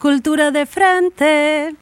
Cultura 0.00 0.50
de 0.50 0.64
frente. 0.64 1.74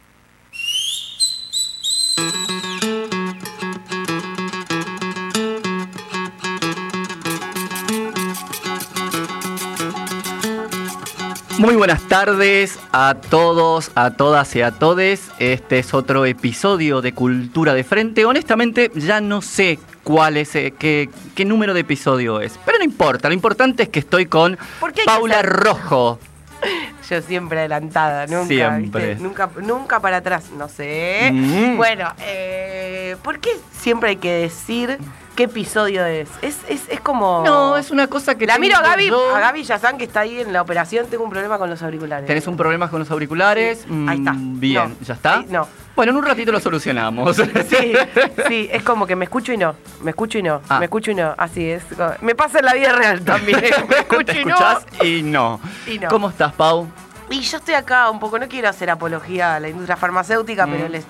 Muy 11.59 11.77
buenas 11.77 12.03
tardes 12.09 12.81
a 12.91 13.15
todos, 13.15 13.93
a 13.95 14.11
todas 14.11 14.57
y 14.57 14.63
a 14.63 14.73
todes. 14.73 15.31
Este 15.39 15.79
es 15.79 15.95
otro 15.95 16.27
episodio 16.27 17.01
de 17.01 17.15
Cultura 17.15 17.73
de 17.73 17.85
Frente. 17.85 18.25
Honestamente, 18.25 18.91
ya 18.97 19.21
no 19.21 19.43
sé 19.43 19.79
cuál 20.03 20.39
es, 20.39 20.57
eh, 20.57 20.75
qué, 20.77 21.09
qué 21.37 21.45
número 21.45 21.73
de 21.73 21.81
episodio 21.83 22.41
es. 22.41 22.59
Pero 22.67 22.79
no 22.79 22.85
importa, 22.85 23.29
lo 23.29 23.35
importante 23.35 23.85
es 23.85 23.91
que 23.91 24.01
estoy 24.01 24.27
con 24.27 24.59
¿Por 24.81 24.93
qué 24.93 25.03
hay 25.03 25.07
que 25.07 25.13
Paula 25.13 25.43
Rojo. 25.43 26.19
Yo 27.09 27.23
siempre 27.23 27.61
adelantada, 27.61 28.27
nunca, 28.27 28.47
Siempre. 28.47 29.07
¿viste? 29.09 29.23
Nunca, 29.23 29.49
nunca 29.63 30.01
para 30.01 30.19
atrás, 30.19 30.51
no 30.57 30.69
sé. 30.69 31.31
Mm. 31.33 31.77
Bueno, 31.77 32.13
eh, 32.21 33.17
¿por 33.23 33.39
qué 33.41 33.51
siempre 33.73 34.11
hay 34.11 34.17
que 34.17 34.31
decir 34.33 34.99
qué 35.35 35.45
episodio 35.45 36.05
es? 36.05 36.29
Es, 36.43 36.59
es, 36.69 36.83
es 36.91 37.01
como... 37.01 37.43
No, 37.47 37.77
es 37.79 37.91
una 37.91 38.09
cosa 38.09 38.35
que 38.37 38.47
La 38.47 38.59
miro 38.59 38.77
a 38.77 38.83
Gaby, 38.83 39.09
yo. 39.09 39.35
a 39.35 39.41
Gaby 39.41 39.63
Yazán 39.63 39.97
que 39.97 40.05
está 40.05 40.21
ahí 40.21 40.41
en 40.41 40.53
la 40.53 40.61
operación, 40.61 41.07
tengo 41.09 41.25
un 41.25 41.31
problema 41.31 41.57
con 41.59 41.71
los 41.71 41.83
auriculares. 41.83 42.27
¿Tenés 42.27 42.47
un 42.47 42.57
problema 42.59 42.91
con 42.91 42.99
los 43.01 43.11
auriculares? 43.11 43.87
Sí, 43.89 44.07
ahí 44.09 44.19
está. 44.19 44.33
Mm, 44.35 44.61
Bien, 44.61 44.89
No. 45.01 45.07
¿ya 45.07 45.15
está? 45.15 45.39
Ahí- 45.39 45.47
no. 45.49 45.67
Bueno, 45.99 46.13
en 46.13 46.19
un 46.19 46.25
ratito 46.27 46.53
lo 46.53 46.61
solucionamos. 46.61 47.35
Sí, 47.69 47.93
sí, 48.49 48.69
es 48.71 48.85
como 48.85 49.05
que 49.05 49.17
me 49.17 49.25
escucho 49.25 49.53
y 49.53 49.57
no, 49.57 49.75
me 50.01 50.11
escucho 50.13 50.39
y 50.39 50.45
no, 50.45 50.63
Ah. 50.69 50.79
me 50.79 50.85
escucho 50.85 51.11
y 51.11 51.17
no, 51.17 51.35
así 51.37 51.69
es. 51.69 51.83
Me 52.21 52.37
pasa 52.37 52.61
en 52.61 52.67
la 52.67 52.75
vida 52.75 52.93
real 52.93 53.21
también, 53.25 53.61
me 53.89 53.97
escucho 53.99 54.25
Te 54.27 54.41
y 54.43 54.45
no. 54.45 54.57
y 55.03 55.23
no. 55.25 55.61
Y 55.89 55.99
no. 55.99 56.09
¿Cómo 56.09 56.29
estás, 56.31 56.53
Pau? 56.53 56.87
Y 57.31 57.41
yo 57.41 57.57
estoy 57.59 57.75
acá 57.75 58.11
un 58.11 58.21
poco, 58.21 58.39
no 58.39 58.47
quiero 58.47 58.69
hacer 58.69 58.89
apología 58.91 59.57
a 59.57 59.59
la 59.61 59.71
industria 59.71 59.97
farmacéutica, 59.97 60.69
Mm. 60.69 60.71
pero 60.71 60.89
les, 60.89 61.05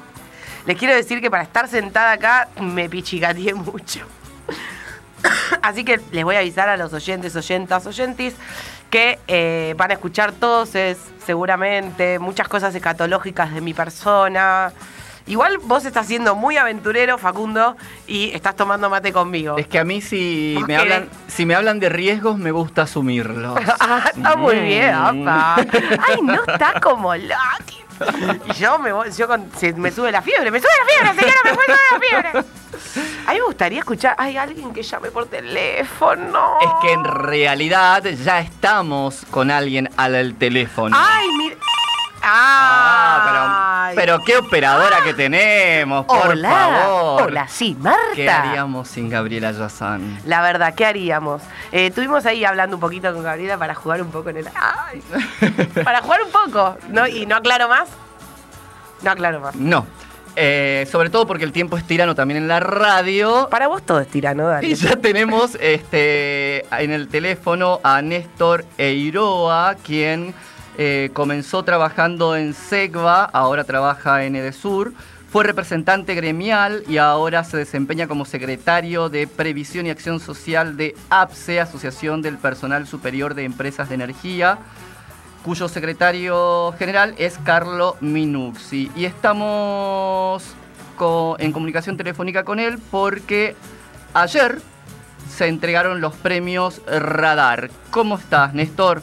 les 0.65 0.79
quiero 0.79 0.95
decir 0.95 1.21
que 1.21 1.31
para 1.31 1.43
estar 1.43 1.69
sentada 1.69 2.13
acá 2.13 2.49
me 2.59 2.89
pichicateé 2.89 3.53
mucho. 3.53 4.07
Así 5.61 5.85
que 5.85 6.01
les 6.13 6.25
voy 6.25 6.37
a 6.37 6.39
avisar 6.39 6.71
a 6.71 6.79
los 6.79 6.95
oyentes, 6.95 7.37
oyentas, 7.37 7.87
oyentis 7.87 8.33
que 8.91 9.19
eh, 9.29 9.75
van 9.77 9.91
a 9.91 9.95
escuchar 9.95 10.33
todos 10.33 10.75
es, 10.75 10.99
seguramente 11.25 12.19
muchas 12.19 12.49
cosas 12.49 12.75
escatológicas 12.75 13.53
de 13.55 13.61
mi 13.61 13.75
persona. 13.75 14.73
Igual 15.27 15.59
vos 15.59 15.85
estás 15.85 16.07
siendo 16.07 16.35
muy 16.35 16.57
aventurero, 16.57 17.19
Facundo, 17.19 17.77
y 18.07 18.31
estás 18.35 18.57
tomando 18.57 18.89
mate 18.89 19.13
conmigo. 19.13 19.59
Es 19.59 19.67
que 19.67 19.79
a 19.79 19.85
mí 19.85 20.01
si 20.01 20.55
¿Vos 20.55 20.63
me 20.67 20.77
querés? 20.79 20.81
hablan, 20.95 21.09
si 21.27 21.45
me 21.45 21.55
hablan 21.55 21.81
de 21.81 21.91
riesgos 21.91 22.39
me 22.39 22.51
gusta 22.51 22.83
asumirlos. 22.83 23.59
Ah, 23.81 24.11
está 24.15 24.37
muy 24.37 24.57
Mm. 24.57 24.65
bien, 24.65 24.95
apa. 24.95 25.57
Ay, 26.09 26.23
no 26.23 26.41
está 26.47 26.81
como 26.81 27.15
Lati. 27.15 27.77
Y 28.49 28.53
yo 28.55 28.79
me 28.79 28.93
voy, 28.93 29.11
yo 29.13 29.27
con- 29.27 29.51
se 29.57 29.73
me 29.75 29.91
sube 29.91 30.11
la 30.13 30.23
fiebre, 30.23 30.51
me 30.51 30.61
sube 30.61 30.71
la 30.79 30.87
fiebre, 31.15 31.21
señora, 31.21 31.41
me 31.45 31.51
sube 31.51 31.65
la 31.69 32.01
fiebre. 32.01 32.49
A 33.27 33.33
mí 33.33 33.39
me 33.41 33.45
gustaría 33.47 33.79
escuchar, 33.81 34.15
hay 34.19 34.37
alguien 34.37 34.73
que 34.73 34.83
llame 34.83 35.11
por 35.11 35.27
teléfono. 35.27 36.59
Es 36.61 36.71
que 36.83 36.93
en 36.93 37.05
realidad 37.05 38.03
ya 38.05 38.41
estamos 38.41 39.27
con 39.31 39.51
alguien 39.51 39.91
al 39.97 40.35
teléfono. 40.35 40.97
Ay, 40.99 41.29
mira. 41.39 41.57
Ah, 42.23 43.91
pero, 43.95 44.19
pero 44.19 44.25
qué 44.25 44.37
operadora 44.37 45.03
que 45.03 45.15
tenemos, 45.15 46.05
por 46.07 46.29
hola, 46.29 46.51
favor. 46.51 47.23
hola, 47.23 47.49
sí, 47.49 47.77
Marta. 47.81 47.99
¿Qué 48.15 48.29
haríamos 48.29 48.89
sin 48.89 49.09
Gabriela 49.09 49.53
Yazán? 49.53 50.19
La 50.25 50.43
verdad, 50.43 50.75
¿qué 50.75 50.87
haríamos? 50.87 51.43
Eh, 51.73 51.87
estuvimos 51.87 52.27
ahí 52.27 52.45
hablando 52.45 52.77
un 52.77 52.81
poquito 52.81 53.13
con 53.13 53.23
Gabriela 53.23 53.59
para 53.59 53.75
jugar 53.75 54.03
un 54.03 54.11
poco 54.11 54.31
en 54.31 54.39
el. 54.39 54.49
¡Ay! 54.55 55.03
para 55.85 56.03
jugar 56.03 56.21
un 56.23 56.31
poco, 56.31 56.77
¿no? 56.89 57.07
Y 57.07 57.27
no 57.27 57.37
aclaro 57.37 57.69
más. 57.69 57.89
No 59.03 59.11
aclaro 59.11 59.41
más. 59.41 59.55
No. 59.55 59.87
Eh, 60.41 60.87
sobre 60.91 61.11
todo 61.11 61.27
porque 61.27 61.45
el 61.45 61.51
tiempo 61.51 61.77
es 61.77 61.85
tirano 61.85 62.15
también 62.15 62.39
en 62.39 62.47
la 62.49 62.61
radio. 62.61 63.49
Para 63.51 63.67
vos 63.67 63.83
todo 63.83 64.01
es 64.01 64.07
tirano, 64.09 64.47
dale. 64.47 64.69
Y 64.69 64.75
ya 64.75 64.95
tenemos 64.97 65.55
este, 65.61 66.65
en 66.81 66.93
el 66.93 67.09
teléfono 67.09 67.81
a 67.83 68.03
Néstor 68.03 68.65
Eiroa, 68.77 69.75
quien 69.83 70.35
eh, 70.81 71.11
comenzó 71.13 71.65
trabajando 71.65 72.37
en 72.37 72.55
SEGVA, 72.55 73.25
ahora 73.25 73.65
trabaja 73.65 74.23
en 74.25 74.37
Edesur. 74.37 74.93
Fue 75.29 75.43
representante 75.43 76.15
gremial 76.15 76.85
y 76.89 76.99
ahora 76.99 77.43
se 77.43 77.57
desempeña 77.57 78.07
como 78.07 78.25
secretario 78.25 79.09
de 79.09 79.27
Previsión 79.27 79.87
y 79.87 79.91
Acción 79.91 80.21
Social 80.21 80.77
de 80.77 80.95
APSE, 81.11 81.59
Asociación 81.61 82.23
del 82.23 82.39
Personal 82.39 82.87
Superior 82.87 83.35
de 83.35 83.43
Empresas 83.45 83.89
de 83.89 83.97
Energía, 83.97 84.59
cuyo 85.45 85.67
secretario 85.69 86.73
general 86.79 87.17
es 87.19 87.39
Carlo 87.45 87.97
Minuxi. 88.01 88.91
Y 88.95 89.05
estamos 89.05 90.45
en 91.39 91.53
comunicación 91.53 91.97
telefónica 91.97 92.45
con 92.45 92.61
él 92.61 92.79
porque 92.91 93.57
ayer 94.15 94.61
se 95.29 95.49
entregaron 95.49 96.01
los 96.01 96.15
premios 96.15 96.81
Radar. 96.87 97.69
¿Cómo 97.91 98.17
estás, 98.17 98.55
Néstor? 98.55 99.03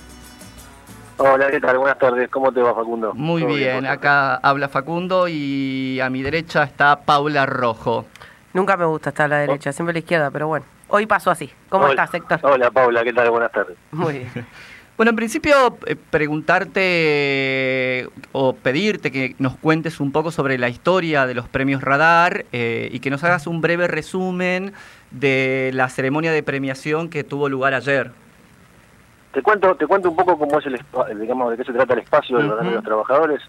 Hola, 1.18 1.50
¿qué 1.50 1.62
tal? 1.62 1.78
Buenas 1.78 1.98
tardes. 1.98 2.30
¿Cómo 2.30 2.52
te 2.52 2.62
va, 2.62 2.76
Facundo? 2.76 3.14
Muy 3.14 3.44
¿Todo 3.44 3.56
bien, 3.56 3.86
acá 3.86 4.36
habla 4.36 4.68
Facundo 4.68 5.28
y 5.30 6.00
a 6.02 6.10
mi 6.10 6.22
derecha 6.22 6.64
está 6.64 7.00
Paula 7.02 7.46
Rojo. 7.46 8.06
Nunca 8.54 8.76
me 8.76 8.84
gusta 8.86 9.12
estar 9.12 9.26
a 9.26 9.30
la 9.30 9.38
derecha, 9.40 9.72
siempre 9.72 9.92
a 9.92 9.94
la 9.94 10.00
izquierda, 10.00 10.32
pero 10.32 10.48
bueno. 10.48 10.66
Hoy 10.90 11.06
pasó 11.06 11.32
así. 11.32 11.50
¿Cómo 11.70 11.86
Hola. 11.86 12.04
estás, 12.04 12.16
Héctor? 12.16 12.40
Hola, 12.44 12.70
Paula, 12.70 13.04
¿qué 13.04 13.14
tal? 13.14 13.30
Buenas 13.30 13.52
tardes. 13.52 13.78
Muy 13.92 14.20
bien. 14.20 14.46
Bueno, 14.98 15.10
en 15.10 15.18
principio 15.18 15.78
eh, 15.88 15.98
preguntarte 15.98 18.08
o 18.32 18.56
pedirte 18.56 19.12
que 19.12 19.36
nos 19.40 19.58
cuentes 19.58 20.00
un 20.00 20.14
poco 20.14 20.32
sobre 20.32 20.58
la 20.58 20.70
historia 20.70 21.28
de 21.28 21.34
los 21.34 21.50
premios 21.50 21.82
Radar 21.82 22.46
eh, 22.54 22.88
y 22.94 23.02
que 23.02 23.10
nos 23.10 23.22
hagas 23.26 23.46
un 23.46 23.60
breve 23.60 23.90
resumen 23.90 24.72
de 25.12 25.72
la 25.74 25.90
ceremonia 25.90 26.32
de 26.32 26.44
premiación 26.44 27.10
que 27.10 27.26
tuvo 27.26 27.50
lugar 27.50 27.74
ayer. 27.74 28.12
Te 29.36 29.42
cuento, 29.42 29.76
te 29.76 29.86
cuento 29.86 30.10
un 30.10 30.16
poco 30.16 30.38
cómo 30.40 30.58
es 30.60 30.66
el 30.66 30.80
digamos, 31.20 31.52
de 31.52 31.58
qué 31.58 31.66
se 31.66 31.74
trata 31.74 31.94
el 31.94 32.00
espacio 32.00 32.38
del. 32.38 32.48
Radar 32.50 32.64
de 32.66 32.72
los 32.76 32.84
Trabajadores. 32.86 33.42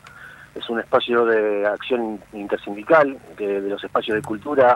Es 0.56 0.68
un 0.68 0.80
espacio 0.80 1.24
de 1.26 1.64
acción 1.64 2.18
intersindical, 2.32 3.16
que- 3.36 3.60
de 3.60 3.70
los 3.70 3.84
espacios 3.84 4.16
de 4.16 4.22
cultura 4.22 4.74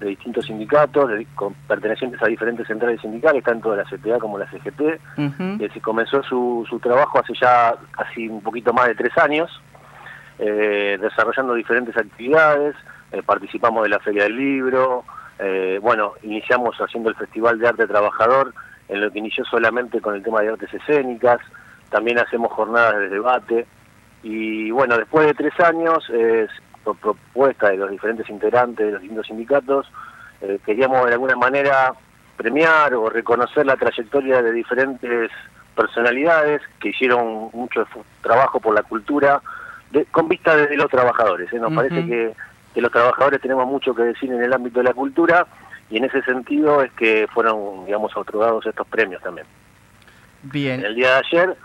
de 0.00 0.08
distintos 0.08 0.44
sindicatos, 0.44 1.08
de- 1.08 1.26
con- 1.34 1.54
pertenecientes 1.66 2.22
a 2.22 2.26
diferentes 2.26 2.66
centrales 2.66 3.00
sindicales, 3.00 3.42
tanto 3.42 3.70
de 3.70 3.78
la 3.78 3.84
CTA 3.88 4.18
como 4.18 4.36
la 4.38 4.50
CGT. 4.50 5.00
Ujú. 5.16 5.58
que 5.58 5.70
se 5.72 5.80
comenzó 5.80 6.22
su, 6.22 6.66
su 6.68 6.78
trabajo 6.78 7.18
hace 7.20 7.32
ya 7.40 7.74
casi 7.92 8.28
un 8.28 8.42
poquito 8.42 8.74
más 8.74 8.86
de 8.88 8.94
tres 8.94 9.16
años, 9.16 9.48
eh, 10.38 10.98
desarrollando 11.00 11.54
diferentes 11.54 11.96
actividades, 11.96 12.74
eh, 13.12 13.22
participamos 13.22 13.82
de 13.84 13.88
la 13.88 13.98
Feria 14.00 14.24
del 14.24 14.36
Libro, 14.36 15.04
eh, 15.38 15.78
bueno, 15.80 16.12
iniciamos 16.22 16.76
haciendo 16.78 17.08
el 17.08 17.16
Festival 17.16 17.58
de 17.58 17.68
Arte 17.68 17.86
Trabajador, 17.86 18.52
en 18.90 19.00
lo 19.00 19.10
que 19.10 19.18
inició 19.20 19.44
solamente 19.44 20.00
con 20.00 20.14
el 20.14 20.22
tema 20.22 20.40
de 20.42 20.50
artes 20.50 20.72
escénicas, 20.74 21.38
también 21.90 22.18
hacemos 22.18 22.52
jornadas 22.52 22.96
de 22.98 23.08
debate, 23.08 23.66
y 24.22 24.70
bueno, 24.70 24.98
después 24.98 25.26
de 25.26 25.34
tres 25.34 25.58
años, 25.60 26.04
eh, 26.12 26.46
por 26.84 26.96
propuesta 26.96 27.70
de 27.70 27.76
los 27.78 27.90
diferentes 27.90 28.28
integrantes 28.28 28.84
de 28.86 28.92
los 28.92 29.00
distintos 29.00 29.26
sindicatos, 29.26 29.90
eh, 30.42 30.58
queríamos 30.64 31.06
de 31.06 31.12
alguna 31.14 31.36
manera 31.36 31.92
premiar 32.36 32.94
o 32.94 33.08
reconocer 33.10 33.64
la 33.66 33.76
trayectoria 33.76 34.42
de 34.42 34.52
diferentes 34.52 35.30
personalidades 35.74 36.62
que 36.80 36.88
hicieron 36.90 37.50
mucho 37.52 37.86
trabajo 38.22 38.60
por 38.60 38.74
la 38.74 38.82
cultura 38.82 39.40
de- 39.90 40.04
con 40.06 40.28
vista 40.28 40.56
desde 40.56 40.76
los 40.76 40.90
trabajadores. 40.90 41.52
¿eh? 41.52 41.58
Nos 41.58 41.72
parece 41.72 42.06
que, 42.06 42.34
que 42.74 42.80
los 42.80 42.92
trabajadores 42.92 43.40
tenemos 43.40 43.66
mucho 43.66 43.94
que 43.94 44.02
decir 44.02 44.32
en 44.32 44.42
el 44.42 44.52
ámbito 44.52 44.80
de 44.80 44.84
la 44.84 44.94
cultura 44.94 45.46
y 45.90 45.96
en 45.96 46.04
ese 46.04 46.22
sentido 46.22 46.82
es 46.82 46.92
que 46.92 47.26
fueron, 47.32 47.84
digamos, 47.84 48.16
otorgados 48.16 48.64
estos 48.64 48.86
premios 48.86 49.22
también. 49.22 49.46
Bien. 50.42 50.84
El 50.84 50.94
día 50.94 51.14
de 51.14 51.16
ayer 51.26 51.56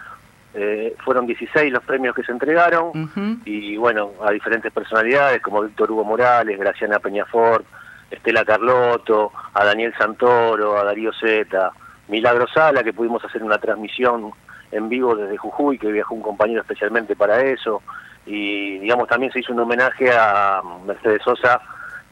eh, 0.53 0.96
fueron 1.03 1.28
16 1.28 1.72
los 1.72 1.84
premios 1.84 2.16
que 2.16 2.24
se 2.24 2.31
entregaron 2.31 3.41
y 3.45 3.77
bueno, 3.77 4.12
a 4.25 4.31
diferentes 4.31 4.72
personalidades 4.72 5.42
como 5.42 5.62
Víctor 5.62 5.92
Hugo 5.92 6.04
Morales, 6.04 6.57
Graciana 6.57 7.00
Peñafort, 7.00 7.66
Estela 8.10 8.44
Carlotto, 8.44 9.31
a 9.54 9.63
Daniel 9.66 9.94
Santoro, 9.98 10.78
a 10.78 10.83
Darío 10.83 11.12
Zeta, 11.13 11.71
Milagro 12.07 12.48
Sala, 12.48 12.83
que 12.83 12.94
pudimos 12.94 13.24
hacer 13.24 13.44
una 13.44 13.57
transmisión 13.57 14.31
en 14.71 14.89
vivo 14.89 15.16
desde 15.16 15.38
Jujuy, 15.38 15.78
que 15.78 15.92
viajó 15.92 16.16
un 16.16 16.21
compañero 16.21 16.62
especialmente 16.62 17.16
para 17.16 17.42
eso, 17.42 17.81
y 18.25 18.80
digamos 18.80 19.07
también 19.07 19.31
se 19.31 19.39
hizo 19.39 19.54
un 19.54 19.60
homenaje 19.60 20.10
a 20.12 20.62
Mercedes 20.86 21.21
Sosa, 21.24 21.62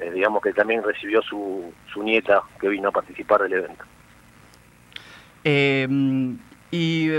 eh, 0.03 0.11
digamos 0.11 0.41
que 0.41 0.53
también 0.53 0.83
recibió 0.83 1.21
su, 1.21 1.73
su 1.91 2.03
nieta 2.03 2.41
que 2.59 2.67
vino 2.67 2.89
a 2.89 2.91
participar 2.91 3.41
del 3.43 3.53
evento. 3.53 3.83
Eh, 5.43 5.87
y 6.71 7.09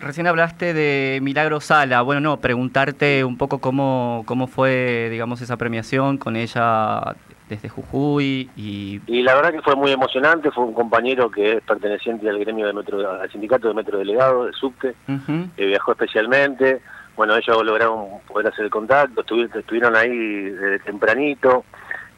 recién 0.00 0.26
hablaste 0.26 0.74
de 0.74 1.20
Milagro 1.22 1.60
Sala. 1.60 2.02
Bueno, 2.02 2.20
no, 2.20 2.40
preguntarte 2.40 3.24
un 3.24 3.36
poco 3.38 3.58
cómo, 3.58 4.22
cómo 4.26 4.46
fue, 4.46 5.08
digamos, 5.10 5.40
esa 5.40 5.56
premiación 5.56 6.18
con 6.18 6.36
ella 6.36 7.16
desde 7.48 7.68
Jujuy 7.68 8.50
y... 8.56 9.00
Y 9.06 9.22
la 9.22 9.34
verdad 9.34 9.52
que 9.52 9.62
fue 9.62 9.76
muy 9.76 9.92
emocionante, 9.92 10.50
fue 10.50 10.64
un 10.64 10.74
compañero 10.74 11.30
que 11.30 11.58
es 11.58 11.62
perteneciente 11.62 12.28
al 12.28 12.38
gremio 12.38 12.66
de 12.66 12.72
metro, 12.72 13.20
al 13.20 13.30
sindicato 13.30 13.68
de 13.68 13.74
metro 13.74 13.98
delegado, 13.98 14.46
de 14.46 14.52
subte, 14.52 14.94
Ujú. 15.08 15.48
que 15.56 15.66
viajó 15.66 15.92
especialmente, 15.92 16.80
bueno, 17.16 17.36
ellos 17.36 17.64
lograron 17.64 18.06
poder 18.26 18.48
hacer 18.48 18.64
el 18.64 18.70
contacto, 18.70 19.20
estuvieron, 19.20 19.94
ahí 19.94 20.10
desde 20.10 20.78
tempranito 20.80 21.64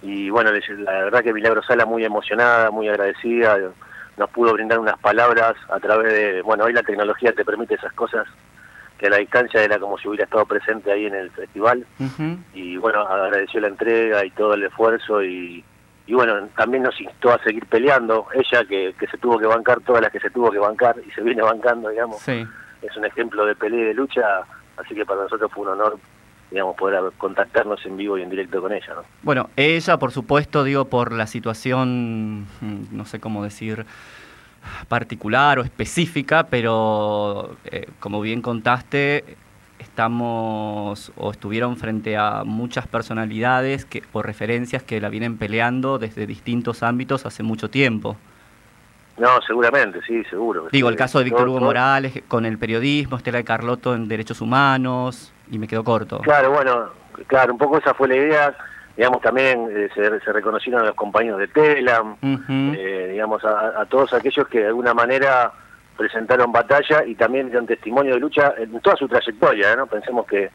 y 0.03 0.31
bueno, 0.31 0.51
la 0.53 0.93
verdad 1.05 1.23
que 1.23 1.33
Milagro 1.33 1.63
Sala 1.63 1.87
muy 1.87 2.05
emocionada, 2.05 2.71
muy 2.71 2.89
agradecida, 2.89 3.59
nos 4.17 4.31
pudo 4.31 4.53
brindar 4.53 4.79
unas 4.79 4.99
palabras 4.99 5.55
a 5.69 5.79
través 5.81 6.13
de, 6.13 6.43
bueno, 6.43 6.65
hoy 6.65 6.73
la 6.73 6.83
tecnología 6.83 7.33
te 7.33 7.45
permite 7.45 7.75
esas 7.75 7.93
cosas 7.93 8.27
que 8.99 9.09
a 9.09 9.11
la 9.11 9.19
distancia 9.19 9.63
era 9.63 9.79
como 9.79 9.99
si 9.99 10.09
hubiera 10.09 10.25
estado 10.25 10.47
presente 10.47 10.91
ahí 10.91 11.07
en 11.07 11.15
el 11.15 11.31
festival. 11.31 11.85
Y 12.55 12.77
bueno, 12.79 13.01
agradeció 13.01 13.61
la 13.61 13.69
entrega 13.69 14.25
y 14.25 14.31
todo 14.31 14.55
el 14.55 14.65
esfuerzo 14.65 15.23
y, 15.23 15.63
y 16.07 16.15
bueno, 16.15 16.49
también 16.57 16.85
nos 16.85 16.99
instó 17.01 17.33
a 17.33 17.43
seguir 17.43 17.67
peleando, 17.67 18.27
ella 18.33 18.65
que, 18.65 18.95
que 18.99 19.07
se 19.09 19.19
tuvo 19.19 19.39
que 19.39 19.47
bancar 19.47 19.81
todas 19.81 20.03
las 20.03 20.13
que 20.13 20.21
se 20.21 20.31
tuvo 20.31 20.51
que 20.51 20.59
bancar 20.59 20.97
y 21.07 21.11
se 21.11 21.21
viene 21.21 21.43
bancando, 21.43 21.91
digamos, 21.91 22.27
es 22.29 22.97
un 22.97 23.05
ejemplo 23.05 23.45
de 23.45 23.55
pelea 23.55 23.81
y 23.81 23.85
de 23.85 23.95
lucha, 23.95 24.23
así 24.77 24.95
que 24.95 25.05
para 25.05 25.23
nosotros 25.23 25.51
fue 25.53 25.65
un 25.65 25.73
honor 25.73 25.99
digamos, 26.51 26.77
poder 26.77 27.13
contactarnos 27.19 27.85
en 27.87 27.97
vivo 27.97 28.19
y 28.19 28.23
en 28.23 28.31
directo 28.31 28.61
con 28.61 28.73
ella. 28.73 28.95
¿no? 28.95 29.03
Bueno, 29.23 29.51
ella, 29.57 29.99
por 29.99 30.13
supuesto, 30.13 30.65
digo, 30.65 30.87
por 30.87 31.13
la 31.13 31.27
situación, 31.27 32.47
mm, 32.61 32.97
no 32.97 33.05
sé 33.05 33.21
cómo 33.21 33.43
decir, 33.45 33.85
particular 34.89 35.59
o 35.59 35.63
específica, 35.63 36.47
pero 36.49 37.57
eh, 37.65 37.89
como 38.01 38.21
bien 38.21 38.43
contaste, 38.43 39.37
estamos 39.79 41.13
o 41.17 41.31
estuvieron 41.31 41.77
frente 41.77 42.17
a 42.17 42.45
muchas 42.45 42.87
personalidades 42.87 43.85
que, 43.85 44.03
o 44.13 44.23
referencias 44.23 44.83
que 44.83 45.01
la 45.01 45.09
vienen 45.09 45.39
peleando 45.39 45.99
desde 45.99 46.27
distintos 46.27 46.83
ámbitos 46.83 47.27
hace 47.27 47.43
mucho 47.43 47.71
tiempo. 47.71 48.17
No, 49.19 49.41
seguramente, 49.47 50.01
sí, 50.07 50.23
seguro. 50.25 50.69
Digo, 50.71 50.91
el 50.91 50.97
caso 50.97 51.19
de 51.19 51.25
Víctor 51.25 51.49
Hugo 51.49 51.61
Morales 51.61 52.23
con 52.29 52.45
el 52.45 52.59
periodismo, 52.59 53.17
Estela 53.17 53.39
de 53.39 53.45
Carlotto 53.45 53.95
en 53.95 54.09
derechos 54.09 54.43
humanos, 54.43 55.33
y 55.51 55.59
me 55.59 55.69
quedo 55.69 55.85
corto. 55.85 56.19
Claro, 56.21 56.53
bueno, 56.53 56.91
claro, 57.27 57.53
un 57.53 57.59
poco 57.59 57.79
esa 57.79 57.95
fue 57.95 58.09
la 58.09 58.17
idea. 58.17 58.57
Digamos, 58.97 59.21
también 59.21 59.69
eh, 59.71 59.89
se, 59.95 60.33
reconocieron 60.33 60.83
a 60.83 60.87
los 60.87 60.95
compañeros 60.95 61.39
de 61.39 61.49
Telam, 61.49 62.17
eh, 62.23 63.09
digamos, 63.13 63.45
a, 63.45 63.85
todos 63.87 64.15
aquellos 64.15 64.49
que 64.49 64.61
de 64.61 64.69
alguna 64.69 64.95
manera 64.95 65.53
presentaron 65.97 66.51
batalla 66.51 67.05
y 67.05 67.15
también 67.15 67.47
dieron 67.47 67.67
testimonio 67.67 68.15
de 68.15 68.21
lucha 68.21 68.55
en 68.57 68.81
toda 68.81 68.97
su 68.97 69.07
trayectoria, 69.07 69.77
¿no? 69.77 69.87
Pensemos 69.87 70.27
que, 70.27 70.51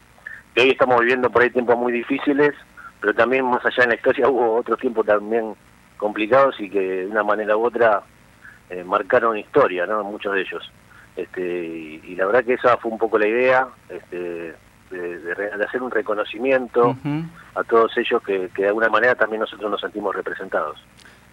hoy 0.56 0.70
estamos 0.70 1.00
viviendo 1.00 1.30
por 1.30 1.42
ahí 1.42 1.50
tiempos 1.50 1.76
muy 1.78 1.92
difíciles, 1.92 2.52
pero 3.00 3.14
también 3.14 3.44
más 3.44 3.64
allá 3.64 3.84
en 3.84 3.90
la 3.90 3.94
historia 3.94 4.28
hubo 4.28 4.56
otros 4.56 4.78
tiempos 4.78 5.06
también 5.06 5.54
complicados 5.96 6.58
y 6.60 6.68
que 6.68 6.80
de 6.80 7.06
una 7.06 7.22
manera 7.22 7.56
u 7.56 7.64
otra 7.64 8.02
eh, 8.70 8.82
marcaron 8.82 9.38
historia, 9.38 9.86
¿no? 9.86 10.02
Muchos 10.02 10.34
de 10.34 10.40
ellos. 10.40 10.72
Este, 11.14 11.42
y, 11.42 12.16
la 12.16 12.26
verdad 12.26 12.44
que 12.44 12.54
esa 12.54 12.76
fue 12.78 12.90
un 12.90 12.98
poco 12.98 13.18
la 13.18 13.28
idea, 13.28 13.68
este, 13.88 14.54
de, 14.92 15.64
hacer 15.66 15.82
un 15.82 15.90
reconocimiento 15.90 16.96
a 17.54 17.64
todos 17.64 17.96
ellos 17.96 18.22
que, 18.22 18.48
de 18.48 18.68
alguna 18.68 18.88
manera 18.88 19.14
también 19.14 19.40
nosotros 19.40 19.70
nos 19.70 19.80
sentimos 19.80 20.14
representados. 20.14 20.78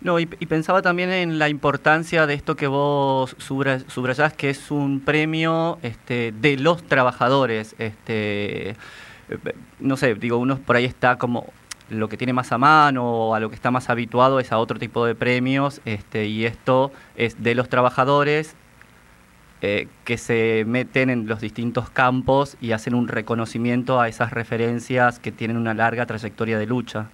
No, 0.02 0.18
y, 0.18 0.26
pensaba 0.26 0.82
también 0.82 1.12
en 1.12 1.40
la 1.40 1.50
importancia 1.50 2.26
de 2.26 2.34
esto 2.34 2.56
que 2.56 2.68
vos 2.68 3.36
subrayás, 3.38 4.34
que 4.34 4.50
es 4.50 4.72
un 4.72 5.02
premio 5.02 5.78
este, 5.82 6.32
de 6.32 6.58
los 6.58 6.84
trabajadores. 6.84 7.76
Este, 7.80 8.78
no 9.80 9.98
sé, 9.98 10.16
digo, 10.16 10.38
uno 10.38 10.58
por 10.58 10.78
ahí 10.78 10.86
está 10.86 11.18
como 11.18 11.52
lo 11.90 12.08
que 12.08 12.18
tiene 12.18 12.34
más 12.34 12.52
a 12.52 12.58
mano 12.58 13.04
o 13.04 13.36
a 13.36 13.40
lo 13.40 13.50
que 13.50 13.56
está 13.56 13.72
más 13.72 13.90
habituado 13.90 14.40
es 14.40 14.52
a 14.52 14.60
otro 14.60 14.80
tipo 14.80 15.06
de 15.06 15.16
premios, 15.16 15.82
este, 15.86 16.26
y 16.26 16.46
esto 16.46 16.92
es 17.16 17.42
de 17.42 17.56
los 17.56 17.68
trabajadores 17.68 18.56
eh, 19.62 19.88
que 20.06 20.18
se 20.18 20.64
meten 20.66 21.10
en 21.10 21.28
los 21.28 21.42
distintos 21.42 21.90
campos 21.90 22.58
y 22.62 22.72
hacen 22.72 22.96
un 22.96 23.08
reconocimiento 23.08 24.00
a 24.00 24.08
esas 24.08 24.32
referencias 24.32 25.20
que 25.20 25.32
tienen 25.32 25.58
una 25.58 25.74
larga 25.74 26.06
trayectoria 26.06 26.58
de 26.58 26.66
lucha. 26.66 27.08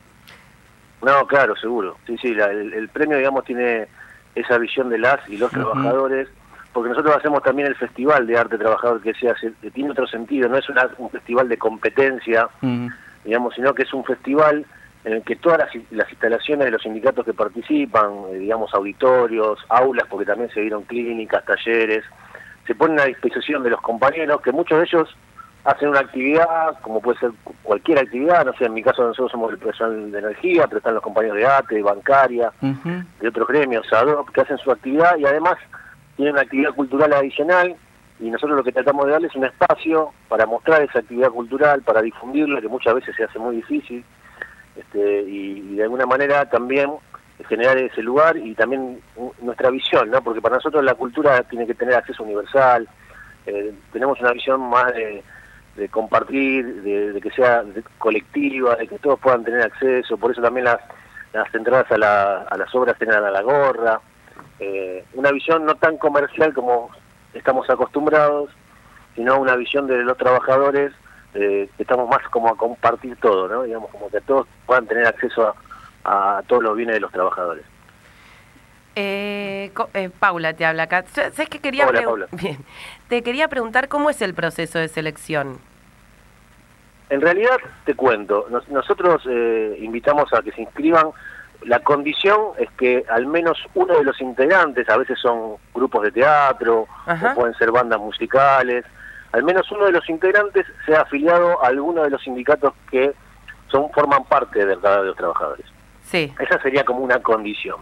No, 1.01 1.25
claro, 1.27 1.55
seguro. 1.55 1.97
Sí, 2.05 2.17
sí, 2.17 2.29
el, 2.29 2.89
premio, 2.89 3.17
digamos, 3.17 3.45
tiene 3.45 3.87
esa 4.33 4.57
visión 4.57 4.89
de 4.89 4.97
las 4.97 5.27
y 5.29 5.37
los 5.37 5.51
trabajadores, 5.51 6.27
porque 6.73 6.89
nosotros 6.89 7.15
hacemos 7.15 7.41
también 7.43 7.67
el 7.67 7.75
Festival 7.75 8.27
de 8.27 8.37
Arte 8.37 8.57
Trabajador, 8.57 9.01
que, 9.01 9.13
que 9.13 9.71
tiene 9.71 9.91
otro 9.91 10.07
sentido, 10.07 10.49
no 10.49 10.57
es 10.57 10.65
un 10.97 11.09
festival 11.09 11.49
de 11.49 11.57
competencia, 11.57 12.47
digamos, 13.23 13.55
sino 13.55 13.73
que 13.73 13.83
es 13.83 13.93
un 13.93 14.03
festival 14.03 14.65
en 15.05 15.13
el 15.13 15.21
que 15.21 15.35
todas 15.35 15.59
las, 15.91 16.09
instalaciones 16.09 16.65
de 16.65 16.71
los 16.71 16.81
sindicatos 16.81 17.23
que 17.23 17.33
participan, 17.33 18.11
eh, 18.31 18.39
digamos, 18.39 18.73
auditorios, 18.73 19.59
aulas, 19.69 20.07
porque 20.09 20.25
también 20.25 20.49
se 20.49 20.61
dieron 20.61 20.83
clínicas, 20.83 21.45
talleres, 21.45 22.03
se 22.65 22.75
ponen 22.75 22.99
a 22.99 23.05
disposición 23.05 23.63
de 23.63 23.69
los 23.69 23.81
compañeros, 23.81 24.41
que 24.41 24.51
muchos 24.51 24.79
de 24.79 24.85
ellos 24.85 25.15
hacen 25.65 25.89
una 25.89 25.99
actividad, 25.99 26.79
como 26.81 27.01
puede 27.01 27.19
ser 27.19 27.31
cualquier 27.63 27.99
actividad, 27.99 28.45
no 28.45 28.53
sé, 28.53 28.65
en 28.65 28.73
mi 28.73 28.83
caso 28.83 29.03
nosotros 29.03 29.31
somos 29.31 29.51
el 29.51 29.57
personal 29.57 30.11
de 30.11 30.19
energía, 30.19 30.65
pero 30.67 30.77
están 30.77 30.93
los 30.93 31.03
compañeros 31.03 31.37
de 31.37 31.47
ATE, 31.47 31.75
de 31.75 31.81
bancaria, 31.81 32.51
de 32.61 33.27
otros 33.27 33.47
gremios, 33.47 33.87
que 34.33 34.41
hacen 34.41 34.57
su 34.59 34.71
actividad 34.71 35.17
y 35.17 35.25
además 35.25 35.55
tienen 36.15 36.35
una 36.35 36.43
actividad 36.43 36.73
cultural 36.73 37.13
adicional 37.13 37.75
y 38.19 38.29
nosotros 38.29 38.57
lo 38.57 38.63
que 38.63 38.71
tratamos 38.71 39.05
de 39.05 39.13
darles 39.13 39.31
es 39.31 39.37
un 39.37 39.45
espacio 39.45 40.11
para 40.29 40.45
mostrar 40.45 40.83
esa 40.83 40.99
actividad 40.99 41.29
cultural, 41.29 41.81
para 41.81 42.01
difundirla, 42.01 42.61
que 42.61 42.67
muchas 42.67 42.93
veces 42.93 43.15
se 43.15 43.23
hace 43.23 43.39
muy 43.39 43.57
difícil, 43.57 44.05
este, 44.75 45.21
y 45.23 45.75
de 45.75 45.83
alguna 45.83 46.05
manera 46.05 46.47
también 46.47 46.91
generar 47.43 47.77
ese 47.77 48.01
lugar 48.01 48.37
y 48.37 48.55
también 48.55 49.01
nuestra 49.41 49.69
visión, 49.69 50.09
¿no? 50.09 50.21
Porque 50.21 50.41
para 50.41 50.55
nosotros 50.55 50.83
la 50.83 50.95
cultura 50.95 51.43
tiene 51.43 51.67
que 51.67 51.73
tener 51.73 51.95
acceso 51.95 52.23
universal, 52.23 52.87
eh, 53.45 53.73
tenemos 53.91 54.19
una 54.21 54.31
visión 54.31 54.61
más 54.69 54.93
de, 54.93 55.23
compartir, 55.89 56.81
de, 56.83 57.19
que 57.21 57.31
sea 57.31 57.63
colectiva, 57.97 58.75
de 58.75 58.87
que 58.87 58.97
todos 58.99 59.19
puedan 59.19 59.43
tener 59.43 59.61
acceso, 59.61 60.17
por 60.17 60.31
eso 60.31 60.41
también 60.41 60.65
las, 60.65 60.79
las 61.33 61.53
entradas 61.53 61.91
a, 61.91 62.57
las 62.57 62.73
obras 62.73 62.97
tengan 62.97 63.23
a 63.23 63.31
la 63.31 63.41
gorra, 63.41 63.99
eh, 64.59 65.03
una 65.13 65.31
visión 65.31 65.65
no 65.65 65.75
tan 65.75 65.97
comercial 65.97 66.53
como 66.53 66.89
estamos 67.33 67.69
acostumbrados, 67.69 68.49
sino 69.15 69.39
una 69.39 69.55
visión 69.55 69.87
de 69.87 69.97
los 70.03 70.17
trabajadores 70.17 70.93
que 71.33 71.69
estamos 71.79 72.07
más 72.07 72.25
como 72.29 72.47
a 72.47 72.55
compartir 72.55 73.17
todo, 73.17 73.49
¿no? 73.49 73.63
Digamos, 73.63 73.91
como 73.91 74.09
que 74.09 74.21
todos 74.21 74.47
puedan 74.65 74.87
tener 74.87 75.05
acceso 75.05 75.45
a 75.45 75.55
a 76.05 76.43
todos 76.47 76.63
los 76.63 76.75
bienes 76.75 76.95
de 76.95 76.99
los 77.01 77.11
trabajadores. 77.11 77.65
Eh, 78.95 79.71
eh, 79.93 80.09
Paula 80.19 80.53
te 80.53 80.65
habla 80.65 80.83
acá. 80.83 81.03
¿Sabes 81.13 81.49
que 81.49 81.59
quería 81.59 81.87
Bien. 82.31 82.57
Te 83.09 83.21
quería 83.23 83.47
preguntar 83.47 83.89
cómo 83.89 84.09
es 84.09 84.21
el 84.21 84.33
proceso 84.33 84.79
de 84.79 84.87
selección. 84.87 85.59
En 87.09 87.21
realidad, 87.21 87.57
te 87.85 87.93
cuento, 87.93 88.47
nosotros 88.49 89.21
eh, 89.29 89.77
invitamos 89.79 90.33
a 90.33 90.41
que 90.41 90.51
se 90.51 90.61
inscriban. 90.61 91.09
La 91.61 91.79
condición 91.79 92.39
es 92.57 92.69
que 92.71 93.05
al 93.09 93.27
menos 93.27 93.57
uno 93.75 93.97
de 93.97 94.03
los 94.03 94.19
integrantes, 94.21 94.89
a 94.89 94.97
veces 94.97 95.19
son 95.19 95.57
grupos 95.73 96.03
de 96.03 96.11
teatro, 96.11 96.87
o 97.05 97.35
pueden 97.35 97.53
ser 97.55 97.71
bandas 97.71 97.99
musicales, 97.99 98.85
al 99.33 99.43
menos 99.43 99.69
uno 99.71 99.85
de 99.85 99.91
los 99.91 100.09
integrantes 100.09 100.65
sea 100.85 101.01
afiliado 101.01 101.63
a 101.63 101.67
alguno 101.67 102.03
de 102.03 102.09
los 102.09 102.21
sindicatos 102.21 102.73
que 102.89 103.13
son 103.67 103.91
forman 103.91 104.23
parte 104.25 104.65
del 104.65 104.81
de 104.81 105.03
los 105.03 105.15
trabajadores. 105.15 105.65
Esa 106.23 106.61
sería 106.61 106.83
como 106.83 106.99
una 106.99 107.19
condición. 107.19 107.81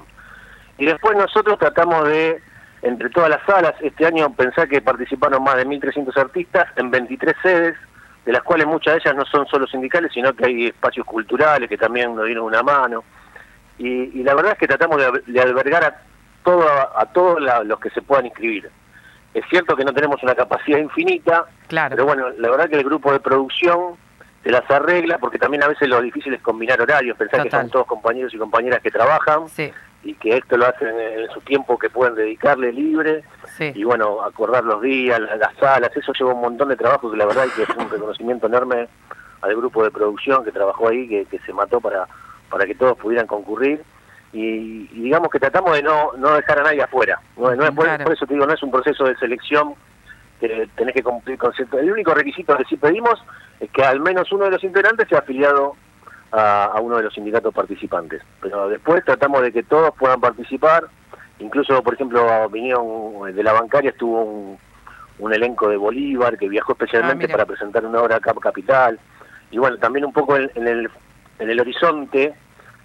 Y 0.77 0.85
después 0.85 1.15
nosotros 1.15 1.57
tratamos 1.59 2.07
de, 2.07 2.41
entre 2.81 3.09
todas 3.09 3.29
las 3.29 3.43
salas, 3.45 3.73
este 3.81 4.05
año 4.05 4.33
pensar 4.33 4.67
que 4.67 4.81
participaron 4.81 5.43
más 5.43 5.55
de 5.55 5.67
1.300 5.67 6.17
artistas 6.17 6.65
en 6.75 6.91
23 6.91 7.35
sedes, 7.41 7.75
de 8.25 8.31
las 8.31 8.41
cuales 8.43 8.67
muchas 8.67 8.95
de 8.95 8.99
ellas 8.99 9.15
no 9.15 9.25
son 9.25 9.45
solo 9.47 9.67
sindicales, 9.67 10.11
sino 10.13 10.33
que 10.33 10.45
hay 10.45 10.67
espacios 10.67 11.05
culturales 11.05 11.69
que 11.69 11.77
también 11.77 12.15
nos 12.15 12.25
dieron 12.25 12.45
una 12.45 12.63
mano. 12.63 13.03
Y, 13.77 14.23
la 14.23 14.33
verdad 14.33 14.53
es 14.53 14.59
que 14.59 14.67
tratamos 14.67 15.01
de, 15.25 15.41
albergar 15.41 15.83
a, 15.83 16.01
todo, 16.43 16.65
a 16.97 17.05
todos 17.07 17.41
los 17.65 17.79
que 17.79 17.89
se 17.89 18.01
puedan 18.01 18.25
inscribir. 18.25 18.69
Es 19.33 19.43
cierto 19.49 19.75
que 19.75 19.83
no 19.83 19.93
tenemos 19.93 20.21
una 20.23 20.35
capacidad 20.35 20.77
infinita, 20.77 21.45
pero 21.67 22.05
bueno, 22.05 22.29
la 22.37 22.49
verdad 22.49 22.69
que 22.69 22.77
el 22.77 22.83
grupo 22.83 23.11
de 23.11 23.19
producción 23.19 23.97
se 24.43 24.51
las 24.51 24.69
arregla, 24.69 25.17
porque 25.19 25.39
también 25.39 25.63
a 25.63 25.67
veces 25.67 25.87
lo 25.87 26.01
difícil 26.01 26.33
es 26.33 26.41
combinar 26.41 26.81
horarios, 26.81 27.17
pensar 27.17 27.43
que 27.43 27.49
son 27.49 27.69
todos 27.69 27.87
compañeros 27.87 28.33
y 28.33 28.37
compañeras 28.37 28.81
que 28.81 28.91
trabajan 28.91 29.45
y 30.03 30.13
que 30.15 30.37
esto 30.37 30.57
lo 30.57 30.67
hacen 30.67 30.99
en, 30.99 31.29
su 31.29 31.39
tiempo 31.41 31.79
que 31.79 31.89
pueden 31.89 32.15
dedicarle 32.15 32.73
libre 32.73 33.23
y 33.59 33.85
bueno, 33.85 34.21
acordar 34.21 34.65
los 34.65 34.81
días, 34.81 35.19
las, 35.19 35.55
salas, 35.55 35.95
eso 35.95 36.11
lleva 36.11 36.33
un 36.33 36.41
montón 36.41 36.67
de 36.69 36.75
trabajo 36.75 37.09
que 37.09 37.15
la 37.15 37.25
verdad 37.25 37.43
hay 37.43 37.51
que 37.51 37.63
hacer 37.63 37.77
un 37.77 37.89
reconocimiento 37.89 38.47
enorme 38.47 38.89
al 39.41 39.55
grupo 39.55 39.83
de 39.83 39.91
producción 39.91 40.43
que 40.43 40.51
trabajó 40.51 40.89
ahí, 40.89 41.07
que, 41.07 41.39
se 41.45 41.53
mató 41.53 41.79
para, 41.79 42.05
para 42.49 42.65
que 42.65 42.75
todos 42.75 42.97
pudieran 42.97 43.27
concurrir. 43.27 43.81
Y, 44.33 44.87
digamos 44.87 45.29
que 45.29 45.39
tratamos 45.39 45.73
de 45.73 45.83
no, 45.83 46.11
no 46.17 46.33
dejar 46.33 46.59
a 46.59 46.63
nadie 46.63 46.81
afuera. 46.81 47.19
No, 47.37 47.53
no 47.55 47.75
por, 47.75 47.87
eso 47.87 48.25
te 48.25 48.33
digo, 48.33 48.45
no 48.45 48.53
es 48.53 48.63
un 48.63 48.71
proceso 48.71 49.05
de 49.05 49.15
selección 49.17 49.75
que 50.39 50.67
tenés 50.75 50.95
que 50.95 51.03
cumplir 51.03 51.37
con 51.37 51.53
cierto... 51.53 51.77
El 51.77 51.91
único 51.91 52.13
requisito 52.13 52.57
que 52.57 52.65
sí 52.65 52.75
pedimos 52.75 53.21
es 53.59 53.69
que 53.71 53.83
al 53.83 53.99
menos 53.99 54.31
uno 54.31 54.45
de 54.45 54.51
los 54.51 54.63
integrantes 54.63 55.07
sea 55.07 55.19
afiliado 55.19 55.75
a, 56.31 56.79
uno 56.81 56.97
de 56.97 57.03
los 57.03 57.13
sindicatos 57.13 57.53
participantes. 57.53 58.21
Pero 58.41 58.69
después 58.69 59.03
tratamos 59.05 59.41
de 59.41 59.51
que 59.51 59.63
todos 59.63 59.93
puedan 59.97 60.19
participar. 60.19 60.85
Incluso, 61.39 61.81
por 61.83 61.93
ejemplo, 61.93 62.49
vinieron 62.49 63.33
de 63.33 63.43
la 63.43 63.53
bancaria, 63.53 63.91
estuvo 63.91 64.21
un, 64.23 64.57
un 65.19 65.33
elenco 65.33 65.69
de 65.69 65.77
Bolívar 65.77 66.37
que 66.37 66.49
viajó 66.49 66.73
especialmente 66.73 67.25
Ah, 67.25 67.31
para 67.31 67.45
presentar 67.45 67.85
una 67.85 68.01
obra 68.01 68.17
acá 68.17 68.33
Capital. 68.33 68.99
Y 69.51 69.57
bueno, 69.57 69.77
también 69.77 70.05
un 70.05 70.13
poco 70.13 70.35
en, 70.35 70.49
en 70.55 70.67
el, 70.67 70.89
en 71.39 71.49
el 71.49 71.59
horizonte, 71.59 72.33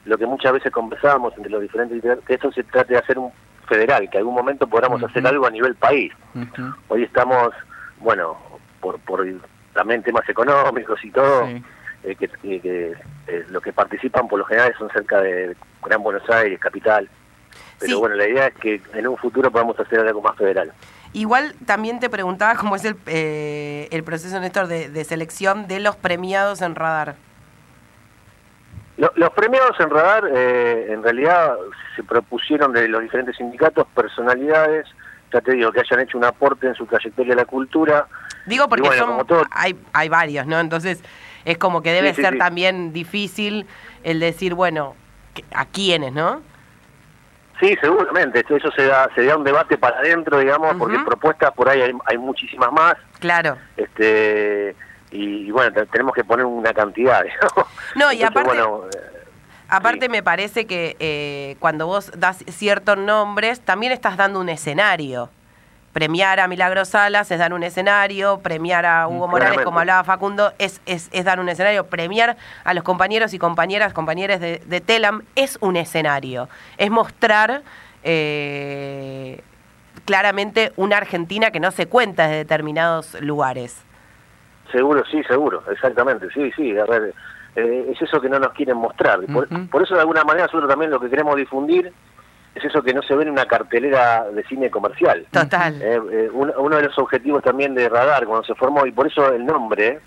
lo 0.04 0.18
que 0.18 0.26
muchas 0.26 0.52
veces 0.52 0.72
conversábamos 0.72 1.34
entre 1.36 1.50
los 1.50 1.62
diferentes 1.62 2.02
que 2.26 2.34
esto 2.34 2.52
se 2.52 2.64
trate 2.64 2.94
de 2.94 2.98
hacer 2.98 3.18
un 3.18 3.32
federal, 3.66 4.08
que 4.10 4.18
algún 4.18 4.34
momento 4.34 4.66
podamos 4.66 5.02
hacer 5.02 5.26
algo 5.26 5.46
a 5.46 5.50
nivel 5.50 5.74
país. 5.74 6.12
Hoy 6.88 7.02
estamos, 7.02 7.50
bueno, 7.98 8.36
por, 8.80 8.98
por 9.00 9.26
también 9.78 10.02
temas 10.02 10.28
económicos 10.28 10.98
y 11.04 11.10
todo, 11.12 11.46
Sí. 11.46 11.62
eh, 12.02 12.16
que, 12.16 12.26
que- 12.26 12.60
que, 12.60 12.94
eh, 13.28 13.44
los 13.48 13.62
que 13.62 13.72
participan 13.72 14.26
por 14.26 14.40
lo 14.40 14.44
general 14.44 14.74
son 14.76 14.90
cerca 14.90 15.20
de 15.20 15.54
Gran 15.84 16.02
Buenos 16.02 16.28
Aires, 16.28 16.58
capital. 16.58 17.08
Pero 17.78 17.92
Sí. 17.94 17.98
bueno, 18.00 18.16
la 18.16 18.26
idea 18.26 18.48
es 18.48 18.54
que 18.56 18.80
en 18.94 19.06
un 19.06 19.16
futuro 19.16 19.52
podamos 19.52 19.78
hacer 19.78 20.00
algo 20.00 20.20
más 20.20 20.36
federal. 20.36 20.72
Igual 21.12 21.54
también 21.64 22.00
te 22.00 22.10
preguntaba 22.10 22.56
cómo 22.56 22.74
es 22.74 22.84
el, 22.84 22.96
eh, 23.06 23.86
el 23.92 24.02
proceso, 24.02 24.40
Néstor, 24.40 24.66
de, 24.66 24.88
de 24.90 25.04
selección 25.04 25.68
de 25.68 25.78
los 25.78 25.94
premiados 25.94 26.60
en 26.60 26.74
Radar. 26.74 27.14
Lo- 28.96 29.12
los 29.14 29.30
premiados 29.30 29.78
en 29.78 29.90
Radar, 29.90 30.24
eh, 30.34 30.88
en 30.90 31.04
realidad, 31.04 31.54
se 31.94 32.02
propusieron 32.02 32.72
de 32.72 32.88
los 32.88 33.00
diferentes 33.00 33.36
sindicatos 33.36 33.86
personalidades, 33.94 34.86
ya 35.32 35.40
te 35.40 35.52
digo, 35.52 35.70
que 35.72 35.80
hayan 35.80 36.00
hecho 36.00 36.18
un 36.18 36.24
aporte 36.24 36.66
en 36.68 36.74
su 36.74 36.86
trayectoria 36.86 37.32
a 37.34 37.36
la 37.36 37.44
cultura. 37.44 38.06
Digo 38.46 38.68
porque 38.68 38.84
Y 38.86 38.88
bueno, 38.88 39.02
son, 39.02 39.10
como 39.12 39.24
todo- 39.24 39.44
hay, 39.50 39.76
hay 39.92 40.08
varios, 40.08 40.46
¿no? 40.46 40.58
Entonces 40.58 41.02
es 41.44 41.58
como 41.58 41.82
que 41.82 41.92
debe 41.92 42.10
Sí, 42.10 42.16
sí, 42.16 42.22
ser 42.22 42.32
sí. 42.34 42.38
también 42.38 42.92
difícil 42.92 43.66
el 44.04 44.20
decir, 44.20 44.54
bueno, 44.54 44.94
a 45.54 45.66
quiénes, 45.66 46.12
¿no? 46.12 46.40
Sí, 47.60 47.76
seguramente, 47.80 48.44
eso 48.48 48.70
se 48.70 48.86
da, 48.86 49.08
se 49.16 49.24
da 49.24 49.36
un 49.36 49.42
debate 49.42 49.76
para 49.78 49.98
adentro, 49.98 50.38
digamos, 50.38 50.76
porque 50.76 50.96
propuestas 51.00 51.50
por 51.52 51.68
ahí 51.68 51.82
hay, 51.82 51.92
hay 52.06 52.16
muchísimas 52.18 52.70
más. 52.72 52.94
Claro. 53.18 53.58
este 53.76 54.76
y, 55.10 55.46
y 55.48 55.50
bueno, 55.50 55.72
te- 55.72 55.86
tenemos 55.86 56.14
que 56.14 56.22
poner 56.22 56.44
una 56.46 56.72
cantidad, 56.72 57.22
digamos. 57.24 57.66
No, 57.96 58.12
y 58.12 58.22
Entonces, 58.22 58.28
aparte- 58.30 58.48
bueno, 58.62 58.84
Aparte 59.68 60.06
Sí. 60.06 60.08
me 60.10 60.22
parece 60.22 60.66
que 60.66 60.96
eh, 60.98 61.56
cuando 61.60 61.86
vos 61.86 62.10
das 62.16 62.44
ciertos 62.48 62.96
nombres, 62.96 63.60
también 63.60 63.92
estás 63.92 64.16
dando 64.16 64.40
un 64.40 64.48
escenario. 64.48 65.28
Premiar 65.92 66.38
a 66.40 66.48
Milagro 66.48 66.84
Salas 66.84 67.30
es 67.30 67.38
dar 67.38 67.52
un 67.52 67.62
escenario, 67.62 68.38
premiar 68.40 68.86
a 68.86 69.08
Hugo 69.08 69.26
Mm, 69.26 69.30
Morales, 69.30 69.38
claramente. 69.54 69.64
como 69.64 69.80
hablaba 69.80 70.04
Facundo, 70.04 70.52
es, 70.58 70.80
es, 70.86 71.08
es 71.12 71.24
dar 71.24 71.40
un 71.40 71.48
escenario. 71.48 71.86
Premiar 71.86 72.36
a 72.64 72.72
los 72.74 72.84
compañeros 72.84 73.34
y 73.34 73.38
compañeras, 73.38 73.92
compañeros 73.92 74.38
de, 74.38 74.62
de 74.64 74.80
Telam, 74.80 75.22
es 75.34 75.58
un 75.60 75.76
escenario. 75.76 76.48
Es 76.76 76.90
mostrar 76.90 77.62
eh, 78.04 79.40
claramente 80.04 80.72
una 80.76 80.98
Argentina 80.98 81.50
que 81.50 81.60
no 81.60 81.70
se 81.72 81.86
cuenta 81.86 82.28
de 82.28 82.36
determinados 82.36 83.20
lugares. 83.20 83.82
seguro, 84.70 85.02
sí, 85.10 85.22
seguro, 85.24 85.62
exactamente, 85.70 86.28
sí, 86.32 86.50
sí, 86.54 86.76
a 86.78 86.84
ver, 86.84 87.14
eh, 87.58 87.92
es 87.92 88.00
eso 88.02 88.20
que 88.20 88.28
no 88.28 88.38
nos 88.38 88.52
quieren 88.52 88.76
mostrar. 88.76 89.20
Por, 89.32 89.48
por 89.68 89.82
eso 89.82 89.94
de 89.94 90.00
alguna 90.00 90.24
manera 90.24 90.46
nosotros 90.46 90.68
también 90.70 90.90
lo 90.90 91.00
que 91.00 91.10
queremos 91.10 91.36
difundir 91.36 91.92
es 92.54 92.64
eso 92.64 92.82
que 92.82 92.92
no 92.94 93.02
se 93.02 93.14
ve 93.14 93.22
en 93.24 93.30
una 93.30 93.46
cartelera 93.46 94.24
de 94.30 94.42
cine 94.44 94.70
comercial. 94.70 95.26
Total. 95.30 95.80
Eh, 95.80 96.00
eh, 96.10 96.30
un- 96.32 96.52
uno 96.56 96.76
de 96.76 96.84
los 96.84 96.98
objetivos 96.98 97.42
también 97.42 97.74
de 97.74 97.88
Radar 97.88 98.26
cuando 98.26 98.44
se 98.44 98.54
formó, 98.54 98.84
y 98.86 98.92
por 98.92 99.06
eso 99.06 99.32
el 99.32 99.44
nombre 99.46 100.00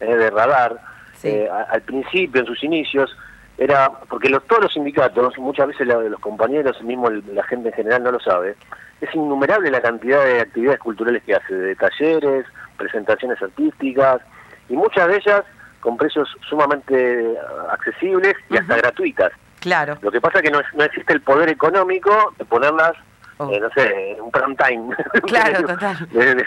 eh, 0.00 0.14
de 0.14 0.30
Radar, 0.30 0.76
Sí. 1.14 1.28
eh, 1.28 1.48
a- 1.50 1.62
al 1.72 1.80
principio, 1.82 2.42
en 2.42 2.46
sus 2.46 2.62
inicios, 2.62 3.16
era, 3.58 3.90
porque 4.10 4.28
los, 4.28 4.44
todos 4.46 4.64
los 4.64 4.72
sindicatos, 4.74 5.38
muchas 5.38 5.68
veces 5.68 5.86
la- 5.86 5.96
los 6.00 6.20
compañeros, 6.20 6.80
mismo 6.82 7.08
el- 7.08 7.24
la 7.34 7.42
gente 7.44 7.68
en 7.70 7.74
general 7.74 8.02
no 8.02 8.12
lo 8.12 8.20
sabe, 8.20 8.54
es 9.00 9.14
innumerable 9.14 9.70
la 9.70 9.80
cantidad 9.80 10.22
de 10.22 10.40
actividades 10.40 10.78
culturales 10.80 11.22
que 11.24 11.34
hace, 11.34 11.54
de 11.54 11.74
talleres, 11.76 12.44
presentaciones 12.76 13.40
artísticas, 13.42 14.20
y 14.68 14.74
muchas 14.76 15.08
de 15.08 15.16
ellas 15.16 15.42
con 15.86 15.96
precios 15.96 16.28
sumamente 16.48 17.36
accesibles 17.70 18.34
y 18.50 18.56
hasta 18.56 18.76
gratuitas. 18.76 19.30
Claro. 19.60 19.96
Lo 20.02 20.10
que 20.10 20.20
pasa 20.20 20.38
es 20.38 20.42
que 20.42 20.50
no, 20.50 20.58
es- 20.58 20.74
no 20.74 20.82
existe 20.82 21.12
el 21.12 21.20
poder 21.20 21.48
económico 21.48 22.10
de 22.38 22.44
ponerlas, 22.44 22.94
Oh. 23.38 23.48
eh, 23.52 23.60
no 23.60 23.70
sé, 23.70 24.12
en 24.14 24.20
un 24.20 24.30
prime 24.32 24.56
time. 24.56 24.96
Claro, 25.28 25.62
total. 25.64 26.08
De, 26.10 26.34
de- 26.34 26.46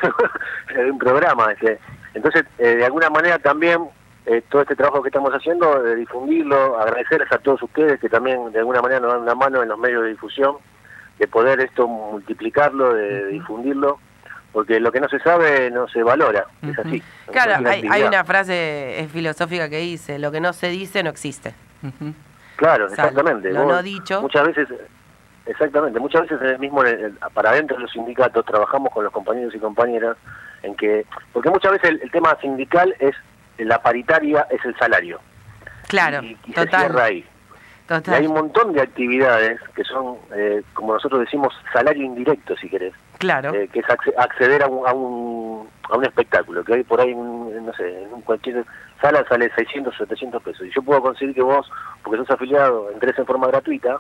de 0.76 0.92
un 0.92 0.98
programa. 1.00 1.54
ese. 1.54 1.80
Entonces, 2.14 2.44
eh, 2.58 2.76
de 2.76 2.86
alguna 2.86 3.10
manera 3.10 3.40
también 3.40 3.88
eh, 4.26 4.42
todo 4.50 4.64
este 4.64 4.76
trabajo 4.76 5.02
que 5.02 5.08
estamos 5.08 5.32
haciendo, 5.32 5.82
de 5.84 5.96
difundirlo, 5.96 6.78
agradecerles 6.78 7.32
a 7.32 7.38
todos 7.38 7.64
ustedes 7.64 7.98
que 8.02 8.10
también 8.10 8.52
de 8.52 8.60
alguna 8.60 8.82
manera 8.82 9.00
nos 9.00 9.14
dan 9.14 9.22
una 9.22 9.36
mano 9.36 9.64
en 9.64 9.70
los 9.70 9.80
medios 9.80 10.04
de 10.04 10.10
difusión, 10.10 10.58
de 11.18 11.28
poder 11.30 11.62
esto 11.62 11.88
multiplicarlo, 11.88 12.94
de, 12.94 13.28
difundirlo, 13.28 14.00
porque 14.52 14.80
lo 14.80 14.92
que 14.92 15.00
no 15.00 15.08
se 15.10 15.20
sabe 15.20 15.70
no 15.72 15.88
se 15.88 16.02
valora, 16.04 16.46
es 16.62 16.78
así. 16.80 17.04
Claro, 17.32 17.68
hay, 17.70 17.88
hay 17.90 18.04
una 18.04 18.24
frase 18.24 19.08
filosófica 19.12 19.70
que 19.70 19.78
dice, 19.80 20.18
lo 20.20 20.32
que 20.32 20.40
no 20.42 20.54
se 20.54 20.70
dice 20.70 21.04
no 21.04 21.10
existe. 21.10 21.54
Ujú. 21.84 22.14
Claro, 22.56 22.86
O 22.86 22.90
sea, 22.90 23.06
exactamente. 23.06 23.52
lo 23.52 23.64
Vos 23.64 23.74
no 23.76 23.84
dicho. 23.84 24.22
Muchas 24.22 24.48
veces, 24.48 24.68
exactamente, 25.46 26.00
muchas 26.00 26.24
veces 26.24 26.40
en 26.42 26.48
el 26.48 26.60
mismo, 26.60 26.84
para 27.34 27.52
adentro 27.52 27.78
de 27.78 27.84
los 27.84 27.92
sindicatos 27.92 28.46
trabajamos 28.46 28.92
con 28.94 29.04
los 29.04 29.14
compañeros 29.14 29.54
y 29.56 29.60
compañeras 29.60 30.18
en 30.64 30.76
que, 30.76 31.06
porque 31.32 31.50
muchas 31.50 31.72
veces 31.74 31.90
el, 31.92 32.02
el 32.02 32.12
tema 32.12 32.36
sindical 32.42 32.94
es 33.00 33.16
la 33.60 33.82
paritaria, 33.82 34.46
es 34.50 34.64
el 34.66 34.76
salario. 34.78 35.20
Claro, 35.88 36.22
y, 36.24 36.38
y 36.46 36.54
se 36.54 36.68
cierra 36.68 36.88
total. 36.88 37.00
ahí. 37.02 37.18
Y 37.18 37.94
hay 37.94 38.02
Total. 38.02 38.28
un 38.28 38.34
montón 38.34 38.74
de 38.74 38.82
actividades 38.84 39.60
que 39.76 39.84
son, 39.84 40.18
eh, 40.36 40.62
como 40.74 40.94
nosotros 40.94 41.22
decimos, 41.22 41.52
salario 41.74 42.04
indirecto, 42.04 42.56
si 42.58 42.70
querés, 42.70 42.94
Claro. 43.20 43.54
eh, 43.54 43.68
que 43.72 43.80
es 43.80 43.86
acce- 43.86 44.14
acceder 44.18 44.64
a 44.64 44.68
un, 44.68 44.88
a, 44.88 44.94
un, 44.94 45.70
a 45.90 45.96
un 45.98 46.04
espectáculo, 46.06 46.64
que 46.64 46.74
hay 46.74 46.84
por 46.84 47.00
ahí, 47.00 47.14
no 47.14 47.72
sé, 47.78 48.04
en 48.04 48.22
cualquier 48.22 48.66
sala 49.02 49.24
sale 49.30 49.52
600 49.56 49.94
o 49.94 49.98
700 49.98 50.42
pesos. 50.42 50.66
Y 50.66 50.72
yo 50.74 50.82
puedo 50.82 51.02
conseguir 51.02 51.36
que 51.36 51.42
vos, 51.44 51.70
porque 52.04 52.18
sos 52.20 52.32
afiliado, 52.32 52.90
entres 52.92 53.18
en 53.20 53.26
forma 53.26 53.48
gratuita, 53.48 53.98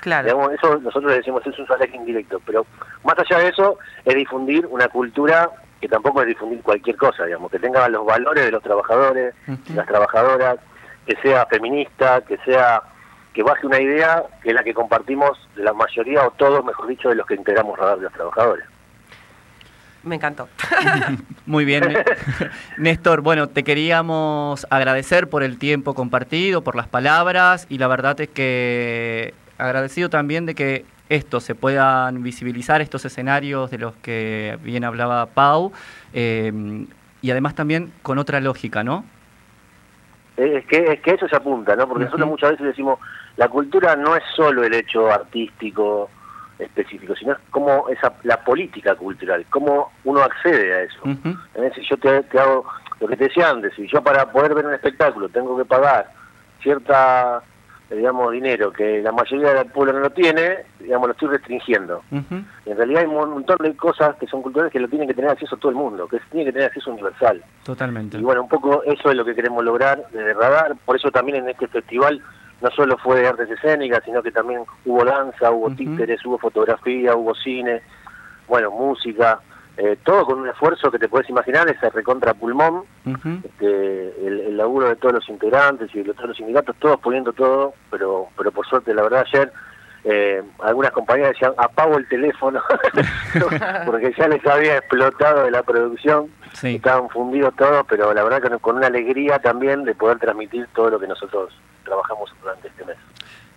Claro. 0.00 0.24
Digamos, 0.26 0.52
eso 0.54 0.78
nosotros 0.80 1.12
le 1.12 1.18
decimos 1.18 1.46
es 1.46 1.56
un 1.56 1.66
salario 1.68 1.94
indirecto, 1.94 2.40
pero 2.44 2.66
más 3.04 3.14
allá 3.20 3.38
de 3.38 3.48
eso 3.50 3.78
es 4.04 4.14
difundir 4.16 4.66
una 4.66 4.88
cultura 4.88 5.48
que 5.80 5.86
tampoco 5.86 6.22
es 6.22 6.26
difundir 6.28 6.60
cualquier 6.62 6.96
cosa, 6.96 7.24
digamos, 7.24 7.52
que 7.52 7.60
tenga 7.60 7.88
los 7.88 8.04
valores 8.04 8.44
de 8.46 8.50
los 8.50 8.62
trabajadores, 8.64 9.32
Ujú. 9.46 9.74
las 9.74 9.86
trabajadoras, 9.86 10.56
que 11.06 11.14
sea 11.22 11.46
feminista, 11.46 12.20
que 12.22 12.36
sea 12.38 12.82
que 13.32 13.42
baje 13.42 13.66
una 13.66 13.80
idea 13.80 14.22
que 14.42 14.50
es 14.50 14.54
la 14.54 14.62
que 14.62 14.74
compartimos 14.74 15.38
la 15.56 15.72
mayoría 15.72 16.26
o 16.26 16.30
todos, 16.32 16.64
mejor 16.64 16.86
dicho, 16.88 17.08
de 17.08 17.14
los 17.14 17.26
que 17.26 17.34
integramos 17.34 17.78
Radar 17.78 17.96
de 17.98 18.04
los 18.04 18.12
Trabajadores. 18.12 18.64
Me 20.02 20.16
encantó. 20.16 20.48
Muy 21.46 21.64
bien, 21.64 21.84
Né- 21.92 22.04
Néstor. 22.76 23.20
Bueno, 23.20 23.48
te 23.48 23.62
queríamos 23.62 24.66
agradecer 24.68 25.28
por 25.30 25.42
el 25.44 25.58
tiempo 25.58 25.94
compartido, 25.94 26.62
por 26.62 26.74
las 26.74 26.88
palabras 26.88 27.66
y 27.68 27.78
la 27.78 27.86
verdad 27.86 28.20
es 28.20 28.28
que 28.28 29.32
agradecido 29.58 30.10
también 30.10 30.44
de 30.44 30.54
que 30.56 30.84
esto 31.08 31.40
se 31.40 31.54
puedan 31.54 32.22
visibilizar, 32.22 32.80
estos 32.80 33.04
escenarios 33.04 33.70
de 33.70 33.78
los 33.78 33.94
que 33.96 34.58
bien 34.62 34.82
hablaba 34.82 35.26
Pau 35.26 35.72
eh, 36.14 36.52
y 37.20 37.30
además 37.30 37.54
también 37.54 37.92
con 38.02 38.18
otra 38.18 38.40
lógica, 38.40 38.82
¿no? 38.82 39.04
Es 40.36 40.64
que, 40.66 40.92
es 40.92 41.00
que 41.00 41.12
eso 41.12 41.28
se 41.28 41.36
apunta, 41.36 41.76
¿no? 41.76 41.86
Porque 41.86 42.04
nosotros 42.04 42.28
muchas 42.28 42.52
veces 42.52 42.66
decimos, 42.66 42.98
la 43.36 43.48
cultura 43.48 43.96
no 43.96 44.16
es 44.16 44.22
solo 44.34 44.64
el 44.64 44.74
hecho 44.74 45.10
artístico 45.10 46.08
específico, 46.58 47.14
sino 47.16 47.32
es 47.32 47.38
como 47.50 47.88
esa, 47.88 48.12
la 48.22 48.42
política 48.42 48.94
cultural, 48.94 49.44
cómo 49.50 49.92
uno 50.04 50.22
accede 50.22 50.74
a 50.74 50.82
eso. 50.82 50.98
Ujú. 51.04 51.36
¿Eh? 51.56 51.72
Si 51.74 51.82
yo 51.88 51.96
te, 51.96 52.22
te 52.24 52.38
hago 52.38 52.64
lo 53.00 53.08
que 53.08 53.16
te 53.16 53.24
decía 53.24 53.50
antes, 53.50 53.74
si 53.74 53.86
yo 53.88 54.02
para 54.02 54.30
poder 54.30 54.54
ver 54.54 54.66
un 54.66 54.74
espectáculo 54.74 55.28
tengo 55.28 55.56
que 55.56 55.64
pagar 55.64 56.10
cierta, 56.62 57.38
eh, 57.38 57.51
digamos, 57.94 58.32
dinero 58.32 58.72
que 58.72 59.00
la 59.02 59.12
mayoría 59.12 59.54
del 59.54 59.66
pueblo 59.66 59.92
no 59.92 60.00
lo 60.00 60.10
tiene, 60.10 60.64
digamos, 60.80 61.08
lo 61.08 61.12
estoy 61.12 61.28
restringiendo. 61.28 62.02
Y 62.10 62.70
en 62.70 62.76
realidad 62.76 63.02
hay 63.02 63.08
un 63.08 63.30
montón 63.30 63.58
de 63.60 63.74
cosas 63.76 64.16
que 64.16 64.26
son 64.26 64.42
culturales 64.42 64.72
que 64.72 64.80
lo 64.80 64.88
tiene 64.88 65.06
que 65.06 65.14
tener 65.14 65.30
acceso 65.30 65.56
todo 65.56 65.70
el 65.70 65.76
mundo, 65.76 66.06
que 66.08 66.18
tiene 66.30 66.46
que 66.46 66.52
tener 66.52 66.68
acceso 66.68 66.90
universal. 66.90 67.42
Totalmente. 67.64 68.18
Y 68.18 68.22
bueno, 68.22 68.42
un 68.42 68.48
poco 68.48 68.82
eso 68.84 69.10
es 69.10 69.16
lo 69.16 69.24
que 69.24 69.34
queremos 69.34 69.64
lograr 69.64 70.04
desde 70.12 70.34
Radar, 70.34 70.74
por 70.84 70.96
eso 70.96 71.10
también 71.10 71.38
en 71.38 71.48
este 71.48 71.68
festival 71.68 72.22
no 72.60 72.70
solo 72.70 72.96
fue 72.98 73.20
de 73.20 73.28
artes 73.28 73.50
escénicas, 73.50 74.04
sino 74.04 74.22
que 74.22 74.30
también 74.30 74.62
hubo 74.84 75.04
danza, 75.04 75.50
hubo 75.50 75.70
títeres, 75.70 76.24
hubo 76.24 76.38
fotografía, 76.38 77.16
hubo 77.16 77.34
cine, 77.34 77.82
bueno, 78.46 78.70
música, 78.70 79.40
eh, 79.76 79.96
todo 80.04 80.26
con 80.26 80.40
un 80.40 80.48
esfuerzo 80.48 80.90
que 80.90 80.98
te 80.98 81.08
puedes 81.08 81.28
imaginar, 81.30 81.68
ese 81.68 81.88
recontra 81.90 82.34
pulmón, 82.34 82.82
este, 83.44 84.26
el, 84.26 84.40
el 84.40 84.56
laburo 84.56 84.88
de 84.88 84.96
todos 84.96 85.14
los 85.14 85.28
integrantes 85.28 85.94
y 85.94 86.02
de 86.02 86.12
todos 86.14 86.28
los 86.28 86.36
sindicatos, 86.36 86.76
todos 86.78 87.00
poniendo 87.00 87.32
todo, 87.32 87.74
pero 87.90 88.26
pero 88.36 88.52
por 88.52 88.66
suerte, 88.66 88.94
la 88.94 89.02
verdad, 89.02 89.24
ayer 89.32 89.52
eh, 90.04 90.42
algunas 90.60 90.90
compañías 90.90 91.30
decían, 91.30 91.52
apago 91.56 91.96
el 91.96 92.08
teléfono, 92.08 92.60
porque 93.86 94.12
ya 94.18 94.28
les 94.28 94.44
había 94.46 94.78
explotado 94.78 95.44
de 95.44 95.50
la 95.50 95.62
producción, 95.62 96.28
Sí. 96.52 96.74
estaban 96.76 97.08
fundidos 97.08 97.54
todos, 97.56 97.86
pero 97.88 98.12
la 98.12 98.22
verdad 98.22 98.42
que 98.42 98.58
con 98.58 98.76
una 98.76 98.88
alegría 98.88 99.38
también 99.38 99.84
de 99.84 99.94
poder 99.94 100.18
transmitir 100.18 100.66
todo 100.74 100.90
lo 100.90 101.00
que 101.00 101.06
nosotros 101.06 101.56
trabajamos 101.84 102.30
durante 102.42 102.68
este 102.68 102.84
mes. 102.84 102.96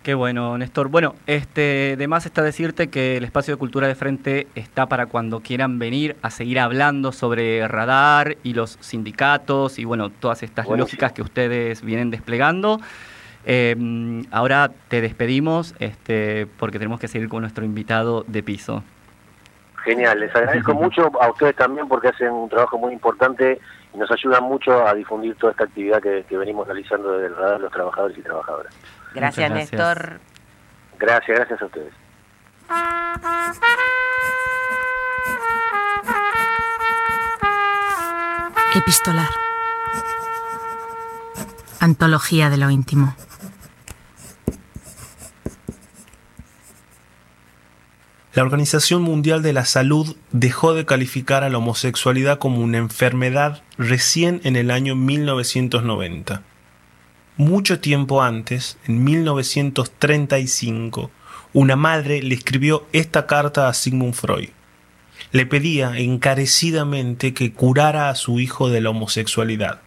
Qué 0.06 0.14
bueno, 0.14 0.56
Néstor. 0.56 0.90
Bueno, 0.90 1.16
este, 1.26 1.94
además 1.96 2.28
está 2.28 2.44
decirte 2.44 2.92
que 2.92 3.18
el 3.18 3.24
espacio 3.24 3.56
de 3.56 3.58
cultura 3.58 3.88
de 3.88 3.96
frente 3.96 4.46
está 4.54 4.86
para 4.86 5.08
cuando 5.08 5.40
quieran 5.40 5.80
venir 5.80 6.16
a 6.22 6.30
seguir 6.30 6.60
hablando 6.60 7.12
sobre 7.12 7.68
radar 7.68 8.38
y 8.44 8.54
los 8.54 8.78
sindicatos 8.82 9.80
y 9.80 9.84
bueno, 9.84 10.12
todas 10.12 10.44
estas 10.44 10.68
lógicas 10.70 11.12
que 11.12 11.24
ustedes 11.24 11.82
vienen 11.82 12.12
desplegando. 12.12 12.80
Em, 13.46 14.26
ahora 14.30 14.70
te 14.90 15.02
despedimos 15.02 15.74
este, 15.80 16.46
porque 16.60 16.78
tenemos 16.78 17.00
que 17.00 17.08
seguir 17.08 17.28
con 17.28 17.42
nuestro 17.42 17.66
invitado 17.66 18.26
de 18.28 18.44
piso. 18.44 18.84
Genial, 19.86 20.20
les 20.20 20.36
agradezco 20.36 20.74
mucho 20.76 21.10
a 21.20 21.32
ustedes 21.32 21.56
también 21.56 21.88
porque 21.88 22.10
hacen 22.10 22.32
un 22.32 22.48
trabajo 22.48 22.78
muy 22.78 22.94
importante 22.94 23.60
y 23.92 23.98
nos 23.98 24.12
ayudan 24.12 24.44
mucho 24.44 24.86
a 24.86 24.94
difundir 24.94 25.34
toda 25.38 25.54
esta 25.54 25.64
actividad 25.64 26.00
que, 26.00 26.26
que 26.30 26.38
venimos 26.38 26.68
realizando 26.68 27.14
desde 27.14 27.26
el 27.26 27.36
radar 27.36 27.58
de 27.58 27.64
los 27.64 27.72
trabajadores 27.72 28.16
y 28.16 28.22
trabajadoras. 28.22 28.95
Gracias, 29.16 29.52
Néstor. 29.52 30.20
Gracias, 31.00 31.38
gracias 31.38 31.62
a 31.62 31.66
ustedes. 31.66 31.94
Epistolar. 38.76 39.30
Antología 41.80 42.50
de 42.50 42.58
lo 42.58 42.70
íntimo. 42.70 43.16
La 48.34 48.44
Organización 48.44 49.02
Mundial 49.02 49.42
de 49.42 49.54
la 49.54 49.64
Salud 49.64 50.18
dejó 50.34 50.74
de 50.74 50.86
calificar 50.86 51.46
a 51.46 51.50
la 51.50 51.58
homosexualidad 51.58 52.38
como 52.38 52.60
una 52.60 52.80
enfermedad 52.80 53.62
recién 53.78 54.42
en 54.44 54.58
el 54.58 54.72
año 54.72 54.94
1990. 54.96 56.42
Mucho 57.38 57.82
tiempo 57.82 58.24
antes, 58.24 58.77
en 58.88 59.04
1935, 59.04 61.12
una 61.51 61.75
madre 61.75 62.24
le 62.24 62.34
escribió 62.34 62.88
esta 62.94 63.27
carta 63.27 63.68
a 63.68 63.74
Sigmund 63.74 64.13
Freud. 64.13 64.51
Le 65.34 65.46
pedía 65.46 65.98
encarecidamente 65.98 67.34
que 67.34 67.51
curara 67.51 68.10
a 68.10 68.15
su 68.15 68.39
hijo 68.39 68.70
de 68.70 68.80
la 68.80 68.92
homosexualidad. 68.92 69.82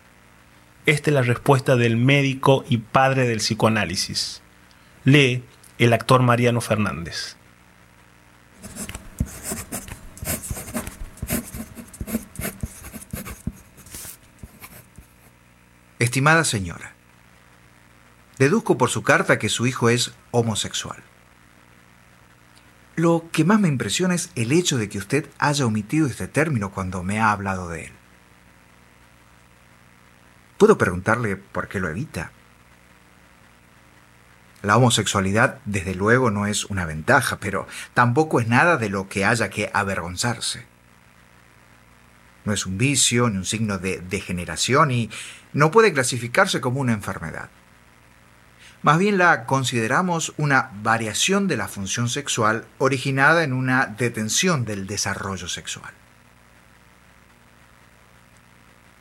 Esta 0.85 1.09
es 1.09 1.15
la 1.15 1.23
respuesta 1.23 1.77
del 1.77 1.97
médico 1.97 2.67
y 2.69 2.77
padre 2.79 3.27
del 3.27 3.39
psicoanálisis. 3.39 4.43
Lee 5.05 5.43
el 5.79 5.95
actor 5.95 6.23
Mariano 6.23 6.61
Fernández. 6.61 7.37
Estimada 15.99 16.45
señora, 16.45 16.98
Deduzco 18.39 18.79
por 18.79 18.89
su 18.89 19.03
carta 19.03 19.39
que 19.39 19.49
su 19.49 19.67
hijo 19.67 19.89
es 19.89 20.13
homosexual. 20.31 21.03
Lo 22.95 23.27
que 23.33 23.45
más 23.45 23.59
me 23.59 23.69
impresiona 23.69 24.15
es 24.15 24.31
el 24.37 24.53
hecho 24.53 24.79
de 24.79 24.89
que 24.89 24.99
usted 24.99 25.29
haya 25.39 25.67
omitido 25.67 26.07
este 26.07 26.29
término 26.29 26.71
cuando 26.71 27.03
me 27.03 27.21
ha 27.21 27.33
hablado 27.33 27.69
de 27.69 27.87
él. 27.87 27.93
¿Puedo 30.57 30.79
preguntarle 30.79 31.37
por 31.37 31.69
qué 31.69 31.81
lo 31.81 31.89
evita? 31.89 32.33
La 34.63 34.77
homosexualidad, 34.77 35.61
desde 35.65 35.95
luego, 35.95 36.33
no 36.33 36.47
es 36.47 36.65
una 36.65 36.85
ventaja, 36.85 37.39
pero 37.39 37.69
tampoco 37.95 38.41
es 38.41 38.49
nada 38.49 38.77
de 38.77 38.89
lo 38.89 39.09
que 39.09 39.25
haya 39.25 39.51
que 39.51 39.71
avergonzarse. 39.73 40.67
No 42.45 42.53
es 42.53 42.67
un 42.67 42.79
vicio 42.79 43.31
ni 43.31 43.37
un 43.37 43.45
signo 43.45 43.79
de 43.79 44.01
degeneración 44.01 44.91
y 44.91 45.11
no 45.53 45.71
puede 45.71 45.93
clasificarse 45.93 46.61
como 46.61 46.81
una 46.81 46.93
enfermedad. 46.93 47.51
Más 48.83 48.99
bien 48.99 49.19
la 49.19 49.45
consideramos 49.45 50.35
una 50.37 50.71
variación 50.83 51.49
de 51.49 51.57
la 51.57 51.67
función 51.67 52.09
sexual 52.09 52.65
originada 52.79 53.43
en 53.43 53.53
una 53.53 53.87
detención 53.87 54.65
del 54.65 54.87
desarrollo 54.87 55.49
sexual. 55.49 55.93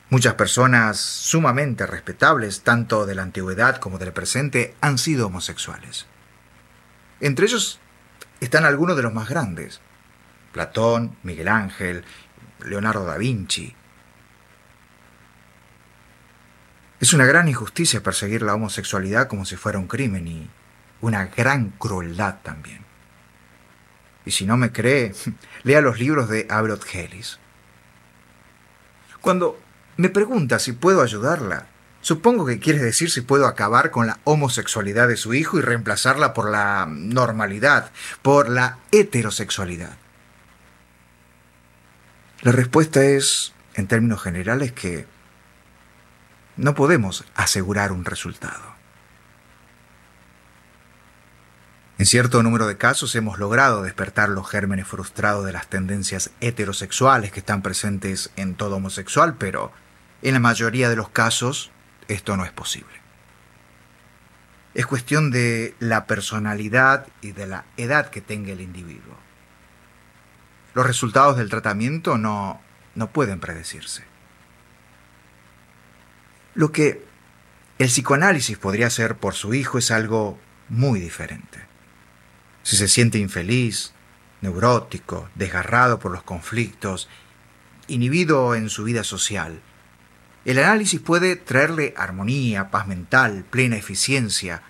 Muchas 0.10 0.36
personas 0.36 0.98
sumamente 0.98 1.86
respetables, 1.86 2.62
tanto 2.62 3.06
de 3.06 3.14
la 3.14 3.24
antigüedad 3.24 3.78
como 3.78 4.00
del 4.00 4.14
presente, 4.14 4.74
han 4.82 4.98
sido 4.98 5.28
homosexuales. 5.28 6.08
Entre 7.20 7.46
ellos 7.46 7.80
están 8.40 8.66
algunos 8.66 8.96
de 8.96 9.04
los 9.04 9.14
más 9.14 9.30
grandes. 9.30 9.82
Platón, 10.54 11.18
Miguel 11.24 11.50
Ángel, 11.50 12.04
Leonardo 12.66 13.06
da 13.06 13.18
Vinci, 13.18 13.76
Es 17.00 17.14
una 17.14 17.26
gran 17.26 17.48
injusticia 17.48 18.02
perseguir 18.02 18.42
la 18.42 18.56
homosexualidad 18.56 19.28
como 19.28 19.46
si 19.46 19.56
fuera 19.56 19.78
un 19.78 19.88
crimen 19.88 20.28
y 20.28 20.50
una 21.02 21.26
gran 21.26 21.70
crueldad 21.72 22.38
también. 22.42 22.86
Y 24.26 24.32
si 24.32 24.46
no 24.46 24.58
me 24.58 24.72
cree, 24.72 25.14
lea 25.64 25.82
los 25.82 26.00
libros 26.00 26.28
de 26.30 26.48
Abrot 26.50 26.84
Helis. 26.92 27.40
Cuando 29.22 29.60
me 29.98 30.10
pregunta 30.10 30.60
si 30.60 30.72
puedo 30.72 31.02
ayudarla, 31.02 31.68
supongo 32.02 32.46
que 32.46 32.60
quiere 32.60 32.80
decir 32.80 33.12
si 33.12 33.22
puedo 33.22 33.46
acabar 33.46 33.92
con 33.92 34.08
la 34.08 34.20
homosexualidad 34.24 35.08
de 35.08 35.18
su 35.18 35.34
hijo 35.34 35.58
y 35.58 35.62
reemplazarla 35.62 36.34
por 36.34 36.50
la 36.50 36.88
normalidad, 36.90 37.92
por 38.22 38.50
la 38.50 38.80
heterosexualidad. 38.92 39.98
La 42.42 42.52
respuesta 42.52 43.04
es, 43.04 43.54
en 43.74 43.88
términos 43.88 44.22
generales, 44.22 44.72
que 44.72 45.08
no 46.58 46.76
podemos 46.76 47.26
asegurar 47.36 47.92
un 47.92 48.04
resultado. 48.04 48.76
En 52.00 52.06
cierto 52.06 52.44
número 52.44 52.68
de 52.68 52.78
casos 52.78 53.16
hemos 53.16 53.40
logrado 53.40 53.82
despertar 53.82 54.30
los 54.30 54.48
gérmenes 54.48 54.88
frustrados 54.88 55.46
de 55.46 55.54
las 55.54 55.68
tendencias 55.68 56.30
heterosexuales 56.42 57.32
que 57.32 57.40
están 57.40 57.64
presentes 57.64 58.32
en 58.36 58.54
todo 58.54 58.76
homosexual, 58.76 59.36
pero 59.38 59.72
en 60.22 60.34
la 60.34 60.40
mayoría 60.40 60.90
de 60.90 60.96
los 60.96 61.10
casos 61.10 61.72
esto 62.08 62.38
no 62.38 62.46
es 62.46 62.52
posible. 62.52 62.94
Es 64.76 64.86
cuestión 64.86 65.32
de 65.32 65.76
la 65.80 66.06
personalidad 66.06 67.08
y 67.22 67.32
de 67.32 67.48
la 67.48 67.66
edad 67.78 68.12
que 68.12 68.22
tenga 68.22 68.52
el 68.52 68.62
individuo. 68.62 69.16
Los 70.76 70.86
resultados 70.86 71.38
del 71.38 71.50
tratamiento 71.50 72.20
no, 72.20 72.62
no 72.94 73.10
pueden 73.10 73.40
predecirse. 73.40 74.04
Lo 76.58 76.72
que 76.72 77.04
el 77.78 77.88
psicoanálisis 77.88 78.58
podría 78.58 78.88
hacer 78.88 79.16
por 79.18 79.36
su 79.36 79.54
hijo 79.54 79.78
es 79.78 79.92
algo 79.92 80.40
muy 80.70 81.00
diferente. 81.00 81.60
Si 82.64 82.76
se 82.78 82.88
siente 82.88 83.20
infeliz, 83.20 83.94
neurótico, 84.42 85.30
desgarrado 85.36 86.00
por 86.00 86.12
los 86.12 86.24
conflictos, 86.24 87.10
inhibido 87.88 88.56
en 88.56 88.72
su 88.72 88.86
vida 88.86 89.04
social, 89.04 89.62
el 90.46 90.58
análisis 90.58 91.00
puede 91.00 91.36
traerle 91.36 91.94
armonía, 91.96 92.72
paz 92.72 92.88
mental, 92.88 93.46
plena 93.48 93.78
eficiencia, 93.78 94.64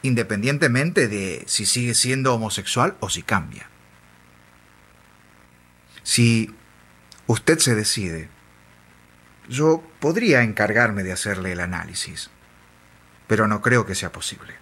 independientemente 0.00 1.06
de 1.06 1.44
si 1.46 1.66
sigue 1.66 1.92
siendo 1.92 2.34
homosexual 2.34 2.96
o 3.00 3.10
si 3.10 3.22
cambia. 3.22 3.68
Si 6.02 6.54
usted 7.26 7.58
se 7.58 7.74
decide 7.74 8.30
yo 9.50 9.82
podría 9.98 10.42
encargarme 10.42 11.02
de 11.02 11.12
hacerle 11.12 11.52
el 11.52 11.60
análisis, 11.60 12.30
pero 13.26 13.48
no 13.48 13.60
creo 13.60 13.84
que 13.84 13.96
sea 13.96 14.12
posible. 14.12 14.54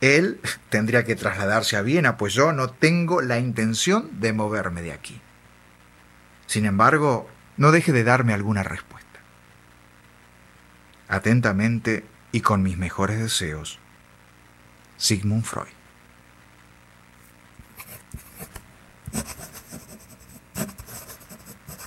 Él 0.00 0.40
tendría 0.68 1.04
que 1.04 1.16
trasladarse 1.16 1.76
a 1.76 1.82
Viena, 1.82 2.16
pues 2.16 2.34
yo 2.34 2.52
no 2.52 2.68
tengo 2.68 3.22
la 3.22 3.38
intención 3.38 4.20
de 4.20 4.32
moverme 4.32 4.82
de 4.82 4.92
aquí. 4.92 5.20
Sin 6.46 6.66
embargo, 6.66 7.28
no 7.56 7.70
deje 7.70 7.92
de 7.92 8.04
darme 8.04 8.34
alguna 8.34 8.64
respuesta. 8.64 9.20
Atentamente 11.08 12.04
y 12.32 12.40
con 12.40 12.62
mis 12.62 12.76
mejores 12.76 13.20
deseos, 13.20 13.78
Sigmund 14.96 15.44
Freud. 15.44 15.68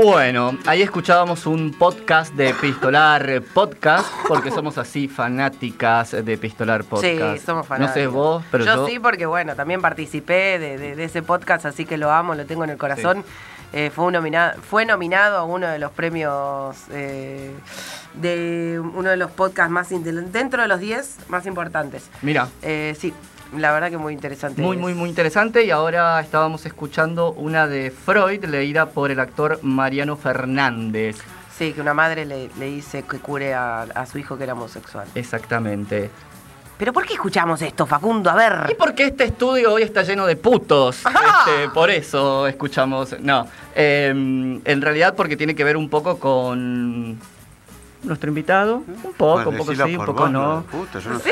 Bueno, 0.00 0.56
ahí 0.66 0.80
escuchábamos 0.82 1.44
un 1.44 1.72
podcast 1.72 2.32
de 2.34 2.54
Pistolar 2.54 3.42
Podcast, 3.52 4.06
porque 4.28 4.52
somos 4.52 4.78
así 4.78 5.08
fanáticas 5.08 6.12
de 6.24 6.38
Pistolar 6.38 6.84
Podcast. 6.84 7.38
Sí, 7.40 7.44
somos 7.44 7.66
fanáticos. 7.66 7.96
No 7.96 8.00
sé 8.02 8.06
vos, 8.06 8.44
pero 8.52 8.64
yo... 8.64 8.76
yo, 8.76 8.86
sí, 8.86 9.00
porque 9.00 9.26
bueno, 9.26 9.56
también 9.56 9.80
participé 9.80 10.60
de, 10.60 10.78
de- 10.78 10.94
de 10.94 11.02
ese 11.04 11.20
podcast, 11.24 11.66
así 11.66 11.84
que 11.84 11.96
lo 11.96 12.12
amo, 12.12 12.36
lo 12.36 12.46
tengo 12.46 12.62
en 12.62 12.70
el 12.70 12.76
corazón. 12.78 13.24
Eh, 13.72 13.90
fue, 13.92 14.04
un 14.04 14.12
nominado, 14.12 14.62
fue 14.62 14.86
nominado 14.86 15.36
a 15.38 15.42
uno 15.42 15.66
de 15.66 15.80
los 15.80 15.90
premios 15.90 16.76
eh, 16.92 17.52
de 18.14 18.80
uno 18.80 19.10
de 19.10 19.16
los 19.16 19.32
podcasts 19.32 19.72
más 19.72 19.88
dentro 19.90 20.62
de 20.62 20.68
los 20.68 20.78
10 20.78 21.28
más 21.28 21.44
importantes. 21.44 22.08
Mira, 22.22 22.46
Eh, 22.62 22.96
sí, 23.00 23.12
la 23.56 23.72
verdad 23.72 23.90
que 23.90 23.98
muy 23.98 24.12
interesante. 24.12 24.60
muy, 24.62 24.76
es. 24.76 24.82
muy, 24.82 24.94
muy 24.94 25.08
interesante. 25.08 25.64
Y 25.64 25.70
ahora 25.70 26.20
estábamos 26.20 26.64
escuchando 26.66 27.32
una 27.32 27.66
de 27.66 27.90
Freud, 27.90 28.44
leída 28.44 28.86
por 28.90 29.10
el 29.10 29.20
actor 29.20 29.58
Mariano 29.62 30.16
Fernández. 30.16 31.16
Sí, 31.56 31.72
que 31.72 31.80
una 31.80 31.94
madre 31.94 32.24
le, 32.24 32.50
le 32.58 32.66
dice 32.66 33.02
que 33.02 33.18
cure 33.18 33.54
a, 33.54 33.82
a 33.82 34.06
su 34.06 34.18
hijo 34.18 34.36
que 34.38 34.44
era 34.44 34.52
homosexual. 34.52 35.08
Exactamente. 35.14 36.10
Pero 36.78 36.92
¿por 36.92 37.04
qué 37.04 37.14
escuchamos 37.14 37.60
esto, 37.62 37.86
Facundo? 37.86 38.30
A 38.30 38.36
ver. 38.36 38.66
Y 38.70 38.74
porque 38.74 39.06
este 39.06 39.24
estudio 39.24 39.72
hoy 39.72 39.82
está 39.82 40.04
lleno 40.04 40.26
de 40.26 40.36
putos. 40.36 41.02
Este, 41.04 41.68
por 41.74 41.90
eso 41.90 42.46
escuchamos. 42.46 43.18
No. 43.20 43.48
eh, 43.74 44.10
en 44.64 44.80
realidad 44.82 45.14
porque 45.16 45.36
tiene 45.36 45.56
que 45.56 45.64
ver 45.64 45.76
un 45.76 45.88
poco 45.88 46.18
con 46.20 47.18
nuestro 48.02 48.28
invitado. 48.28 48.76
Un 48.76 49.12
poco, 49.16 49.44
Pues 49.44 49.46
un 49.46 49.56
poco 49.58 49.74
sí, 49.74 49.96
un 49.96 50.04
poco 50.06 50.22
vos, 50.22 50.30
no. 50.30 50.64
puto, 50.70 50.98
yo, 51.00 51.10
no 51.10 51.18
Sí. 51.20 51.30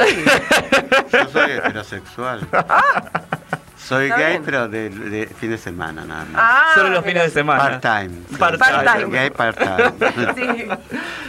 yo 1.13 1.29
soy 1.29 1.51
heterosexual. 1.53 2.47
soy 3.79 4.05
Está 4.07 4.17
gay, 4.19 4.31
bien. 4.31 4.43
pero 4.45 4.69
de, 4.69 4.91
de 4.91 5.27
fin 5.29 5.51
de 5.51 5.59
semana 5.59 6.05
nada 6.05 6.25
más. 6.25 6.43
Ah, 6.43 6.71
Solo 6.75 6.89
los 6.91 7.05
fines 7.05 7.23
de 7.25 7.31
semana. 7.31 7.81
Part-time. 7.81 8.11
Part-time. 8.39 8.85
Part-time. 8.85 9.19
Gay 9.19 9.31
part-time. 9.31 10.35
Sí. 10.35 10.69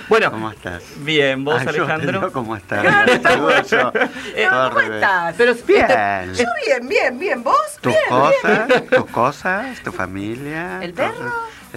Bueno, 0.09 0.31
¿Cómo 0.31 0.49
estás? 0.51 0.83
bien, 0.97 1.43
vos 1.43 1.61
Ah, 1.61 1.63
yo, 1.71 1.83
Alejandro. 1.83 2.21
¿no? 2.21 2.31
¿Cómo 2.31 2.55
estás? 2.55 2.83
Saludo 3.21 3.61
yo. 3.63 3.91
Eh, 4.35 4.47
¿Cómo 4.49 4.69
revés. 4.69 4.95
estás? 4.95 5.35
Pero 5.37 5.53
Bien. 5.67 6.33
Yo 6.33 6.45
bien, 6.65 6.87
bien, 6.87 7.19
bien. 7.19 7.43
¿Vos? 7.43 7.55
¿Tus 7.81 7.91
Bien, 7.93 8.03
cosas? 8.09 8.67
bien. 8.67 8.87
¿Tus 8.89 9.05
cosas? 9.11 9.83
¿Tu 9.83 9.91
familia? 9.91 10.79
¿El 10.81 10.93
perro? 10.93 11.31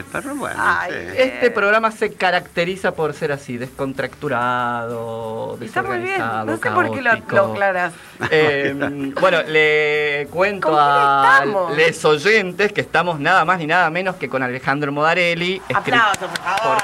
Perro, 0.05 0.35
bueno, 0.37 0.57
Ay, 0.59 0.93
sí. 0.93 0.99
Este 1.17 1.51
programa 1.51 1.91
se 1.91 2.13
caracteriza 2.13 2.93
por 2.93 3.15
ser 3.15 3.33
así, 3.33 3.57
descontracturado, 3.59 5.59
Está 5.61 5.83
muy 5.83 5.99
bien. 5.99 6.19
No 6.19 6.57
sé 6.57 6.71
por 6.71 6.91
qué 6.93 7.03
lo, 7.03 7.13
lo 7.29 7.53
aclaras. 7.53 7.93
Eh, 8.31 8.75
bueno, 9.19 9.43
le 9.45 10.29
cuento 10.31 10.69
¿Con 10.69 10.77
quién 10.77 10.87
a 10.87 11.45
los 11.47 12.05
oyentes 12.05 12.71
que 12.73 12.83
estamos 12.83 13.19
nada 13.19 13.47
más 13.47 13.59
ni 13.59 13.67
nada 13.67 13.89
menos 13.89 14.17
que 14.17 14.29
con 14.29 14.43
Alejandro 14.43 14.93
Modarelli. 14.93 15.61
Aplausos, 15.75 16.29
por 16.29 16.39
favor. 16.39 16.77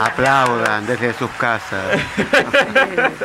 Aplaudan 0.00 0.86
desde 0.86 1.12
sus 1.12 1.28
casas. 1.32 2.00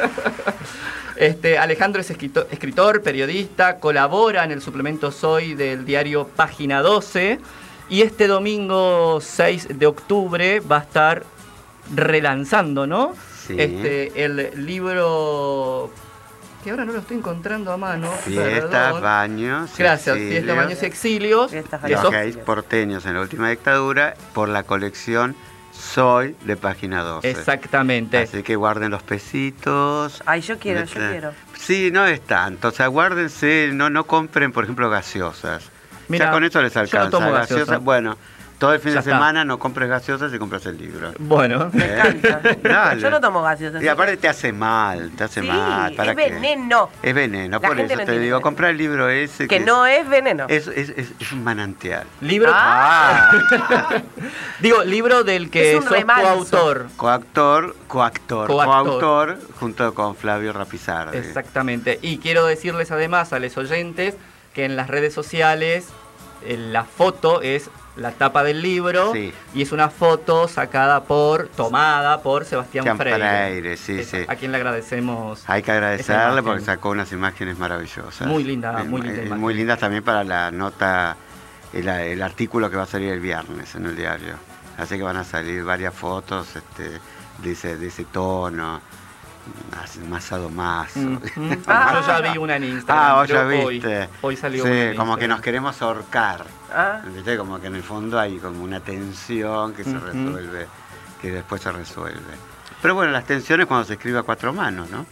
Este, 1.16 1.58
Alejandro 1.58 2.00
es 2.00 2.10
escrito- 2.10 2.48
escritor, 2.50 3.02
periodista, 3.02 3.78
colabora 3.80 4.46
en 4.46 4.52
el 4.52 4.62
suplemento 4.62 5.12
Soy 5.12 5.54
del 5.54 5.84
diario 5.84 6.30
Página 6.34 6.82
12 6.82 7.40
y 7.90 8.02
este 8.02 8.28
domingo 8.28 9.20
6 9.22 9.80
de 9.80 9.88
octubre 9.88 10.60
va 10.60 10.78
a 10.78 10.82
estar 10.82 11.24
relanzando, 11.94 12.86
¿no? 12.86 13.16
Sí. 13.48 13.56
Este, 13.58 14.24
el 14.24 14.66
libro 14.66 15.92
que 16.64 16.72
ahora 16.72 16.86
no 16.86 16.94
lo 16.94 17.00
estoy 17.00 17.18
encontrando 17.18 17.72
a 17.72 17.78
mano. 17.78 18.12
Fiestas, 18.12 18.70
perdón. 18.70 19.02
baños. 19.02 19.72
Gracias, 19.78 20.18
exilios. 20.18 20.42
Fiestas, 20.42 20.58
Baños 20.58 20.84
y 20.84 20.86
Exilios. 20.86 21.52
Fiestas, 21.52 21.82
de 21.82 21.90
Los 21.90 22.12
gays 22.12 22.38
porteños 22.38 23.06
en 23.06 23.14
la 23.16 23.22
última 23.22 23.50
dictadura 23.50 24.16
por 24.34 24.50
la 24.50 24.64
colección 24.64 25.36
Soy 25.72 26.36
de 26.44 26.58
página 26.58 27.04
12. 27.04 27.30
Exactamente. 27.30 28.18
Así 28.18 28.44
que 28.44 28.58
guarden 28.58 28.92
los 28.92 29.02
pesitos. 29.02 30.22
Ay, 30.26 30.42
yo 30.42 30.60
quiero, 30.60 30.84
yo 30.84 31.00
quiero. 31.00 31.32
Sí, 31.58 31.90
no 31.92 32.06
es 32.06 32.22
tanto. 32.22 32.68
O 32.68 32.72
sea, 32.72 32.88
guárdense, 32.88 33.70
no, 33.74 33.90
no 33.90 34.06
compren, 34.06 34.52
por 34.52 34.66
ejemplo, 34.66 34.90
gaseosas. 34.90 35.72
Mira, 36.10 36.26
ya 36.26 36.32
con 36.32 36.44
eso 36.44 36.62
les 36.62 36.74
yo 36.74 36.80
no 36.80 36.84
alcanza. 36.84 37.10
tomo 37.10 37.32
Gaseosa- 37.32 37.50
gaseosa. 37.60 37.78
Bueno, 37.78 38.18
todo 38.58 38.74
el 38.74 38.80
fin 38.82 38.90
Ya 38.90 38.96
de 38.96 39.00
está. 39.00 39.12
semana 39.12 39.46
no 39.46 39.58
compres 39.58 39.88
gaseosas 39.88 40.34
y 40.34 40.38
compras 40.38 40.66
el 40.66 40.78
libro. 40.78 41.14
Bueno. 41.18 41.70
Me 41.72 41.86
encanta. 41.86 42.42
Dale. 42.62 43.00
Yo 43.02 43.10
no 43.10 43.22
tomo 43.22 43.42
gaseosas. 43.42 43.82
Y 43.82 43.88
aparte 43.88 44.18
te 44.18 44.28
hace 44.28 44.52
mal, 44.52 45.12
te 45.16 45.24
hace 45.24 45.40
Sí, 45.42 45.48
mal. 45.48 45.94
¿para 45.96 46.12
es 46.12 46.18
qué? 46.18 46.30
veneno. 46.34 46.90
Es 47.02 47.14
veneno, 47.16 47.52
La 47.52 47.60
por 47.62 47.78
gente 47.78 47.94
eso 47.94 48.02
no 48.02 48.06
te 48.06 48.20
digo, 48.20 48.42
comprar 48.42 48.72
el 48.72 48.78
libro 48.78 49.08
ese 49.08 49.48
Que 49.48 49.62
no 49.62 49.86
es 49.86 50.10
veneno. 50.10 50.46
es, 50.50 50.68
es, 50.68 50.90
es- 50.90 51.14
es 51.20 51.32
un 51.32 51.42
manantial. 51.46 52.04
Libro. 52.20 52.52
Ah. 52.54 53.32
Digo, 54.60 54.84
libro 54.84 55.24
del 55.24 55.50
que 55.50 55.72
Es 55.72 55.78
un 55.78 55.84
sos 55.88 56.04
coautor. 56.04 56.88
Coactor, 56.98 57.76
coactor, 57.88 58.48
Coactor. 58.48 58.66
coautor, 58.66 59.40
junto 59.60 59.94
con 59.94 60.16
Flavio 60.18 60.52
Rapizardi. 60.52 61.18
Exactamente. 61.18 61.98
Y 62.02 62.18
quiero 62.18 62.46
decirles 62.46 62.92
además 62.92 63.32
a 63.32 63.40
los 63.40 63.56
oyentes 63.58 64.16
que 64.54 64.66
en 64.66 64.76
las 64.76 64.88
redes 64.90 65.14
sociales 65.14 65.88
eh, 65.88 65.92
la 66.48 66.84
foto 66.84 67.42
es 67.42 67.70
la 67.96 68.12
tapa 68.12 68.44
del 68.44 68.62
libro 68.62 69.12
Sí. 69.14 69.34
y 69.54 69.62
es 69.62 69.72
una 69.74 69.90
foto 69.90 70.48
sacada 70.48 71.04
por, 71.04 71.48
tomada 71.50 72.22
por 72.22 72.46
Sebastián 72.46 72.86
Sebastián 72.86 72.98
Freire. 73.20 73.50
Freire, 73.50 73.78
sí, 73.78 74.00
Es- 74.00 74.08
sí. 74.10 74.26
A 74.28 74.36
quien 74.36 74.52
le 74.52 74.58
agradecemos. 74.58 75.44
Hay 75.48 75.62
que 75.64 75.72
agradecerle 75.72 76.42
porque 76.42 76.62
sacó 76.64 76.92
unas 76.92 77.12
imágenes 77.12 77.58
maravillosas. 77.58 78.26
Muy 78.28 78.44
linda, 78.46 78.80
Eh, 78.80 78.84
muy 78.86 79.02
linda 79.02 79.22
eh. 79.24 79.30
Muy 79.38 79.54
lindas 79.54 79.80
también 79.80 80.04
para 80.04 80.24
la 80.24 80.50
nota, 80.52 81.18
el, 81.74 81.88
el 81.90 82.22
artículo 82.22 82.70
que 82.70 82.78
va 82.78 82.84
a 82.84 82.88
salir 82.88 83.12
el 83.12 83.20
viernes 83.20 83.76
en 83.76 83.86
el 83.86 83.96
diario. 83.98 84.36
Así 84.78 84.96
que 84.96 85.04
van 85.04 85.18
a 85.18 85.26
salir 85.26 85.64
varias 85.66 85.94
fotos 85.94 86.56
este, 86.56 87.00
de, 87.40 87.52
ese, 87.52 87.76
de 87.76 87.88
ese 87.88 88.06
tono, 88.06 88.80
más, 89.72 89.98
más 90.10 90.24
sadomaso. 90.24 91.00
Mm, 91.00 91.14
mm. 91.36 91.64
Ah. 91.68 92.02
Yo 92.02 92.08
ya 92.24 92.32
vi 92.32 92.38
una 92.38 92.56
en 92.56 92.64
Instagram. 92.66 93.06
Ah, 93.06 93.14
vos 93.16 93.28
ya 93.28 93.44
viste. 93.44 93.98
Hoy, 94.04 94.10
hoy 94.22 94.36
salió 94.36 94.64
Sí, 94.64 94.70
una 94.70 94.84
en 94.92 94.96
como 94.98 95.18
que 95.18 95.28
nos 95.28 95.42
queremos 95.42 95.82
ahorcar. 95.82 96.46
Ah. 96.74 97.02
¿Viste? 97.14 97.38
Como 97.38 97.60
que 97.60 97.68
en 97.68 97.76
el 97.76 97.84
fondo 97.84 98.20
hay 98.20 98.38
como 98.38 98.64
una 98.64 98.80
tensión 98.80 99.74
que 99.74 99.84
se 99.84 99.98
resuelve, 99.98 100.68
que 101.22 101.32
después 101.32 101.62
se 101.62 101.72
resuelve. 101.72 102.20
Pero 102.82 102.96
bueno, 102.96 103.12
las 103.12 103.26
tensiones 103.26 103.66
cuando 103.68 103.86
se 103.86 103.94
escribe 103.94 104.20
a 104.20 104.24
cuatro 104.24 104.54
manos, 104.54 104.90
¿no? 104.90 105.06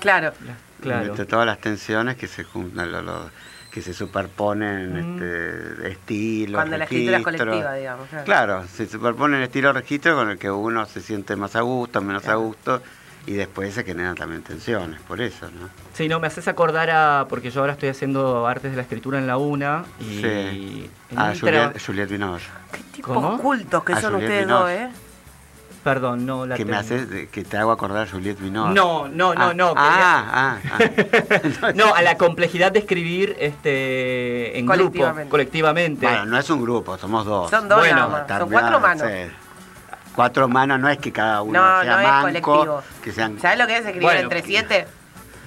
Claro. 0.00 0.32
Claro. 0.80 1.06
Entre 1.06 1.26
todas 1.26 1.44
las 1.44 1.58
tensiones 1.58 2.16
que 2.16 2.26
se 2.26 2.44
juntan, 2.44 2.90
lo- 2.90 3.02
lo- 3.02 3.30
que 3.70 3.82
se 3.82 3.94
superponen 3.94 4.94
Mm. 4.94 5.22
este, 5.22 5.88
estilos, 5.92 6.54
Cuando 6.56 6.76
la 6.76 6.84
escritura 6.84 7.18
es 7.18 7.22
colectiva, 7.22 7.74
digamos. 7.74 8.08
claro. 8.08 8.24
Claro, 8.24 8.64
se 8.66 8.88
superponen 8.88 9.42
estilo 9.42 9.72
registro 9.72 10.16
con 10.16 10.28
el 10.30 10.38
que 10.38 10.50
uno 10.50 10.86
se 10.86 11.00
siente 11.00 11.36
más 11.36 11.54
a 11.54 11.60
gusto, 11.60 12.00
menos 12.00 12.26
a 12.26 12.34
gusto, 12.34 12.82
y 13.26 13.32
después 13.32 13.74
se 13.74 13.84
generan 13.84 14.14
también 14.14 14.42
tensiones, 14.42 15.00
por 15.02 15.20
eso, 15.20 15.46
¿no? 15.50 15.68
Sí, 15.94 16.08
no, 16.08 16.18
me 16.20 16.26
haces 16.26 16.48
acordar 16.48 16.90
a. 16.90 17.26
Porque 17.28 17.50
yo 17.50 17.60
ahora 17.60 17.74
estoy 17.74 17.88
haciendo 17.90 18.46
artes 18.46 18.70
de 18.70 18.76
la 18.76 18.82
escritura 18.82 19.18
en 19.18 19.26
la 19.26 19.36
UNA. 19.36 19.84
Y. 20.00 20.04
Sí. 20.20 20.90
en 21.10 21.18
A 21.18 21.24
un 21.30 21.38
Juliet, 21.40 21.82
Juliet 21.84 22.08
Binoche, 22.08 22.46
Qué 22.72 22.78
tipos 22.96 23.14
¿Cómo? 23.14 23.38
cultos 23.38 23.84
que 23.84 23.92
A 23.92 24.00
son 24.00 24.12
Juliette 24.14 24.28
ustedes 24.30 24.46
Binoche. 24.46 24.62
dos, 24.62 24.90
¿eh? 24.90 24.90
Perdón, 25.82 26.26
no 26.26 26.44
la 26.44 26.56
que 26.56 26.66
me 26.66 26.76
haces, 26.76 27.06
que 27.30 27.42
te 27.42 27.56
hago 27.56 27.70
acordar 27.72 28.06
a 28.06 28.10
Juliet 28.10 28.38
Binoche. 28.38 28.74
No, 28.74 29.08
no, 29.08 29.32
no, 29.34 29.40
Ah, 29.48 29.54
no. 29.54 29.72
Ah, 29.76 30.26
ah, 30.30 30.58
ah. 30.72 31.72
No, 31.74 31.94
a 31.94 32.02
la 32.02 32.18
complejidad 32.18 32.70
de 32.72 32.80
escribir 32.80 33.34
este 33.40 34.58
en 34.58 34.66
grupo, 34.66 35.10
Colectivamente. 35.30 36.06
Bueno, 36.06 36.26
no 36.26 36.38
es 36.38 36.50
un 36.50 36.60
grupo, 36.62 36.98
somos 36.98 37.24
dos. 37.24 37.48
Son 37.50 37.66
dos 37.68 37.78
Bueno, 37.78 37.96
nada 37.96 38.08
más. 38.28 38.38
Son 38.40 38.50
cuatro 38.50 38.78
manos. 38.80 39.06
sí. 39.08 39.30
Cuatro 40.14 40.48
manos 40.48 40.80
no 40.80 40.88
es 40.88 40.98
que 40.98 41.12
cada 41.12 41.42
uno 41.42 41.60
No, 41.60 41.82
sea 41.82 41.92
no 41.92 42.00
es 42.00 42.06
manco, 42.08 42.22
colectivo. 42.52 42.82
que 43.02 43.12
sean... 43.12 43.38
¿Sabes 43.40 43.58
lo 43.58 43.66
que 43.66 43.74
es 43.74 43.80
escribir 43.80 44.02
Bueno. 44.02 44.20
entre 44.20 44.42
siete? 44.42 44.86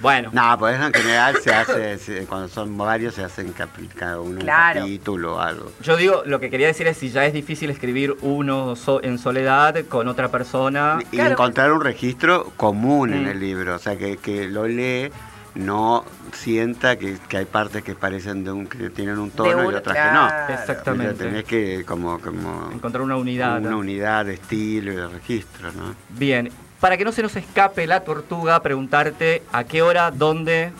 Bueno, 0.00 0.28
No, 0.32 0.58
pues 0.58 0.74
eso 0.76 0.86
en 0.86 0.92
general 0.92 1.36
se 1.42 1.54
hace, 1.54 1.98
se- 1.98 2.26
cuando 2.26 2.48
son 2.48 2.76
varios 2.76 3.14
se 3.14 3.24
hacen 3.24 3.54
cada 3.96 4.20
uno 4.20 4.40
Claro. 4.40 4.80
un 4.80 4.86
capítulo 4.86 5.36
o 5.36 5.40
algo. 5.40 5.72
yo 5.80 5.96
digo, 5.96 6.22
lo 6.26 6.40
que 6.40 6.50
quería 6.50 6.66
decir 6.66 6.86
es 6.88 6.98
si 6.98 7.10
ya 7.10 7.24
es 7.24 7.32
difícil 7.32 7.70
escribir 7.70 8.14
uno 8.20 8.76
so- 8.76 9.02
en 9.02 9.18
soledad 9.18 9.76
con 9.88 10.08
otra 10.08 10.28
persona. 10.30 10.98
Y 11.10 11.16
Claro. 11.16 11.30
encontrar 11.32 11.72
un 11.72 11.80
registro 11.80 12.52
común 12.56 13.14
en 13.14 13.24
Mm. 13.24 13.28
el 13.28 13.40
libro, 13.40 13.74
o 13.76 13.78
sea, 13.78 13.96
que, 13.96 14.16
que 14.18 14.46
lo 14.48 14.66
lee, 14.66 15.10
no 15.54 16.04
sienta 16.32 16.96
que, 16.96 17.18
que 17.28 17.36
hay 17.36 17.44
partes 17.44 17.82
que 17.82 17.94
parecen 17.94 18.44
de 18.44 18.52
un 18.52 18.66
que 18.66 18.90
tienen 18.90 19.18
un 19.18 19.30
tono 19.30 19.70
y 19.70 19.74
otras 19.74 19.94
claro. 19.94 20.46
que 20.46 20.52
no. 20.52 20.54
Exactamente. 20.60 21.24
Tenés 21.24 21.44
que 21.44 21.84
como, 21.84 22.18
como 22.20 22.70
Encontrar 22.72 23.02
una 23.02 23.16
unidad. 23.16 23.60
una 23.60 23.76
unidad 23.76 24.24
de 24.24 24.34
estilo 24.34 24.92
y 24.92 24.96
de 24.96 25.08
registro, 25.08 25.72
¿no? 25.72 25.94
Bien, 26.10 26.50
para 26.80 26.96
que 26.96 27.04
no 27.04 27.12
se 27.12 27.22
nos 27.22 27.36
escape 27.36 27.86
la 27.86 28.00
tortuga, 28.00 28.60
preguntarte 28.62 29.42
a 29.52 29.64
qué 29.64 29.82
hora, 29.82 30.10
dónde 30.10 30.72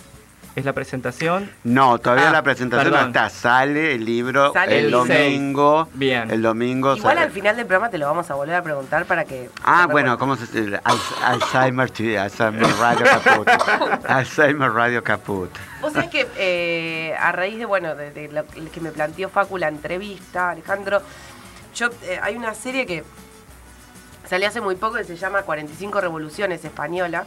es 0.56 0.64
la 0.64 0.72
presentación. 0.72 1.50
No, 1.64 1.98
todavía 1.98 2.28
Ah, 2.28 2.32
la 2.32 2.42
presentación 2.42 2.92
perdón. 2.92 3.00
no 3.02 3.06
está. 3.08 3.28
Sale 3.28 3.94
el 3.94 4.04
libro 4.04 4.52
Sale 4.52 4.78
el 4.78 4.84
el 4.86 4.90
domingo. 4.92 5.88
Bien. 5.94 6.30
El 6.30 6.42
domingo 6.42 6.94
Igual 6.96 7.14
sale- 7.16 7.26
al 7.26 7.32
final 7.32 7.56
del 7.56 7.66
programa 7.66 7.90
te 7.90 7.98
lo 7.98 8.06
vamos 8.06 8.30
a 8.30 8.34
volver 8.34 8.54
a 8.54 8.62
preguntar 8.62 9.04
para 9.06 9.24
que... 9.24 9.50
Ah, 9.64 9.88
bueno. 9.90 10.16
¿cómo 10.18 10.36
se 10.36 10.46
dice? 10.62 10.80
Al- 10.84 10.98
Alzheimer, 11.24 11.90
Alzheimer 12.20 12.70
Radio 12.78 13.04
Caput. 13.06 13.48
Alzheimer 14.08 14.72
Radio 14.72 15.02
Caput. 15.02 15.50
Vos 15.80 15.92
sabés 15.92 16.08
que 16.10 16.26
eh, 16.36 17.14
a 17.18 17.32
raíz 17.32 17.58
de, 17.58 17.64
bueno, 17.66 17.94
de, 17.94 18.10
de 18.12 18.28
lo 18.28 18.44
que 18.46 18.80
me 18.80 18.90
planteó 18.92 19.28
Facu 19.28 19.58
la 19.58 19.68
entrevista, 19.68 20.50
Alejandro, 20.50 21.02
yo 21.74 21.88
eh, 22.04 22.18
hay 22.22 22.36
una 22.36 22.54
serie 22.54 22.86
que 22.86 23.02
salió 24.28 24.48
hace 24.48 24.60
muy 24.60 24.76
poco 24.76 24.96
que 24.96 25.04
se 25.04 25.16
llama 25.16 25.42
45 25.42 26.00
Revoluciones 26.00 26.64
Españolas, 26.64 27.26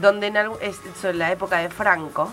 donde 0.00 0.28
en 0.28 0.36
es 0.60 0.78
sobre 1.00 1.14
la 1.14 1.32
época 1.32 1.58
de 1.58 1.68
Franco 1.70 2.30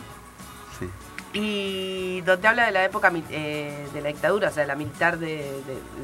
Sí. 0.79 0.89
y 1.33 2.21
donde 2.21 2.47
habla 2.47 2.65
de 2.65 2.71
la 2.71 2.83
época 2.85 3.11
eh, 3.29 3.87
de 3.93 4.01
la 4.01 4.09
dictadura, 4.09 4.49
o 4.49 4.51
sea, 4.51 4.61
de 4.61 4.67
la 4.67 4.75
militar 4.75 5.17
de, 5.17 5.27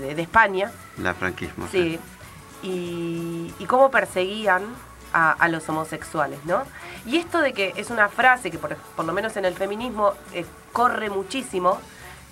de- 0.01 0.07
de- 0.07 0.15
de 0.15 0.21
España. 0.21 0.71
La 0.97 1.13
franquismo. 1.13 1.67
Sí. 1.71 1.99
Y, 2.63 3.53
y 3.59 3.65
cómo 3.65 3.91
perseguían 3.91 4.63
a, 5.13 5.31
a 5.31 5.47
los 5.49 5.67
homosexuales, 5.69 6.39
¿no? 6.45 6.63
Y 7.05 7.17
esto 7.17 7.41
de 7.41 7.53
que 7.53 7.73
es 7.75 7.89
una 7.89 8.09
frase 8.09 8.49
que 8.51 8.57
por, 8.57 8.75
por 8.75 9.05
lo 9.05 9.13
menos 9.13 9.35
en 9.37 9.45
el 9.45 9.53
feminismo 9.53 10.13
eh, 10.33 10.45
corre 10.71 11.09
muchísimo, 11.09 11.79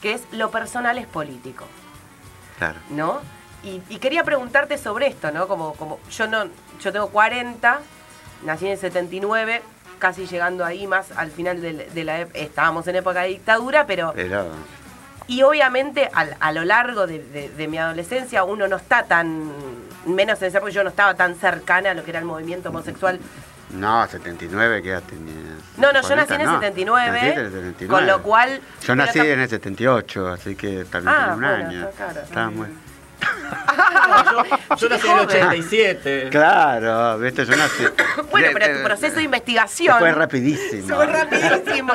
que 0.02 0.14
es 0.14 0.24
lo 0.32 0.50
personal 0.50 0.98
es 0.98 1.06
político, 1.08 1.66
Claro. 2.58 2.80
¿no? 2.90 3.20
Y, 3.64 3.82
y 3.90 3.98
quería 4.00 4.24
preguntarte 4.24 4.78
sobre 4.80 5.08
esto, 5.08 5.32
¿no? 5.32 5.48
Como, 5.48 5.74
como 5.74 6.00
yo 6.10 6.28
no, 6.28 6.46
yo 6.82 6.92
tengo 6.92 7.10
40, 7.10 7.80
nací 8.44 8.66
en 8.66 8.74
el 8.74 8.78
79, 8.78 9.62
casi 10.00 10.26
llegando 10.28 10.66
ahí 10.66 10.88
más 10.88 11.12
al 11.16 11.30
final 11.32 11.62
de, 11.62 12.04
la 12.04 12.22
ep- 12.22 12.30
estábamos 12.34 12.88
en 12.88 12.96
época 12.96 13.22
de 13.22 13.30
dictadura, 13.30 13.86
pero 13.86 14.14
Pero 14.16 14.46
y 15.28 15.44
obviamente 15.44 16.10
al- 16.14 16.36
a, 16.40 16.52
lo 16.52 16.66
largo 16.66 17.08
de, 17.08 17.20
de- 17.24 17.50
de 17.50 17.68
mi 17.68 17.78
adolescencia 17.78 18.44
uno 18.44 18.68
no 18.68 18.76
está 18.78 19.04
tan, 19.04 19.52
menos 20.06 20.42
en 20.42 20.48
esa 20.48 20.60
porque 20.60 20.74
yo 20.74 20.84
no 20.84 20.90
estaba 20.90 21.14
tan 21.14 21.36
cercana 21.36 21.92
a 21.92 21.94
lo 21.94 22.04
que 22.04 22.10
era 22.12 22.20
el 22.20 22.26
movimiento 22.26 22.70
homosexual. 22.70 23.20
no, 23.70 24.06
79, 24.08 24.82
¿qué 24.82 24.90
edad 24.90 25.04
tenías? 25.08 25.38
No, 25.78 25.94
no, 25.94 26.02
yo 26.02 26.16
nací 26.16 26.34
40, 26.34 26.36
en 26.36 26.42
el 26.42 26.48
no. 26.48 26.54
79, 26.56 27.12
Naciste 27.12 27.34
en 27.40 27.46
el 27.46 27.52
79. 27.52 27.88
con 27.88 28.08
lo 28.08 28.22
cual... 28.24 28.62
Yo 28.86 28.96
nací 28.96 29.20
en 29.20 29.40
el 29.40 29.50
78, 29.50 30.28
así 30.30 30.56
que 30.56 30.84
también 30.86 31.16
Ah, 31.18 31.34
un 31.36 31.42
bueno, 31.42 31.56
año. 31.68 31.90
claro. 31.96 32.22
Estaba 32.22 32.50
muy... 32.50 32.68
Yo 34.78 34.90
nací 34.90 35.08
en 35.08 35.14
el 35.14 35.20
87. 35.26 36.28
Claro, 36.32 37.18
viste, 37.20 37.46
yo 37.46 37.56
nací... 37.56 37.84
Bueno, 38.32 38.48
pero 38.54 38.78
tu 38.78 38.84
proceso 38.84 39.16
de 39.18 39.24
investigación... 39.24 40.00
Fue 40.00 40.12
rapidísimo. 40.12 40.96
Fue 40.96 41.06
rapidísimo. 41.06 41.94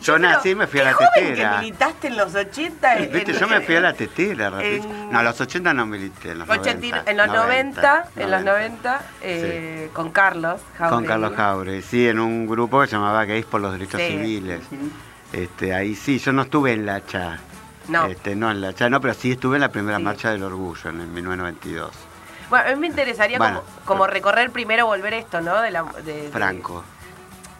Yo 0.00 0.18
nací 0.18 0.50
y 0.50 0.54
me 0.54 0.66
fui 0.66 0.80
a 0.80 0.84
la 0.84 0.92
joven 0.94 1.10
tetera. 1.14 1.50
que 1.52 1.58
militaste 1.58 2.06
en 2.08 2.16
los 2.16 2.34
80. 2.34 2.96
en- 2.98 3.12
Viste, 3.12 3.32
yo 3.32 3.48
me 3.48 3.60
fui 3.60 3.76
a 3.76 3.80
la 3.80 3.92
tetera 3.92 4.50
rapidísimo. 4.50 4.94
en- 4.94 5.10
No, 5.12 5.18
a 5.18 5.22
los 5.22 5.40
80 5.40 5.74
no 5.74 5.86
milité, 5.86 6.30
en 6.32 6.38
los 6.40 6.48
80 6.48 6.72
90. 6.74 7.10
en 7.10 7.16
los 7.16 7.26
90, 7.28 8.04
en 8.16 8.30
los 8.30 8.42
90, 8.44 9.00
eh, 9.22 9.90
con 9.92 10.10
Carlos 10.10 10.60
Con 10.78 10.88
Jauregui. 10.88 11.06
Carlos 11.08 11.32
Jaure, 11.36 11.82
sí, 11.82 12.08
en 12.08 12.18
un 12.20 12.46
grupo 12.46 12.80
que 12.80 12.86
se 12.86 12.92
llamaba 12.96 13.24
Gays 13.24 13.44
por 13.46 13.60
los 13.60 13.72
Derechos 13.72 14.00
Sí. 14.00 14.08
Civiles. 14.08 14.60
Este, 15.32 15.74
ahí 15.74 15.94
sí, 15.94 16.18
yo 16.18 16.32
no 16.32 16.42
estuve 16.42 16.72
en 16.72 16.86
la 16.86 17.00
CHA. 17.04 17.38
No. 17.88 18.06
Este, 18.06 18.34
no 18.36 18.50
en 18.50 18.60
la 18.60 18.72
CHA, 18.74 18.88
no, 18.90 19.00
pero 19.00 19.14
sí 19.14 19.32
estuve 19.32 19.56
en 19.56 19.60
la 19.62 19.70
primera 19.70 19.98
Sí. 19.98 20.02
marcha 20.04 20.30
del 20.30 20.42
orgullo 20.42 20.90
en 20.90 21.00
el 21.00 21.06
1992. 21.08 21.90
Bueno, 22.50 22.68
a 22.68 22.74
mí 22.74 22.80
me 22.80 22.86
interesaría 22.86 23.38
Bueno, 23.38 23.62
como, 23.62 23.84
como 23.86 24.06
recorrer 24.06 24.50
primero, 24.50 24.86
volver 24.86 25.14
esto, 25.14 25.40
¿no? 25.40 25.60
De 25.62 25.70
la, 25.70 25.82
de- 26.04 26.22
de- 26.24 26.28
Franco. 26.30 26.84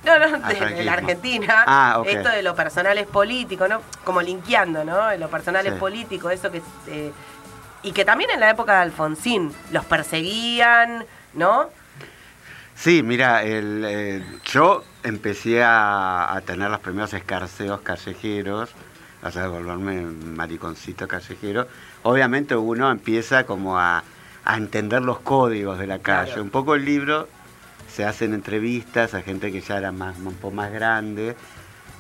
No, 0.05 0.19
no, 0.19 0.45
Al 0.45 0.59
de, 0.59 0.85
la 0.85 0.93
Argentina. 0.95 1.65
Ah. 1.67 2.03
Esto 2.05 2.29
de 2.29 2.43
lo 2.43 2.55
personal 2.57 2.99
es 2.99 3.07
político, 3.07 3.69
¿no? 3.69 3.81
Como 4.05 4.21
linkeando, 4.21 4.85
¿no? 4.85 5.15
Lo 5.17 5.29
personal 5.29 5.67
es 5.67 5.75
político, 5.75 6.29
eso 6.31 6.51
que... 6.51 6.61
eh, 6.89 7.13
y 7.85 7.93
que 7.93 8.05
también 8.05 8.31
en 8.31 8.39
la 8.41 8.51
época 8.51 8.75
de 8.77 8.83
Alfonsín 8.83 9.53
los 9.71 9.85
perseguían, 9.85 11.05
¿no? 11.35 11.69
Sí, 12.75 13.03
mira, 13.03 13.43
el, 13.43 13.85
eh, 13.87 14.25
yo 14.45 14.83
empecé 15.05 15.63
a, 15.63 16.33
a 16.35 16.41
tener 16.43 16.71
los 16.71 16.81
primeros 16.81 17.13
escarceos 17.15 17.81
callejeros, 17.83 18.71
sea, 19.31 19.49
volverme 19.49 20.03
mariconcito 20.03 21.07
callejero. 21.07 21.69
Obviamente 22.03 22.57
uno 22.57 22.91
empieza 22.91 23.45
como 23.45 23.79
a, 23.79 24.03
a 24.45 24.57
entender 24.57 25.03
los 25.03 25.21
códigos 25.21 25.79
de 25.79 25.87
la 25.87 26.01
calle. 26.01 26.33
Claro. 26.33 26.43
Un 26.43 26.51
poco 26.51 26.75
el 26.75 26.85
libro 26.85 27.29
se 27.89 28.05
hacen 28.05 28.35
entrevistas 28.35 29.15
a 29.15 29.23
gente 29.23 29.53
que 29.53 29.61
ya 29.61 29.79
era 29.79 29.93
más, 29.93 30.17
un 30.19 30.35
poco 30.35 30.55
más 30.55 30.73
grande 30.73 31.37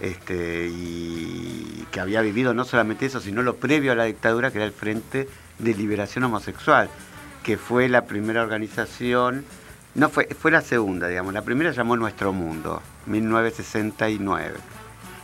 este, 0.03 0.69
y 0.69 1.87
que 1.93 2.01
había 2.01 2.23
vivido 2.23 2.55
no 2.55 2.65
solamente 2.65 3.07
eso, 3.07 3.21
sino 3.21 3.43
lo 3.43 3.57
previo 3.57 3.93
a 3.93 3.95
la 3.95 4.05
dictadura, 4.05 4.51
que 4.51 4.59
era 4.59 4.67
el 4.67 4.73
Frente 4.73 5.29
de 5.61 5.75
Liberación 5.75 6.25
Homosexual, 6.25 6.89
que 7.45 7.57
fue 7.57 7.89
la 7.89 8.05
primera 8.07 8.43
organización, 8.43 9.45
no 9.95 10.09
fue, 10.09 10.27
fue 10.27 10.51
la 10.51 10.61
segunda, 10.61 11.07
digamos, 11.07 11.33
la 11.35 11.43
primera 11.43 11.71
llamó 11.71 11.97
Nuestro 11.97 12.33
Mundo, 12.33 12.83
1969. 13.07 14.55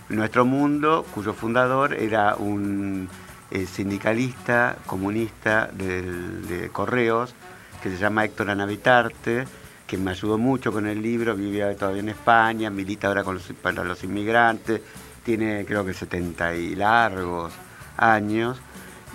Nuestro 0.08 0.44
Mundo, 0.44 1.04
cuyo 1.14 1.34
fundador 1.34 1.94
era 1.94 2.36
un 2.36 3.08
eh, 3.50 3.66
sindicalista 3.66 4.76
comunista 4.86 5.70
de 5.72 6.70
Correos, 6.72 7.34
que 7.82 7.90
se 7.90 7.98
llama 7.98 8.24
Héctor 8.24 8.50
Anavitarte, 8.50 9.44
que 9.86 9.96
me 9.96 10.10
ayudó 10.10 10.38
mucho 10.38 10.72
con 10.72 10.86
el 10.86 11.00
libro, 11.00 11.34
vivía 11.34 11.74
todavía 11.76 12.00
en 12.00 12.10
España, 12.10 12.70
milita 12.70 13.08
ahora 13.08 13.24
con 13.24 13.34
los, 13.34 13.44
para 13.62 13.84
los 13.84 14.04
inmigrantes, 14.04 14.80
tiene 15.24 15.64
creo 15.66 15.84
que 15.84 15.94
70 15.94 16.54
y 16.54 16.74
largos 16.74 17.52
años, 17.96 18.60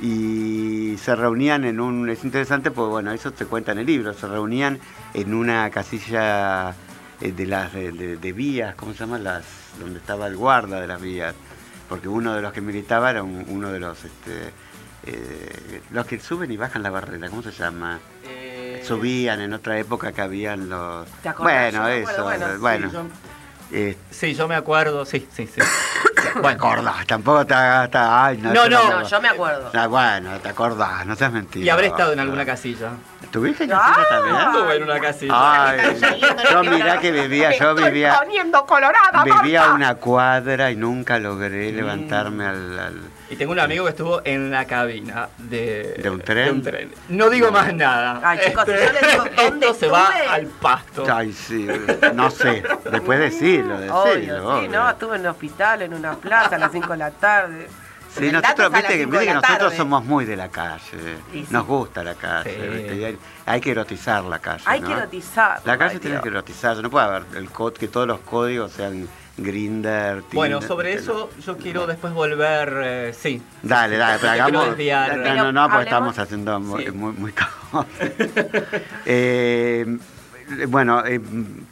y 0.01 0.95
se 0.97 1.15
reunían 1.15 1.65
en 1.65 1.79
un, 1.79 2.09
es 2.09 2.23
interesante 2.23 2.71
porque 2.71 2.89
bueno, 2.89 3.11
eso 3.11 3.31
se 3.35 3.45
cuenta 3.45 3.71
en 3.71 3.79
el 3.79 3.85
libro, 3.85 4.13
se 4.13 4.27
reunían 4.27 4.79
en 5.13 5.33
una 5.33 5.69
casilla 5.69 6.73
de 7.31 7.45
las 7.45 7.73
de, 7.73 7.91
de- 7.91 8.17
de 8.17 8.33
vías, 8.33 8.75
¿cómo 8.75 8.93
se 8.93 8.99
llama? 8.99 9.17
Las, 9.19 9.43
donde 9.79 9.99
estaba 9.99 10.27
el 10.27 10.35
guarda 10.35 10.81
de 10.81 10.87
las 10.87 11.01
vías, 11.01 11.33
porque 11.89 12.07
uno 12.07 12.33
de 12.35 12.41
los 12.41 12.51
que 12.53 12.61
militaba 12.61 13.09
era 13.11 13.23
un- 13.23 13.45
uno 13.47 13.71
de 13.71 13.79
los, 13.79 14.03
este, 14.03 14.51
eh, 15.05 15.81
los 15.91 16.05
que 16.05 16.19
suben 16.19 16.51
y 16.51 16.57
bajan 16.57 16.83
la 16.83 16.89
barrera, 16.89 17.29
¿cómo 17.29 17.41
se 17.41 17.51
llama? 17.51 17.99
Eh, 18.27 18.81
Subían 18.85 19.39
en 19.41 19.53
otra 19.53 19.77
época 19.79 20.11
que 20.11 20.21
habían 20.21 20.69
los... 20.69 21.07
Bueno, 21.43 21.87
eso, 21.87 22.23
bueno, 22.23 22.45
bueno. 22.59 22.89
sí, 22.89 22.93
yo- 22.95 23.32
eh, 23.73 23.97
Sí, 24.11 24.33
yo 24.33 24.47
me 24.47 24.55
acuerdo, 24.55 25.05
sí, 25.05 25.27
sí, 25.33 25.47
sí. 25.47 25.61
te 26.33 26.39
Bueno, 26.39 26.49
acordás, 26.57 27.05
tampoco 27.05 27.41
está, 27.41 27.85
está 27.85 28.25
ay, 28.25 28.37
no, 28.37 28.53
No, 28.53 28.63
te 28.63 28.69
no. 28.69 28.89
No, 29.01 29.07
yo 29.07 29.21
me 29.21 29.27
acuerdo. 29.29 29.71
Ah, 29.73 29.87
bueno, 29.87 30.31
te 30.39 30.49
acordás, 30.49 31.05
no 31.05 31.15
seas 31.15 31.31
mentira. 31.31 31.65
y 31.65 31.69
habré 31.69 31.87
estado 31.87 32.13
en 32.13 32.19
alguna 32.19 32.45
casilla. 32.45 32.91
¿Estuviste 33.21 33.63
en 33.65 33.73
Ah. 33.73 33.79
casilla 33.95 34.09
también? 34.09 34.35
Estuve 34.37 34.75
en 34.77 34.83
una 34.83 34.99
casilla. 34.99 35.69
Ay, 35.69 36.01
yo 36.51 36.63
mirá 36.63 36.99
que 36.99 37.11
vivía, 37.11 37.51
yo 37.57 37.71
Estoy 37.71 37.85
vivía, 37.85 38.15
poniendo 38.19 38.65
colorada, 38.65 39.23
vivía 39.23 39.71
una 39.73 39.95
cuadra 39.95 40.71
y 40.71 40.75
nunca 40.75 41.17
logré 41.19 41.71
Mm. 41.71 41.75
levantarme 41.75 42.45
al, 42.45 42.79
al- 42.79 43.01
Y 43.33 43.35
tengo 43.35 43.51
un 43.51 43.59
amigo 43.59 43.85
que 43.85 43.89
estuvo 43.89 44.21
en 44.23 44.51
la 44.51 44.65
cabina 44.65 45.27
de, 45.39 45.95
¿De 45.97 46.07
un 46.11 46.21
tren? 46.21 46.91
No 47.09 47.31
digo 47.31 47.51
más 47.51 47.73
nada. 47.73 48.21
Ay, 48.23 48.37
chicos, 48.45 48.63
si 48.65 48.71
yo 48.73 48.77
les 48.77 49.11
digo 49.11 49.23
dónde 49.35 49.65
esto 49.65 49.79
se 49.79 49.87
va 49.87 50.07
al 50.29 50.45
pasto. 50.45 51.03
Ay, 51.11 51.33
sí, 51.33 51.67
no 52.13 52.29
sé, 52.29 52.61
después 52.91 53.17
decirlo, 53.19 53.79
decirlo. 53.79 54.03
Obvio, 54.03 54.21
sí, 54.21 54.29
obvio. 54.29 54.69
no, 54.69 54.87
estuve 54.87 55.15
en 55.15 55.21
un 55.21 55.27
hospital, 55.29 55.81
en 55.81 55.95
una 55.95 56.13
plaza 56.13 56.57
a 56.57 56.59
las 56.59 56.71
5 56.71 56.87
de 56.89 56.97
la 56.97 57.09
tarde. 57.09 57.67
Sí, 58.15 58.31
nosotros, 58.31 58.71
viste, 58.71 58.97
que, 58.99 59.05
viste 59.07 59.25
que 59.25 59.33
nosotros 59.33 59.57
tarde. 59.57 59.77
somos 59.77 60.05
muy 60.05 60.25
de 60.25 60.35
la 60.35 60.49
calle, 60.49 60.83
sí. 61.31 61.47
nos 61.49 61.65
gusta 61.65 62.03
la 62.03 62.13
calle, 62.13 62.87
Sí. 62.93 63.03
hay, 63.03 63.17
hay 63.47 63.61
que 63.61 63.71
erotizar 63.71 64.23
la 64.25 64.37
calle. 64.37 64.61
Hay 64.67 64.79
¿no? 64.79 64.89
que 64.89 64.93
erotizar. 64.93 65.59
La 65.65 65.75
calle 65.79 65.97
tiene 65.97 66.21
que 66.21 66.29
erotizar, 66.29 66.77
no 66.77 66.91
puede 66.91 67.05
haber 67.07 67.23
el 67.35 67.49
que 67.73 67.87
todos 67.87 68.05
los 68.05 68.19
códigos 68.19 68.73
sean 68.73 69.07
Grinder, 69.35 70.23
Bueno, 70.31 70.61
sobre 70.61 70.93
eso 70.93 71.29
yo 71.45 71.57
quiero 71.57 71.87
después 71.87 72.13
volver, 72.13 72.73
eh, 72.83 73.13
sí. 73.19 73.41
Dale, 73.63 73.97
dale, 73.97 74.19
pero 74.19 74.31
hagamos. 74.33 74.67
desviar. 74.69 75.17
No, 75.17 75.35
no, 75.35 75.51
no, 75.51 75.69
porque 75.69 75.85
estamos 75.85 76.19
haciendo 76.19 76.59
muy, 76.59 76.85
Sí. 76.85 76.91
muy, 76.91 77.13
muy 77.13 77.31
caos. 77.31 77.85
Eh, 79.05 79.97
bueno, 80.67 81.03
eh, 81.05 81.19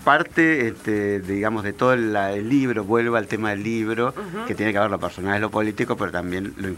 parte, 0.04 0.70
este, 0.70 1.20
digamos, 1.20 1.64
de 1.64 1.74
todo 1.74 1.94
el, 1.94 2.16
el 2.16 2.50
libro, 2.50 2.84
vuelvo 2.84 3.16
al 3.18 3.28
tema 3.28 3.50
del 3.52 3.64
libro, 3.64 4.14
que 4.48 4.56
tiene 4.56 4.72
que 4.74 4.80
ver 4.80 4.90
lo 4.90 5.00
personal 5.00 5.38
y 5.38 5.42
lo 5.42 5.52
político, 5.52 5.96
pero 5.98 6.12
también 6.12 6.54
lo- 6.58 6.74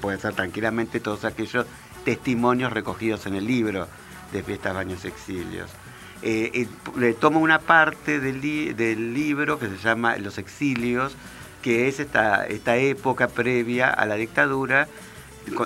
puede 0.00 0.18
ser 0.18 0.34
tranquilamente 0.34 1.00
todos 1.00 1.24
aquellos 1.24 1.66
testimonios 2.04 2.72
recogidos 2.72 3.26
en 3.26 3.34
el 3.34 3.46
libro 3.46 3.88
de 4.32 4.42
Fiestas, 4.42 4.74
Baños, 4.74 5.04
Exilios. 5.04 5.70
Eh, 6.22 6.50
eh, 6.52 6.68
le 6.98 7.14
tomo 7.14 7.38
una 7.40 7.60
parte 7.60 8.18
del, 8.18 8.40
li- 8.40 8.72
del 8.72 9.14
libro 9.14 9.58
que 9.58 9.68
se 9.68 9.76
llama 9.76 10.16
Los 10.16 10.38
Exilios, 10.38 11.14
que 11.62 11.88
es 11.88 12.00
esta, 12.00 12.46
esta 12.46 12.76
época 12.76 13.28
previa 13.28 13.90
a 13.90 14.04
la 14.06 14.16
dictadura, 14.16 14.88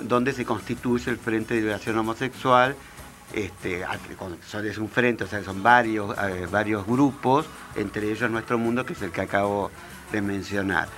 donde 0.02 0.32
se 0.32 0.44
constituye 0.44 1.10
el 1.10 1.16
Frente 1.18 1.54
de 1.54 1.60
Liberación 1.60 1.98
Homosexual. 1.98 2.76
Este, 3.32 3.82
es 3.82 4.78
un 4.78 4.90
frente, 4.90 5.24
o 5.24 5.26
sea, 5.26 5.42
son 5.42 5.62
varios, 5.62 6.14
eh, 6.18 6.46
varios 6.50 6.86
grupos, 6.86 7.46
entre 7.76 8.10
ellos 8.10 8.30
Nuestro 8.30 8.58
Mundo, 8.58 8.84
que 8.84 8.92
es 8.92 9.00
el 9.00 9.10
que 9.10 9.22
acabo 9.22 9.70
de 10.12 10.20
mencionar. 10.20 10.88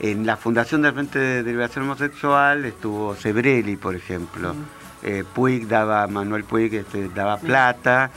En 0.00 0.24
la 0.24 0.38
fundación 0.38 0.80
del 0.80 0.94
Frente 0.94 1.18
de 1.18 1.42
Liberación 1.42 1.84
Homosexual 1.84 2.64
estuvo 2.64 3.14
Sebrelli, 3.14 3.76
por 3.76 3.94
ejemplo. 3.94 4.54
Eh, 5.02 5.22
Puig 5.34 5.68
daba, 5.68 6.06
Manuel 6.06 6.44
Puig 6.44 6.72
este, 6.74 7.08
daba 7.10 7.36
plata 7.36 8.10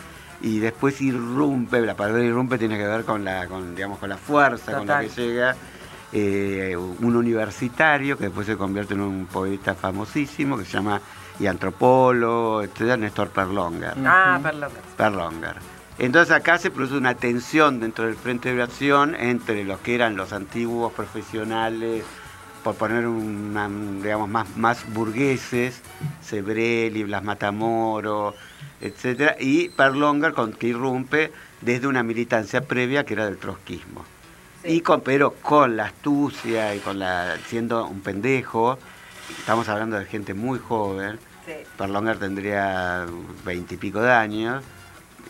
y 0.46 0.60
después 0.60 1.02
irrumpe, 1.02 1.82
la 1.82 1.96
palabra 1.96 2.24
irrumpe 2.24 2.60
tiene 2.60 2.78
que 2.78 2.86
ver 2.86 3.04
con 3.04 3.26
la, 3.26 3.48
con, 3.48 3.74
digamos, 3.74 3.98
con 3.98 4.10
la 4.10 4.18
fuerza 4.18 4.78
con 4.78 4.86
la 4.86 5.02
que 5.02 5.10
llega 5.10 5.56
eh, 6.14 6.78
un 6.78 7.16
universitario 7.16 8.16
que 8.16 8.26
después 8.26 8.46
se 8.46 8.56
convierte 8.56 8.94
en 8.94 9.02
un 9.02 9.26
poeta 9.26 9.74
famosísimo 9.74 10.56
que 10.56 10.64
se 10.64 10.74
llama 10.74 11.02
y 11.40 11.48
antropólogo, 11.48 12.62
etcétera, 12.62 12.96
Néstor 12.96 13.30
Perlonger. 13.30 13.96
Ah, 14.06 14.40
perdón. 14.42 14.70
Perlonger. 14.96 15.56
Entonces 15.98 16.36
acá 16.36 16.60
se 16.60 16.70
produce 16.70 16.96
una 16.96 17.16
tensión 17.16 17.80
dentro 17.80 18.06
del 18.06 18.16
Frente 18.16 18.54
de 18.54 18.62
Acción 18.62 19.16
entre 19.16 19.64
los 19.64 19.80
que 19.80 19.96
eran 19.96 20.16
los 20.16 20.32
antiguos 20.32 20.94
profesionales, 20.94 22.06
por 22.64 22.76
poner 22.76 23.08
una, 23.08 23.68
digamos, 23.68 24.30
más, 24.30 24.56
más 24.58 24.94
burgueses, 24.94 25.82
Sebrelli, 26.22 27.04
Blas 27.04 27.24
Matamoro, 27.24 28.36
etcétera, 28.82 29.36
y 29.40 29.70
Perlonger 29.70 30.34
con, 30.34 30.54
que 30.54 30.68
irrumpe 30.68 31.32
desde 31.62 31.88
una 31.88 32.04
militancia 32.04 32.62
previa 32.62 33.06
que 33.06 33.14
era 33.14 33.26
del 33.26 33.38
trotskismo. 33.38 34.06
Y 34.64 34.82
con, 34.82 35.02
pero 35.02 35.34
con 35.34 35.78
la 35.78 35.86
astucia 35.86 36.74
y 36.76 36.80
con 36.80 37.00
la 37.00 37.38
siendo 37.48 37.86
un 37.86 38.02
pendejo, 38.02 38.80
estamos 39.38 39.70
hablando 39.70 39.98
de 40.00 40.06
gente 40.06 40.34
muy 40.34 40.60
joven, 40.60 41.20
Sí. 41.46 41.52
Perlonger 41.78 42.18
tendría 42.18 43.06
veintipico 43.46 44.02
de 44.02 44.12
años, 44.12 44.64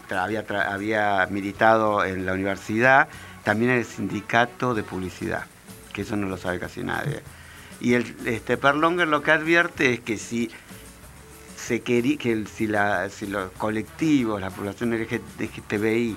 tra- 0.08 0.24
había, 0.24 0.48
tra- 0.48 0.71
había 0.71 1.28
militado 1.30 2.06
en 2.06 2.26
la 2.26 2.32
universidad, 2.32 3.10
también 3.43 3.71
en 3.71 3.80
el 3.80 3.86
sindicato 3.86 4.74
de 4.74 4.84
publicidad, 4.84 5.43
que 5.91 6.04
eso 6.04 6.15
no 6.15 6.30
lo 6.30 6.38
sabe 6.38 6.58
casi 6.58 6.84
nadie. 6.84 7.21
Y 7.82 7.95
el, 7.95 8.15
este 8.26 8.56
Perlonger 8.56 9.10
lo 9.10 9.21
que 9.24 9.32
advierte 9.32 9.91
es 9.91 10.00
que 10.00 10.17
si 10.17 10.50
se 11.65 11.82
quería 11.82 12.17
que 12.17 12.32
el- 12.32 12.47
si, 12.47 12.67
la, 12.67 13.10
si 13.10 13.25
los 13.28 13.51
colectivos, 13.54 14.39
la 14.39 14.49
población 14.51 14.93
LGTBI, 14.93 16.15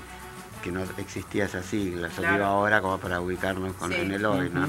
que 0.63 0.71
no 0.73 0.83
existía 0.99 1.47
esa 1.47 1.63
sigla, 1.63 2.11
se 2.11 2.17
Claro. 2.21 2.35
digo 2.35 2.47
ahora 2.47 2.81
como 2.83 2.99
para 2.99 3.21
ubicarnos 3.21 3.73
con, 3.75 3.91
Sí. 3.93 3.99
en 4.01 4.13
el 4.13 4.25
hoy, 4.27 4.51
¿no? 4.53 4.69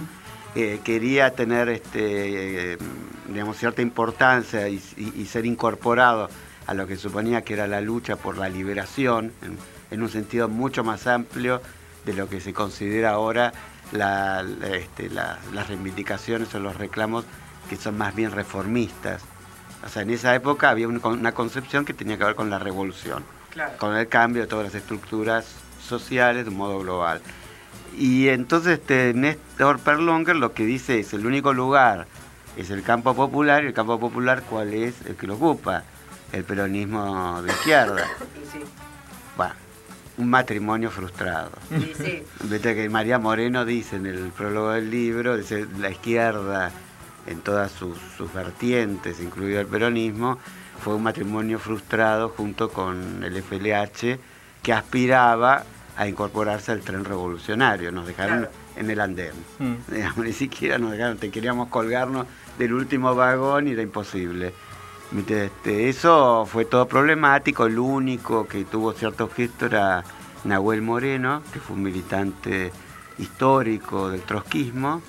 Eh, 0.56 0.80
quería 0.84 1.32
tener 1.36 1.68
este, 1.70 2.74
eh, 2.74 2.78
digamos, 3.28 3.58
cierta 3.58 3.82
importancia 3.82 4.68
y, 4.70 4.82
y- 4.98 5.22
y 5.22 5.26
ser 5.26 5.46
incorporado 5.46 6.30
a 6.66 6.74
lo 6.74 6.88
que 6.88 6.96
suponía 6.96 7.44
que 7.44 7.54
era 7.56 7.68
la 7.68 7.82
lucha 7.82 8.16
por 8.16 8.38
la 8.38 8.48
liberación, 8.50 9.32
en, 9.42 9.58
en 9.92 10.02
un 10.04 10.10
sentido 10.10 10.48
mucho 10.48 10.84
más 10.84 11.08
amplio 11.08 11.62
de 12.06 12.14
lo 12.14 12.30
que 12.30 12.40
se 12.40 12.54
considera 12.54 13.12
ahora 13.12 13.52
la- 13.92 14.44
la- 14.44 14.68
este, 14.76 15.10
la- 15.10 15.40
las 15.54 15.68
reivindicaciones 15.68 16.54
o 16.56 16.60
los 16.60 16.78
reclamos 16.78 17.26
que 17.70 17.76
son 17.76 17.98
más 17.98 18.16
bien 18.16 18.32
reformistas. 18.32 19.22
O 19.86 19.90
sea, 19.90 20.02
en 20.02 20.10
esa 20.10 20.36
época 20.36 20.70
había 20.70 20.88
un- 20.88 21.02
una 21.06 21.32
concepción 21.32 21.86
que 21.86 21.94
tenía 21.94 22.18
que 22.18 22.24
ver 22.26 22.36
con 22.36 22.50
la 22.50 22.60
revolución 22.60 23.24
Claro. 23.52 23.78
con 23.78 23.96
el 23.96 24.08
cambio 24.08 24.42
de 24.44 24.48
todas 24.48 24.66
las 24.66 24.76
estructuras 24.76 25.46
sociales 25.82 26.46
de 26.46 26.52
un 26.52 26.58
modo 26.58 26.80
global. 26.80 27.22
Y 27.98 28.28
entonces 28.30 28.80
este 28.80 29.14
Néstor 29.14 29.80
Perlonger 29.80 30.36
lo 30.36 30.54
que 30.54 30.66
dice 30.66 31.00
es 31.00 31.14
el 31.14 31.26
único 31.26 31.54
lugar 31.54 32.08
es 32.58 32.70
el 32.72 32.84
campo 32.84 33.16
popular 33.16 33.64
y 33.64 33.68
el 33.68 33.74
campo 33.74 34.00
popular 34.00 34.44
cuál 34.50 34.74
es 34.74 34.96
el 35.06 35.16
que 35.16 35.28
lo 35.28 35.36
ocupa, 35.36 35.84
el 36.34 36.44
peronismo 36.44 37.42
de 37.42 37.52
izquierda. 37.52 38.06
Sí. 38.52 38.60
Bueno, 39.38 39.54
un 40.18 40.30
matrimonio 40.30 40.90
frustrado. 40.92 41.52
Y 41.72 41.94
sí. 41.94 42.24
Viste 42.44 42.76
que 42.76 42.90
María 42.90 43.20
Moreno 43.20 43.64
dice 43.64 43.96
en 43.96 44.08
el 44.08 44.30
prólogo 44.32 44.72
del 44.72 44.90
libro, 44.92 45.38
dice 45.38 45.66
la 45.80 45.90
izquierda 45.92 46.72
en 47.30 47.42
todas 47.42 47.72
sus, 47.72 47.98
sus 48.18 48.34
vertientes, 48.34 49.22
incluido 49.22 49.62
el 49.62 49.68
peronismo, 49.68 50.38
fue 50.84 50.96
un 50.96 51.04
matrimonio 51.04 51.60
frustrado 51.60 52.30
junto 52.30 52.70
con 52.70 53.24
el 53.24 53.42
FLH 53.42 54.18
que 54.62 54.74
aspiraba 54.74 55.64
a 55.96 56.08
incorporarse 56.08 56.72
al 56.72 56.82
tren 56.82 57.06
revolucionario. 57.06 57.92
Nos 57.92 58.08
dejaron 58.08 58.40
Claro. 58.40 58.52
en 58.78 58.90
el 58.90 59.00
andén. 59.00 59.34
Mm. 59.60 59.74
Digamos, 59.94 60.18
ni 60.26 60.34
siquiera 60.34 60.78
nos 60.78 60.92
dejaron, 60.92 61.18
te 61.18 61.30
queríamos 61.30 61.68
colgarnos 61.70 62.26
del 62.58 62.74
último 62.74 63.14
vagón 63.16 63.68
y 63.68 63.72
era 63.72 63.82
imposible. 63.82 64.54
Este, 65.28 65.90
eso 65.90 66.46
fue 66.46 66.66
todo 66.66 66.88
problemático, 66.88 67.66
el 67.66 67.80
único 67.80 68.48
que 68.48 68.64
tuvo 68.66 68.94
cierto 68.94 69.28
gesto 69.30 69.66
era 69.66 70.04
Nahuel 70.44 70.82
Moreno, 70.82 71.42
que 71.52 71.60
fue 71.60 71.76
un 71.76 71.84
militante 71.84 72.72
histórico 73.18 74.10
del 74.10 74.22
trotskismo. 74.22 75.02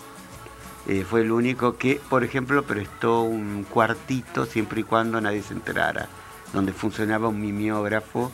Eh, 0.91 1.05
fue 1.09 1.21
el 1.21 1.31
único 1.31 1.77
que, 1.77 2.01
por 2.11 2.25
ejemplo, 2.25 2.65
prestó 2.65 3.23
un 3.23 3.63
cuartito 3.63 4.45
siempre 4.45 4.81
y 4.81 4.83
cuando 4.83 5.21
nadie 5.21 5.41
se 5.41 5.55
enterara, 5.55 6.09
donde 6.53 6.73
funcionaba 6.73 7.29
un 7.29 7.41
mimeógrafo, 7.41 8.33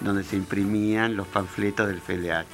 donde 0.00 0.24
se 0.24 0.34
imprimían 0.34 1.14
los 1.14 1.28
panfletos 1.28 1.86
del 1.86 2.00
FLH. 2.00 2.44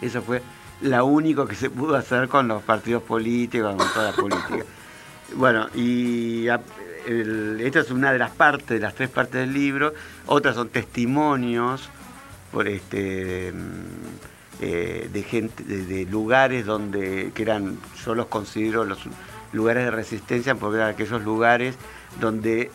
Eso 0.00 0.22
fue 0.22 0.42
lo 0.80 1.06
único 1.06 1.46
que 1.46 1.54
se 1.54 1.70
pudo 1.70 1.94
hacer 1.94 2.26
con 2.28 2.48
los 2.48 2.64
partidos 2.64 3.04
políticos, 3.04 3.76
con 3.76 3.92
toda 3.92 4.10
la 4.10 4.16
política. 4.16 4.64
Bueno, 5.34 5.68
y 5.74 6.46
a- 6.48 6.60
el- 7.06 7.60
esta 7.60 7.80
es 7.80 7.90
una 7.90 8.12
de 8.12 8.18
las 8.18 8.30
partes, 8.32 8.68
de 8.68 8.78
las 8.80 8.94
tres 8.94 9.08
partes 9.10 9.40
del 9.40 9.52
libro. 9.52 9.92
Otras 10.26 10.54
son 10.56 10.68
testimonios 10.68 11.88
por 12.52 12.66
este 12.68 13.52
mm, 13.52 14.35
eh, 14.60 15.08
de 15.12 15.22
gente, 15.22 15.62
de, 15.64 15.84
de 15.84 16.04
lugares 16.06 16.66
donde 16.66 17.32
que 17.34 17.42
eran, 17.42 17.78
yo 18.04 18.14
los 18.14 18.26
considero 18.26 18.84
los 18.84 18.98
lugares 19.52 19.84
de 19.84 19.90
resistencia 19.90 20.54
porque 20.54 20.76
eran 20.78 20.90
aquellos 20.90 21.22
lugares 21.22 21.76
donde 22.20 22.70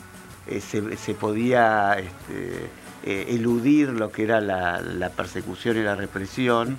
eh, 0.48 0.62
se, 0.62 0.98
se 0.98 1.14
podía 1.14 1.94
este, 1.94 2.70
eh, 3.04 3.26
eludir 3.30 3.90
lo 3.90 4.12
que 4.12 4.24
era 4.24 4.42
la, 4.42 4.80
la 4.80 5.10
persecución 5.10 5.78
y 5.78 5.82
la 5.82 5.96
represión 5.96 6.78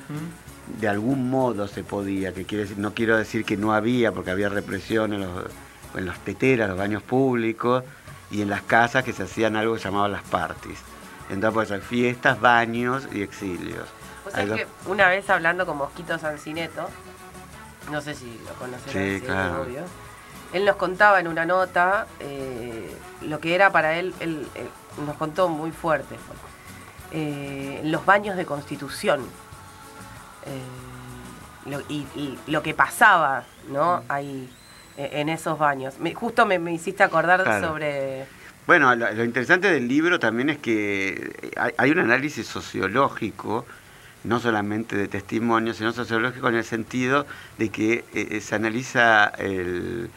de 0.80 0.88
algún 0.88 1.28
modo 1.28 1.66
se 1.68 1.82
podía, 1.82 2.32
que 2.32 2.44
quiere 2.44 2.64
decir, 2.64 2.78
no 2.78 2.94
quiero 2.94 3.16
decir 3.16 3.44
que 3.44 3.56
no 3.56 3.72
había, 3.72 4.12
porque 4.12 4.30
había 4.30 4.48
represión 4.48 5.12
en 5.12 5.20
los, 5.20 5.30
en 5.96 6.06
las 6.06 6.18
teteras, 6.20 6.68
los 6.68 6.78
baños 6.78 7.02
públicos 7.02 7.84
y 8.30 8.42
en 8.42 8.50
las 8.50 8.62
casas 8.62 9.04
que 9.04 9.12
se 9.12 9.24
hacían 9.24 9.56
algo 9.56 9.76
llamado 9.76 10.08
las 10.08 10.22
parties. 10.22 10.78
Entonces, 11.30 11.54
pues, 11.54 11.70
hay 11.70 11.80
fiestas, 11.80 12.40
baños 12.40 13.08
y 13.12 13.22
exilios. 13.22 13.88
Vos 14.32 14.48
sabés 14.48 14.66
que 14.66 14.90
una 14.90 15.08
vez 15.08 15.28
hablando 15.30 15.66
con 15.66 15.76
Mosquito 15.78 16.18
Sancineto, 16.18 16.88
no 17.90 18.00
sé 18.00 18.14
si 18.14 18.40
lo 18.46 18.54
conocerás, 18.54 18.92
Sí, 18.92 19.18
sí, 19.20 19.26
claro. 19.26 19.62
obvio. 19.62 19.80
Él 20.52 20.64
nos 20.64 20.76
contaba 20.76 21.18
en 21.20 21.28
una 21.28 21.44
nota 21.46 22.06
eh, 22.20 22.94
lo 23.22 23.40
que 23.40 23.54
era 23.54 23.70
para 23.70 23.94
él, 23.98 24.14
él, 24.20 24.46
él 24.54 24.68
nos 25.06 25.16
contó 25.16 25.48
muy 25.48 25.70
fuerte, 25.70 26.16
eh, 27.12 27.80
los 27.84 28.04
baños 28.04 28.36
de 28.36 28.44
constitución. 28.46 29.20
Eh, 30.46 31.70
lo- 31.70 31.80
y, 31.88 32.06
y 32.16 32.38
lo 32.48 32.62
que 32.62 32.74
pasaba, 32.74 33.44
¿no? 33.68 34.02
Ahí, 34.08 34.50
eh, 34.96 35.10
en 35.14 35.28
esos 35.28 35.58
baños. 35.58 35.98
Me- 36.00 36.14
justo 36.14 36.44
me, 36.46 36.58
me 36.58 36.72
hiciste 36.72 37.02
acordar 37.02 37.42
Claro. 37.44 37.68
sobre... 37.68 38.26
Bueno, 38.66 38.94
lo, 38.94 39.10
lo 39.12 39.24
interesante 39.24 39.70
del 39.72 39.88
libro 39.88 40.18
también 40.18 40.50
es 40.50 40.58
que 40.58 41.52
hay, 41.56 41.72
hay 41.78 41.90
un 41.90 41.98
análisis 42.00 42.46
sociológico, 42.46 43.64
no 44.24 44.38
solamente 44.40 44.96
de 44.96 45.08
testimonio, 45.08 45.74
sino 45.74 45.92
sociológico 45.92 46.48
en 46.48 46.54
el 46.56 46.64
sentido 46.64 47.26
de 47.58 47.68
que 47.70 48.04
eh, 48.14 48.40
se 48.40 48.54
analiza 48.54 49.26
el- 49.38 50.10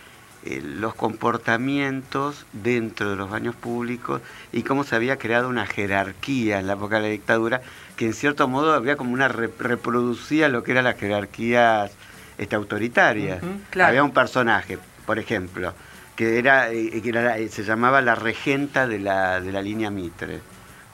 el- 0.46 0.80
los 0.80 0.94
comportamientos 0.94 2.46
dentro 2.54 3.10
de 3.10 3.16
los 3.16 3.30
baños 3.30 3.56
públicos 3.56 4.22
y 4.52 4.64
cómo 4.64 4.84
se 4.84 4.96
había 4.96 5.18
creado 5.18 5.50
una 5.50 5.66
jerarquía 5.66 6.60
en 6.60 6.68
la 6.68 6.74
época 6.74 6.98
de 6.98 7.02
la 7.04 7.08
dictadura 7.10 7.62
que 7.96 8.06
en 8.06 8.14
cierto 8.14 8.48
modo 8.48 8.74
había 8.74 8.98
como 8.98 9.14
una 9.14 9.28
re- 9.28 9.50
reproducía 9.58 10.50
lo 10.50 10.64
que 10.64 10.72
eran 10.74 10.84
las 10.84 10.98
jerarquías 11.00 11.92
este, 12.38 12.56
autoritarias. 12.56 13.42
Claro. 13.70 13.90
Había 13.90 14.04
un 14.04 14.12
personaje, 14.12 14.78
por 15.06 15.18
ejemplo, 15.18 15.74
que 16.16 16.38
era, 16.38 16.72
eh, 16.72 17.02
que 17.02 17.10
era 17.10 17.38
eh, 17.38 17.50
se 17.50 17.64
llamaba 17.64 18.02
la 18.02 18.16
regenta 18.16 18.88
de 18.88 19.00
la, 19.00 19.40
de 19.42 19.52
la 19.52 19.62
línea 19.62 19.90
Mitre, 19.90 20.42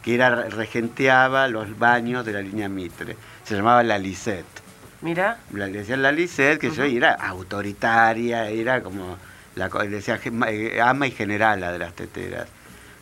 que 0.03 0.15
era 0.15 0.49
regenteaba 0.49 1.47
los 1.47 1.77
baños 1.77 2.25
de 2.25 2.33
la 2.33 2.41
línea 2.41 2.69
Mitre. 2.69 3.15
Se 3.43 3.55
llamaba 3.55 3.83
la 3.83 3.97
Lisette. 3.97 4.61
Mira, 5.01 5.39
La, 5.51 5.67
le 5.67 5.79
decían 5.79 6.01
la 6.03 6.11
Lisette, 6.11 6.59
que 6.59 6.69
yo 6.71 6.85
y 6.85 6.97
era 6.97 7.13
autoritaria, 7.13 8.49
era 8.49 8.81
como, 8.81 9.17
la, 9.55 9.67
le 9.67 9.89
decía 9.89 10.19
eh, 10.47 10.79
ama 10.81 11.07
y 11.07 11.11
generala 11.11 11.71
de 11.71 11.79
las 11.79 11.93
teteras. 11.93 12.47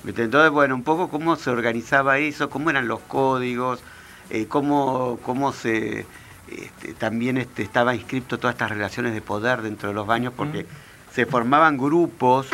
Entonces, 0.05 0.49
bueno, 0.49 0.75
un 0.75 0.83
poco 0.83 1.09
cómo 1.09 1.35
se 1.35 1.49
organizaba 1.49 2.17
eso, 2.19 2.49
cómo 2.49 2.69
eran 2.69 2.87
los 2.87 3.01
códigos, 3.01 3.81
eh, 4.29 4.45
cómo, 4.47 5.19
cómo 5.23 5.51
se 5.51 6.05
este, 6.49 6.93
también 6.93 7.37
este, 7.37 7.63
estaba 7.63 7.93
inscripto 7.93 8.39
todas 8.39 8.55
estas 8.55 8.71
relaciones 8.71 9.13
de 9.13 9.21
poder 9.21 9.61
dentro 9.61 9.89
de 9.89 9.95
los 9.95 10.07
baños, 10.07 10.33
porque 10.35 10.65
se 11.13 11.25
formaban 11.25 11.77
grupos, 11.77 12.47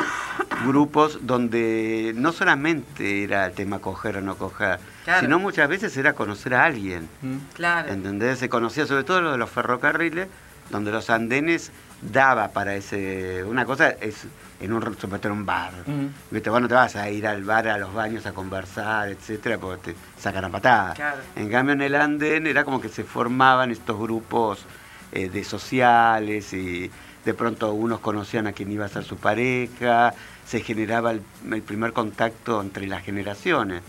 grupos 0.65 1.19
donde 1.21 2.13
no 2.15 2.31
solamente 2.31 3.23
era 3.23 3.45
el 3.47 3.53
tema 3.53 3.79
coger 3.79 4.17
o 4.17 4.21
no 4.21 4.35
coger, 4.35 4.79
Claro. 5.03 5.21
sino 5.21 5.39
muchas 5.39 5.69
veces 5.69 5.95
era 5.97 6.13
conocer 6.13 6.53
a 6.55 6.63
alguien. 6.65 7.07
claro. 7.53 7.91
¿Entendés? 7.91 8.39
Se 8.39 8.49
conocía 8.49 8.85
sobre 8.85 9.03
todo 9.03 9.21
lo 9.21 9.31
de 9.31 9.37
los 9.37 9.49
ferrocarriles, 9.49 10.27
donde 10.71 10.91
los 10.91 11.09
andenes 11.11 11.71
daba 12.01 12.47
para 12.49 12.75
ese. 12.75 13.43
Una 13.43 13.65
cosa 13.65 13.89
es 13.89 14.25
en 14.59 14.73
un, 14.73 14.81
sobre 14.97 15.19
todo 15.19 15.31
en 15.33 15.39
un 15.39 15.45
bar. 15.45 15.71
Mm. 15.85 16.07
¿Viste? 16.31 16.49
Vos 16.49 16.59
no 16.61 16.67
te 16.67 16.73
vas 16.73 16.95
a 16.95 17.07
ir 17.09 17.27
al 17.27 17.43
bar, 17.43 17.67
a 17.67 17.77
los 17.77 17.93
baños 17.93 18.25
a 18.25 18.31
conversar, 18.31 19.09
etcétera, 19.09 19.59
porque 19.59 19.93
te 19.93 19.99
sacan 20.19 20.45
a 20.45 20.49
patadas. 20.49 20.95
Claro. 20.95 21.17
En 21.35 21.49
cambio, 21.49 21.73
en 21.73 21.81
el 21.81 21.93
andén 21.95 22.47
era 22.47 22.63
como 22.63 22.81
que 22.81 22.89
se 22.89 23.03
formaban 23.03 23.69
estos 23.69 23.99
grupos 23.99 24.65
eh, 25.11 25.29
de 25.29 25.43
sociales 25.43 26.51
y 26.53 26.89
de 27.25 27.33
pronto 27.33 27.73
unos 27.73 27.99
conocían 27.99 28.47
a 28.47 28.53
quien 28.53 28.71
iba 28.71 28.85
a 28.85 28.89
ser 28.89 29.03
su 29.03 29.17
pareja, 29.17 30.13
se 30.45 30.61
generaba 30.61 31.11
el, 31.11 31.21
el 31.51 31.61
primer 31.63 31.91
contacto 31.91 32.61
entre 32.61 32.85
las 32.87 33.03
generaciones. 33.03 33.81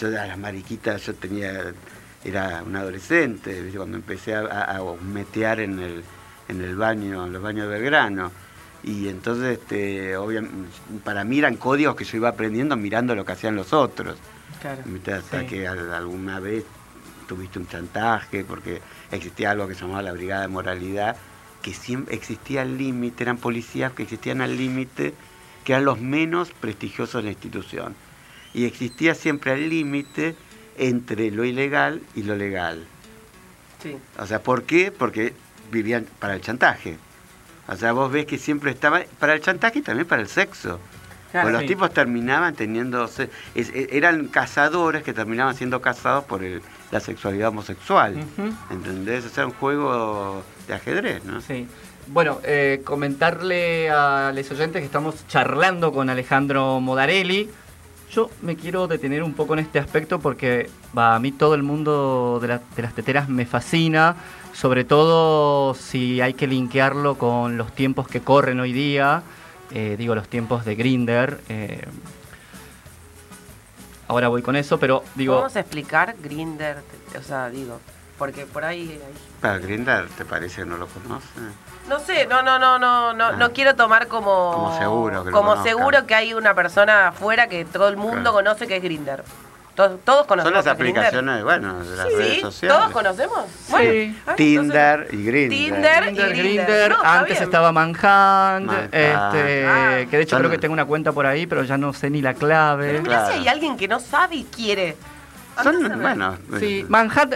Yo 0.00 0.08
a 0.08 0.26
las 0.26 0.38
mariquitas, 0.38 1.04
yo 1.04 1.14
tenía, 1.14 1.72
era 2.24 2.62
un 2.64 2.76
adolescente, 2.76 3.70
cuando 3.76 3.96
empecé 3.96 4.34
a, 4.36 4.76
a, 4.76 4.80
metear 5.02 5.58
en 5.60 5.80
el, 5.80 6.04
en 6.48 6.60
el 6.62 6.76
baño, 6.76 7.26
en 7.26 7.32
los 7.32 7.42
baños 7.42 7.68
de 7.68 7.78
Belgrano. 7.78 8.30
Y 8.84 9.08
entonces, 9.08 9.58
este, 9.58 10.16
obviamente, 10.16 10.68
para 11.02 11.24
mí 11.24 11.40
eran 11.40 11.56
códigos 11.56 11.96
que 11.96 12.04
yo 12.04 12.16
iba 12.18 12.28
aprendiendo 12.28 12.76
mirando 12.76 13.16
lo 13.16 13.24
que 13.24 13.32
hacían 13.32 13.56
los 13.56 13.72
otros. 13.72 14.16
Claro. 14.60 14.82
Hasta 15.16 15.40
Sí. 15.40 15.46
que 15.46 15.66
al- 15.66 15.92
alguna 15.92 16.38
vez 16.38 16.64
tuviste 17.26 17.58
un 17.58 17.66
chantaje, 17.66 18.44
porque 18.44 18.80
existía 19.10 19.50
algo 19.50 19.66
que 19.66 19.74
se 19.74 19.80
llamaba 19.80 20.02
la 20.02 20.12
Brigada 20.12 20.42
de 20.42 20.48
Moralidad, 20.48 21.16
que 21.62 21.74
siempre 21.74 22.14
existía 22.14 22.62
al 22.62 22.78
límite, 22.78 23.22
eran 23.24 23.36
policías 23.38 23.92
que 23.92 24.04
existían 24.04 24.40
al 24.40 24.56
límite, 24.56 25.14
que 25.64 25.72
eran 25.72 25.84
los 25.84 26.00
menos 26.00 26.50
prestigiosos 26.52 27.22
de 27.22 27.22
la 27.24 27.30
institución. 27.32 27.94
Y 28.54 28.64
existía 28.64 29.14
siempre 29.14 29.52
al 29.52 29.68
límite 29.68 30.34
entre 30.78 31.30
lo 31.30 31.44
ilegal 31.44 32.00
y 32.14 32.22
lo 32.22 32.36
legal. 32.36 32.86
Sí. 33.82 33.96
O 34.18 34.26
sea, 34.26 34.42
¿por 34.42 34.62
qué? 34.64 34.90
Porque 34.90 35.34
vivían 35.70 36.06
para 36.18 36.34
el 36.34 36.40
chantaje. 36.40 36.96
O 37.68 37.76
sea, 37.76 37.92
vos 37.92 38.10
ves 38.10 38.24
que 38.26 38.38
siempre 38.38 38.70
estaba 38.70 39.02
para 39.18 39.34
el 39.34 39.40
chantaje 39.42 39.80
y 39.80 39.82
también 39.82 40.06
para 40.08 40.22
el 40.22 40.28
sexo. 40.28 40.80
Claro, 41.30 41.44
Pues 41.44 41.52
los 41.52 41.62
sí. 41.62 41.68
tipos 41.68 41.92
terminaban 41.92 42.54
teniendo... 42.54 43.10
e- 43.54 43.88
eran 43.92 44.28
cazadores 44.28 45.02
que 45.02 45.12
terminaban 45.12 45.54
siendo 45.54 45.82
cazados 45.82 46.24
por 46.24 46.42
el- 46.42 46.62
la 46.90 47.00
sexualidad 47.00 47.48
homosexual. 47.50 48.16
Ujú. 48.16 48.54
¿Entendés? 48.70 49.26
O 49.26 49.28
sea, 49.28 49.44
un 49.46 49.52
juego 49.52 50.42
de 50.68 50.74
ajedrez, 50.74 51.24
¿no? 51.24 51.40
Sí. 51.40 51.66
Bueno, 52.06 52.38
eh, 52.44 52.80
comentarle 52.84 53.90
a 53.90 54.32
los 54.34 54.50
oyentes 54.50 54.80
que 54.80 54.86
estamos 54.86 55.26
charlando 55.28 55.92
con 55.92 56.08
Alejandro 56.08 56.80
Modarelli. 56.80 57.50
Yo 58.10 58.30
me 58.40 58.56
quiero 58.56 58.86
detener 58.86 59.22
un 59.22 59.34
poco 59.34 59.52
en 59.54 59.58
este 59.58 59.78
aspecto 59.78 60.18
porque 60.18 60.70
a 60.94 61.18
mí 61.18 61.32
todo 61.32 61.54
el 61.54 61.62
mundo 61.62 62.38
de, 62.40 62.48
la- 62.48 62.62
de 62.76 62.82
las 62.82 62.94
teteras 62.94 63.28
me 63.28 63.44
fascina, 63.44 64.16
sobre 64.54 64.84
todo 64.84 65.74
si 65.74 66.20
hay 66.22 66.32
que 66.32 66.46
linkearlo 66.46 67.16
con 67.18 67.58
los 67.58 67.72
tiempos 67.74 68.08
que 68.08 68.20
corren 68.20 68.60
hoy 68.60 68.72
día, 68.72 69.22
eh, 69.72 69.96
digo 69.98 70.14
los 70.14 70.28
tiempos 70.28 70.64
de 70.64 70.74
Grinder. 70.74 71.40
ahora 74.08 74.28
voy 74.28 74.40
con 74.40 74.56
eso, 74.56 74.78
pero 74.78 75.04
digo... 75.14 75.34
¿Podemos 75.34 75.56
explicar 75.56 76.16
Grinder? 76.22 76.78
O 77.18 77.22
sea, 77.22 77.50
digo, 77.50 77.78
porque 78.18 78.46
por 78.46 78.64
ahí... 78.64 78.80
ahí- 78.92 79.27
Para 79.40 79.58
Grindr, 79.58 80.08
¿te 80.16 80.24
parece 80.24 80.62
que 80.62 80.66
no 80.66 80.76
lo 80.76 80.86
conoces? 80.88 81.30
No 81.88 82.00
sé, 82.00 82.26
no, 82.26 82.42
no, 82.42 82.58
no, 82.58 82.78
no, 82.78 83.14
no, 83.14 83.24
Ah. 83.26 83.32
no 83.32 83.52
quiero 83.52 83.74
tomar 83.76 84.08
como... 84.08 84.52
Como 84.52 84.78
seguro 84.78 85.24
que 85.24 85.30
Como 85.30 85.62
seguro 85.62 86.06
que 86.06 86.14
hay 86.14 86.34
una 86.34 86.54
persona 86.54 87.08
afuera 87.08 87.46
que 87.48 87.64
todo 87.64 87.88
el 87.88 87.96
mundo 87.96 88.16
Claro. 88.32 88.32
conoce 88.32 88.66
que 88.66 88.76
es 88.76 88.82
Grinder. 88.82 89.22
Todos, 89.76 90.00
todos 90.04 90.18
Son 90.18 90.26
conocemos 90.26 90.64
las 90.64 90.72
es 90.72 90.78
Grindr. 90.78 90.98
aplicaciones, 90.98 91.44
bueno, 91.44 91.84
de 91.84 91.96
las 91.96 92.08
Sí, 92.08 92.14
redes 92.16 92.34
sí, 92.34 92.40
sociales. 92.40 92.76
todos 92.78 92.90
conocemos. 92.92 93.44
Bueno, 93.68 94.14
ah, 94.26 94.34
Tinder 94.34 94.94
entonces- 95.02 95.14
y 95.20 95.24
Grindr. 95.24 95.50
Tinder. 95.54 96.04
Grinder, 96.04 96.08
y 96.34 96.38
Grinder, 96.40 96.66
Grindr. 96.66 96.88
No, 96.90 96.96
está 96.96 97.18
antes 97.20 97.30
bien. 97.34 97.42
estaba 97.44 97.72
Manhunt, 97.72 98.02
Manhunt. 98.66 98.84
este, 98.92 99.66
Ah. 99.68 99.98
que 100.10 100.16
de 100.16 100.22
hecho 100.24 100.30
Son- 100.30 100.38
creo 100.40 100.50
que 100.50 100.58
tengo 100.58 100.72
una 100.72 100.84
cuenta 100.84 101.12
por 101.12 101.26
ahí, 101.26 101.46
pero 101.46 101.62
ya 101.62 101.78
no 101.78 101.92
sé 101.92 102.10
ni 102.10 102.20
la 102.20 102.34
clave. 102.34 102.88
Pero 102.88 103.02
mirá 103.04 103.20
si 103.20 103.26
Claro. 103.26 103.40
hay 103.42 103.48
alguien 103.48 103.76
que 103.76 103.86
no 103.86 104.00
sabe 104.00 104.34
y 104.34 104.44
quiere. 104.44 104.96
Son, 105.62 105.76
Sí, 106.60 106.84
Manhunt, 106.88 107.34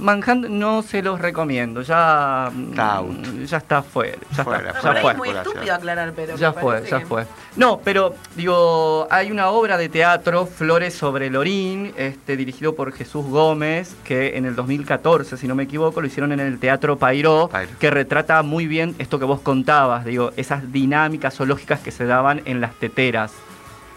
Manhunt 0.00 0.46
no 0.48 0.82
se 0.82 1.02
los 1.02 1.20
recomiendo, 1.20 1.82
ya, 1.82 2.50
mm, 2.52 2.78
out. 2.80 3.24
ya 3.44 3.56
está 3.58 3.82
fuera, 3.82 4.18
ya 4.36 4.44
Fuera, 4.44 4.70
está, 4.70 4.94
ya 4.94 5.00
fue. 5.02 5.12
es 5.12 5.18
muy 5.18 5.28
estúpido 5.30 5.74
aclarar, 5.74 6.12
pero. 6.14 6.36
Ya 6.36 6.52
fue, 6.52 6.82
ya 6.88 6.98
que- 7.00 7.06
fue. 7.06 7.26
No, 7.56 7.80
pero 7.82 8.14
digo, 8.36 9.08
hay 9.10 9.30
una 9.30 9.48
obra 9.48 9.76
de 9.78 9.88
teatro, 9.88 10.46
Flores 10.46 10.94
sobre 10.94 11.30
Lorín, 11.30 11.92
este, 11.96 12.36
dirigido 12.36 12.74
por 12.74 12.92
Jesús 12.92 13.24
Gómez, 13.26 13.96
que 14.04 14.36
en 14.36 14.44
el 14.44 14.54
2014, 14.54 15.36
si 15.36 15.48
no 15.48 15.54
me 15.54 15.64
equivoco, 15.64 16.00
lo 16.00 16.06
hicieron 16.06 16.32
en 16.32 16.40
el 16.40 16.58
Teatro 16.58 16.96
Pairó, 16.98 17.48
Pairó. 17.50 17.72
que 17.78 17.90
retrata 17.90 18.42
muy 18.42 18.66
bien 18.66 18.94
esto 18.98 19.18
que 19.18 19.24
vos 19.24 19.40
contabas, 19.40 20.04
digo, 20.04 20.32
esas 20.36 20.70
dinámicas 20.72 21.34
zoológicas 21.34 21.80
que 21.80 21.90
se 21.90 22.04
daban 22.04 22.42
en 22.44 22.60
las 22.60 22.74
teteras. 22.74 23.32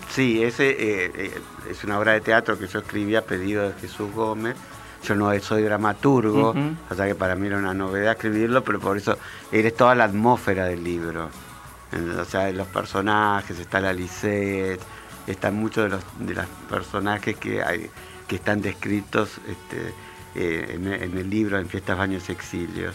Sí, 0.10 0.43
ese 0.43 0.70
eh, 0.72 1.12
eh, 1.16 1.41
es 1.70 1.84
una 1.84 1.99
obra 1.99 2.14
de 2.14 2.22
teatro 2.22 2.57
que 2.57 2.68
yo 2.68 2.80
escribí 2.80 3.16
a 3.16 3.24
pedido 3.26 3.70
de 3.70 3.74
Jesús 3.80 4.12
Gómez. 4.14 4.55
Yo 5.03 5.16
no 5.16 5.32
soy 5.39 5.64
dramaturgo, 5.64 6.49
Ujú. 6.49 6.76
o 6.89 6.95
sea 6.95 7.07
que 7.07 7.16
para 7.16 7.36
mí 7.36 7.47
era 7.47 7.57
una 7.57 7.74
novedad 7.74 8.14
escribirlo, 8.14 8.64
pero 8.64 8.80
por 8.80 8.97
eso 8.97 9.18
eres 9.51 9.74
toda 9.76 9.95
la 9.95 10.03
atmósfera 10.05 10.66
del 10.66 10.84
libro. 10.84 11.30
O 12.20 12.26
sea, 12.26 12.51
los 12.51 12.68
personajes, 12.68 13.57
está 13.60 13.80
la 13.80 13.93
Lisette, 13.93 14.82
están 15.26 15.55
muchos 15.55 15.86
de 15.86 15.89
los, 15.89 16.03
de 16.20 16.34
los 16.36 16.45
personajes 16.70 17.38
que, 17.38 17.64
hay, 17.64 17.89
que 18.28 18.36
están 18.36 18.62
descritos 18.62 19.39
este, 19.47 19.93
eh, 20.36 20.76
en, 20.76 20.91
en 20.91 21.18
el 21.18 21.30
libro 21.30 21.57
En 21.57 21.68
Fiestas, 21.70 21.97
Baños 21.97 22.28
y 22.28 22.34
Exilios. 22.34 22.93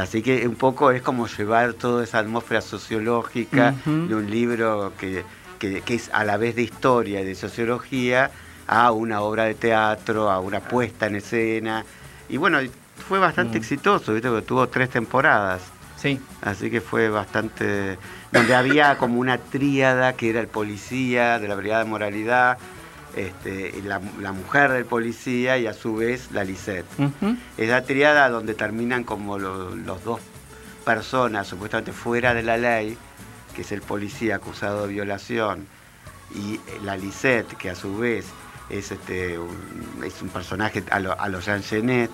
Así 0.00 0.22
que 0.22 0.48
un 0.48 0.56
poco 0.56 0.90
es 0.90 1.02
como 1.02 1.28
llevar 1.28 1.74
toda 1.74 2.02
esa 2.02 2.18
atmósfera 2.18 2.60
sociológica 2.60 3.74
de 3.84 4.14
un 4.14 4.28
libro 4.30 4.92
que, 4.98 5.22
que- 5.58 5.80
que 5.82 5.94
es 5.94 6.10
a 6.12 6.24
la 6.24 6.36
vez 6.36 6.56
de 6.56 6.62
historia 6.62 7.20
y 7.20 7.24
de 7.24 7.34
sociología 7.34 8.30
a 8.66 8.90
una 8.92 9.20
obra 9.20 9.44
de 9.44 9.54
teatro, 9.54 10.30
a 10.30 10.40
una 10.40 10.60
puesta 10.60 11.06
en 11.06 11.16
escena. 11.16 11.84
Y 12.28 12.36
bueno, 12.36 12.58
fue 13.08 13.18
bastante 13.18 13.58
Mm. 13.58 13.62
exitoso, 13.62 14.12
¿viste? 14.12 14.28
Porque 14.28 14.46
tuvo 14.46 14.68
tres 14.68 14.90
temporadas. 14.90 15.62
Sí, 15.96 16.20
Así 16.42 16.70
que 16.70 16.80
fue 16.80 17.08
bastante... 17.08 17.98
Donde 18.32 18.54
había 18.54 18.98
como 18.98 19.18
una 19.18 19.38
tríada 19.38 20.12
que 20.14 20.28
era 20.30 20.40
el 20.40 20.48
policía 20.48 21.38
de 21.38 21.48
la 21.48 21.54
Brigada 21.54 21.84
de 21.84 21.88
Moralidad, 21.90 22.58
este, 23.14 23.80
la, 23.82 24.00
la 24.20 24.32
mujer 24.32 24.72
del 24.72 24.84
policía 24.84 25.56
y 25.56 25.66
a 25.66 25.72
su 25.72 25.94
vez 25.96 26.30
la 26.32 26.44
Lisette. 26.44 26.84
ujú, 26.98 27.36
Esa 27.56 27.82
tríada 27.82 28.28
donde 28.28 28.52
terminan 28.54 29.04
como 29.04 29.38
lo- 29.38 29.74
los 29.74 30.04
dos 30.04 30.20
personas 30.84 31.46
supuestamente 31.46 31.92
fuera 31.92 32.34
de 32.34 32.42
la 32.42 32.56
ley, 32.58 32.98
que 33.56 33.62
es 33.62 33.72
el 33.72 33.80
policía 33.80 34.36
acusado 34.36 34.86
de 34.86 34.92
violación, 34.92 35.66
y 36.34 36.60
la 36.84 36.96
Lisette, 36.96 37.56
que 37.56 37.70
a 37.70 37.74
su 37.74 37.96
vez 37.96 38.26
es, 38.68 38.92
este, 38.92 39.38
un, 39.38 40.04
es 40.04 40.20
un 40.20 40.28
personaje 40.28 40.84
a 40.90 41.00
lo, 41.00 41.18
a 41.18 41.28
lo 41.28 41.40
Jean 41.40 41.62
Genet, 41.62 42.10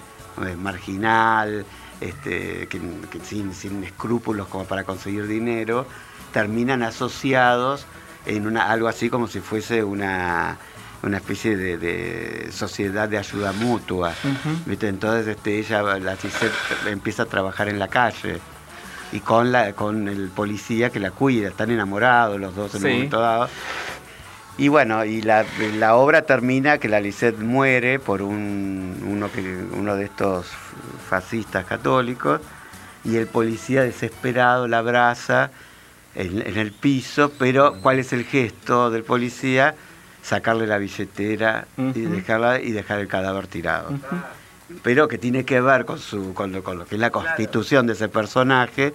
marginal, 0.58 1.66
este, 2.00 2.68
que, 2.68 2.80
que 3.10 3.20
sin, 3.20 3.52
sin 3.54 3.82
escrúpulos 3.82 4.46
como 4.46 4.64
para 4.64 4.84
conseguir 4.84 5.26
dinero, 5.26 5.86
terminan 6.32 6.82
asociados 6.82 7.86
en 8.24 8.46
una, 8.46 8.70
algo 8.70 8.86
así 8.86 9.10
como 9.10 9.26
si 9.26 9.40
fuese 9.40 9.82
una, 9.82 10.58
una 11.02 11.16
especie 11.16 11.56
de, 11.56 11.76
de 11.76 12.52
sociedad 12.52 13.08
de 13.08 13.18
ayuda 13.18 13.52
mutua. 13.52 14.14
¿Viste? 14.66 14.88
Entonces 14.88 15.26
este, 15.26 15.58
ella, 15.58 15.82
la 15.98 16.16
Cisette, 16.16 16.52
empieza 16.86 17.24
a 17.24 17.26
trabajar 17.26 17.68
en 17.68 17.78
la 17.78 17.88
calle 17.88 18.40
y 19.12 19.20
con, 19.20 19.52
la, 19.52 19.72
con 19.74 20.08
el 20.08 20.28
policía 20.28 20.90
que 20.90 20.98
la 21.00 21.10
cuida, 21.10 21.48
están 21.48 21.70
enamorados 21.70 22.40
los 22.40 22.54
dos 22.54 22.74
en 22.74 22.80
Sí. 22.80 22.86
un 22.86 22.92
momento 22.94 23.20
dado. 23.20 23.48
Y 24.58 24.68
bueno, 24.68 25.04
y 25.04 25.22
la, 25.22 25.44
la 25.78 25.94
obra 25.96 26.22
termina 26.22 26.78
que 26.78 26.88
la 26.88 27.00
Lisette 27.00 27.38
muere 27.38 27.98
por 27.98 28.20
un, 28.22 29.02
uno, 29.06 29.30
que, 29.32 29.40
uno 29.72 29.96
de 29.96 30.04
estos 30.04 30.46
fascistas 31.08 31.64
católicos 31.64 32.40
y 33.04 33.16
el 33.16 33.26
policía 33.26 33.82
desesperado 33.82 34.68
la 34.68 34.78
abraza 34.78 35.50
en, 36.14 36.46
en 36.46 36.58
el 36.58 36.72
piso, 36.72 37.32
pero 37.38 37.80
¿cuál 37.80 37.98
es 37.98 38.12
el 38.12 38.24
gesto 38.24 38.90
del 38.90 39.04
policía? 39.04 39.74
Sacarle 40.22 40.66
la 40.66 40.78
billetera 40.78 41.66
y, 41.76 42.00
dejarla, 42.02 42.60
y 42.60 42.70
dejar 42.72 43.00
el 43.00 43.08
cadáver 43.08 43.46
tirado. 43.48 43.90
Pero 44.82 45.08
que 45.08 45.18
tiene 45.18 45.44
que 45.44 45.60
ver 45.60 45.84
con 45.84 45.98
su 45.98 46.34
con 46.34 46.52
lo, 46.52 46.62
con 46.62 46.78
lo 46.78 46.86
que 46.86 46.94
es 46.96 47.00
la 47.00 47.10
constitución 47.10 47.86
de 47.86 47.92
ese 47.94 48.08
personaje 48.08 48.94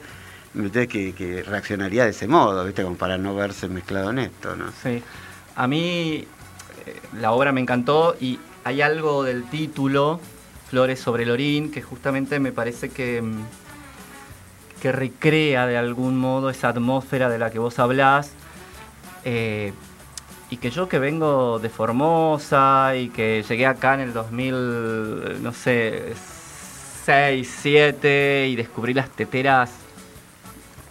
¿viste? 0.54 0.88
Que, 0.88 1.14
que 1.14 1.44
reaccionaría 1.44 2.04
de 2.06 2.12
ese 2.12 2.28
modo 2.28 2.64
viste 2.66 2.84
como 2.84 2.96
para 2.96 3.18
no 3.18 3.36
verse 3.36 3.68
mezclado 3.68 4.10
en 4.12 4.20
esto 4.20 4.56
no 4.56 4.66
Sí. 4.82 5.04
A 5.56 5.68
mí 5.68 6.26
eh, 6.86 7.00
la 7.20 7.32
obra 7.32 7.52
me 7.52 7.62
encantó 7.62 8.16
y 8.20 8.40
hay 8.64 8.82
algo 8.82 9.24
del 9.24 9.44
título, 9.50 10.20
Flores 10.70 11.00
sobre 11.00 11.26
Lorín, 11.26 11.72
que 11.72 11.82
justamente 11.82 12.40
me 12.40 12.52
parece 12.52 12.90
que, 12.90 13.22
mm, 13.22 13.44
que 14.82 14.92
recrea 14.92 15.66
de 15.66 15.78
algún 15.78 16.18
modo 16.18 16.50
esa 16.50 16.70
atmósfera 16.70 17.30
de 17.30 17.40
la 17.40 17.50
que 17.50 17.60
vos 17.60 17.80
hablás. 17.80 18.32
eh, 19.24 19.74
y 20.50 20.58
que 20.58 20.70
yo 20.70 20.88
que 20.88 21.00
vengo 21.00 21.60
de 21.60 21.70
Formosa 21.70 22.96
y 22.96 23.10
que 23.10 23.44
llegué 23.48 23.66
acá 23.66 23.96
en 23.96 24.00
el 24.02 24.14
2000, 24.14 25.44
no 25.44 25.54
sé, 25.54 26.14
6, 27.06 27.58
7 27.62 28.48
y 28.50 28.56
descubrí 28.56 28.94
las 28.94 29.10
teteras 29.10 29.72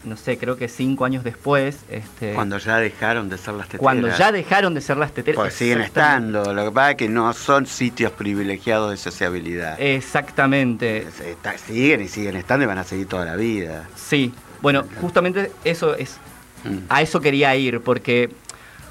no 0.06 0.16
sé, 0.16 0.38
creo 0.38 0.56
que 0.56 0.68
cinco 0.68 1.04
años 1.04 1.24
después. 1.24 1.78
Este, 1.90 2.32
Cuando 2.32 2.58
ya 2.58 2.76
dejaron 2.78 3.28
de 3.28 3.36
ser 3.38 3.54
las 3.54 3.66
teteras. 3.66 3.82
cuando 3.82 4.08
ya 4.08 4.32
dejaron 4.32 4.72
de 4.72 4.80
ser 4.80 4.96
las 4.96 5.12
teteras. 5.12 5.36
Pues 5.36 5.54
siguen 5.54 5.80
estando, 5.80 6.54
lo 6.54 6.64
que 6.64 6.70
pasa 6.70 6.90
es 6.92 6.96
que 6.96 7.08
no 7.08 7.32
son 7.32 7.66
sitios 7.66 8.12
privilegiados 8.12 8.92
de 8.92 8.96
sociabilidad. 8.96 9.80
Exactamente. 9.80 10.98
Está- 11.28 11.58
siguen 11.58 12.02
y 12.02 12.08
siguen 12.08 12.36
estando 12.36 12.64
y 12.64 12.66
van 12.68 12.78
a 12.78 12.84
seguir 12.84 13.08
toda 13.08 13.24
la 13.24 13.36
vida. 13.36 13.88
Sí. 13.96 14.32
Bueno, 14.62 14.84
justamente 15.00 15.50
eso 15.64 15.96
es. 15.96 16.18
Mm. 16.64 16.78
A 16.88 17.02
eso 17.02 17.20
quería 17.20 17.54
ir, 17.56 17.80
porque 17.80 18.30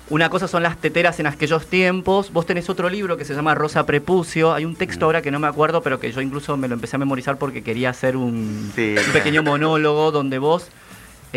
una 0.10 0.30
cosa 0.30 0.48
son 0.48 0.62
las 0.64 0.78
teteras 0.78 1.20
en 1.20 1.28
aquellos 1.28 1.66
tiempos. 1.68 2.32
Vos 2.32 2.46
tenés 2.46 2.70
otro 2.70 2.90
libro 2.90 3.18
que 3.18 3.26
se 3.26 3.34
llama 3.34 3.56
Rosa 3.56 3.86
Prepucio. 3.86 4.54
Hay 4.54 4.64
un 4.66 4.74
Mm. 4.74 4.78
texto 4.78 5.06
ahora 5.06 5.22
que 5.22 5.32
no 5.32 5.40
me 5.40 5.48
acuerdo, 5.48 5.82
pero 5.82 6.00
que 6.00 6.12
yo 6.12 6.22
incluso 6.22 6.56
me 6.58 6.68
lo 6.68 6.76
empecé 6.76 6.96
a 6.96 7.00
memorizar 7.00 7.38
porque 7.38 7.64
quería 7.64 7.90
hacer 7.90 8.16
un, 8.16 8.72
Sí. 8.76 8.96
un 9.04 9.14
pequeño 9.14 9.42
monólogo 9.44 10.12
donde 10.12 10.38
vos 10.38 10.70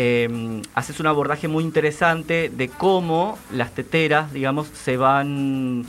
eh, 0.01 0.61
haces 0.75 0.99
un 1.01 1.07
abordaje 1.07 1.47
muy 1.49 1.61
interesante 1.63 2.49
de 2.55 2.69
cómo 2.69 3.37
las 3.51 3.73
teteras, 3.75 4.31
digamos, 4.31 4.67
se 4.67 4.95
van 4.95 5.85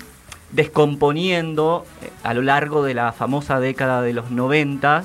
descomponiendo 0.50 1.84
eh, 2.02 2.10
a 2.24 2.34
lo 2.34 2.42
largo 2.42 2.82
de 2.82 2.94
la 2.94 3.12
famosa 3.12 3.60
década 3.60 4.02
de 4.02 4.12
los 4.12 4.30
90. 4.30 5.04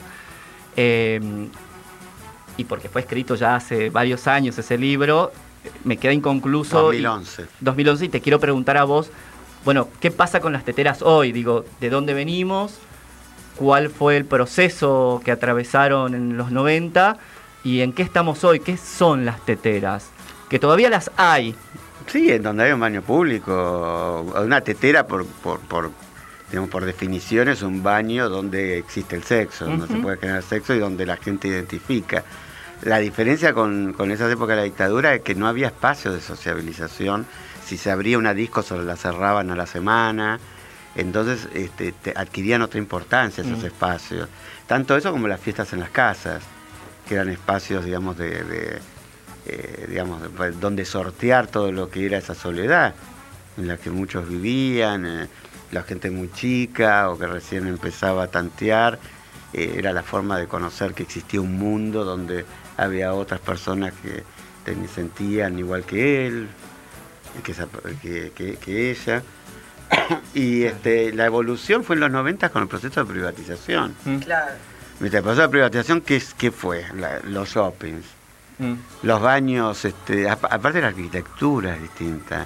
eh, 0.77 1.19
y 2.57 2.63
porque 2.63 2.87
fue 2.89 3.01
escrito 3.01 3.35
ya 3.35 3.55
hace 3.57 3.89
varios 3.89 4.27
años 4.27 4.57
ese 4.57 4.77
libro, 4.77 5.31
me 5.83 5.97
queda 5.97 6.13
inconcluso. 6.13 6.93
y- 6.93 7.01
2011. 7.01 7.45
2011 7.61 8.05
y 8.05 8.09
te 8.09 8.21
quiero 8.21 8.39
preguntar 8.39 8.77
a 8.77 8.83
vos, 8.83 9.09
bueno, 9.63 9.87
¿qué 9.99 10.11
pasa 10.11 10.39
con 10.41 10.53
las 10.53 10.63
teteras 10.65 11.01
hoy? 11.01 11.31
Digo, 11.31 11.65
¿de 11.81 11.89
dónde 11.89 12.13
venimos? 12.13 12.75
¿Cuál 13.55 13.89
fue 13.89 14.17
el 14.17 14.25
proceso 14.25 15.21
que 15.23 15.31
atravesaron 15.31 16.13
en 16.13 16.37
los 16.37 16.51
90? 16.51 17.17
¿Y 17.63 17.81
en 17.81 17.93
qué 17.93 18.03
estamos 18.03 18.43
hoy? 18.43 18.59
¿Qué 18.59 18.77
son 18.77 19.25
las 19.25 19.43
teteras? 19.45 20.09
Que 20.49 20.59
todavía 20.59 20.89
las 20.89 21.09
hay. 21.17 21.55
Sí, 22.07 22.31
en 22.31 22.43
donde 22.43 22.65
hay 22.65 22.71
un 22.73 22.79
baño 22.79 23.01
público, 23.01 24.33
una 24.43 24.61
tetera 24.61 25.07
por, 25.07 25.25
por, 25.25 25.59
por, 25.61 25.89
digamos, 26.51 26.69
por 26.69 26.85
definición 26.85 27.47
es 27.49 27.63
un 27.63 27.81
baño 27.81 28.29
donde 28.29 28.77
existe 28.77 29.15
el 29.15 29.23
sexo, 29.23 29.65
donde 29.65 29.87
se 29.87 29.93
Ujú. 29.93 30.01
puede 30.03 30.17
generar 30.17 30.43
sexo 30.43 30.75
y 30.75 30.79
donde 30.79 31.05
la 31.05 31.17
gente 31.17 31.47
identifica. 31.47 32.23
La 32.85 32.99
diferencia 32.99 33.53
con, 33.53 33.93
con 33.93 34.11
esas 34.11 34.31
épocas 34.31 34.55
de 34.55 34.61
la 34.61 34.63
dictadura 34.63 35.13
es 35.15 35.21
que 35.21 35.35
no 35.35 35.47
había 35.47 35.67
espacio 35.67 36.13
de 36.13 36.21
sociabilización. 36.21 37.25
Si 37.65 37.77
se 37.77 37.89
abría 37.91 38.17
una 38.17 38.33
disco, 38.33 38.61
solo 38.61 38.83
la 38.83 38.95
cerraban 38.95 39.49
a 39.49 39.55
la 39.55 39.65
semana. 39.65 40.39
Entonces 40.95 41.49
este, 41.53 41.91
te- 41.91 42.13
adquirían 42.15 42.61
otra 42.61 42.79
importancia 42.79 43.43
esos 43.43 43.63
Mm. 43.63 43.65
espacios. 43.65 44.29
Tanto 44.67 44.95
eso 44.95 45.11
como 45.11 45.27
las 45.27 45.39
fiestas 45.41 45.73
en 45.73 45.79
las 45.79 45.89
casas, 45.89 46.43
que 47.07 47.15
eran 47.15 47.29
espacios, 47.29 47.83
digamos, 47.85 48.17
de, 48.17 48.43
de, 48.43 48.79
eh, 49.47 49.85
digamos, 49.89 50.21
de- 50.21 50.51
donde 50.51 50.85
sortear 50.85 51.47
todo 51.47 51.71
lo 51.71 51.89
que 51.89 52.05
era 52.05 52.17
esa 52.19 52.35
soledad, 52.35 52.93
en 53.57 53.67
la 53.67 53.77
que 53.77 53.89
muchos 53.89 54.29
vivían, 54.29 55.05
eh, 55.07 55.27
la 55.71 55.81
gente 55.83 56.11
muy 56.11 56.31
chica 56.31 57.09
o 57.09 57.17
que 57.17 57.25
recién 57.25 57.65
empezaba 57.67 58.23
a 58.23 58.27
tantear, 58.27 58.99
eh, 59.53 59.73
era 59.77 59.91
la 59.91 60.03
forma 60.03 60.37
de 60.37 60.47
conocer 60.47 60.93
que 60.93 61.01
existía 61.03 61.41
un 61.41 61.57
mundo 61.57 62.03
donde 62.05 62.45
había 62.77 63.13
otras 63.13 63.39
personas 63.39 63.93
que 64.01 64.23
sentían 64.93 65.57
igual 65.59 65.83
que 65.83 66.27
él, 66.27 66.47
que, 67.43 67.53
que- 68.01 68.31
que- 68.35 68.55
que 68.57 68.91
ella. 68.91 69.21
y 70.33 70.63
este, 70.63 71.13
la 71.13 71.25
evolución 71.25 71.83
fue 71.83 71.95
en 71.95 71.99
los 72.01 72.11
90 72.11 72.49
con 72.49 72.63
el 72.63 72.67
proceso 72.67 73.03
de 73.05 73.11
privatización. 73.11 73.95
Claro. 74.23 74.53
Mientras 74.99 75.19
el 75.19 75.23
proceso 75.23 75.41
de 75.43 75.49
privatización, 75.49 76.01
¿qué, 76.01 76.21
qué 76.37 76.51
fue? 76.51 76.85
La- 76.95 77.19
los 77.19 77.49
shoppings, 77.49 78.05
los 79.03 79.21
baños, 79.21 79.83
este, 79.85 80.29
apa- 80.29 80.47
aparte 80.49 80.81
la 80.81 80.87
arquitectura 80.87 81.75
es 81.75 81.81
distinta. 81.81 82.45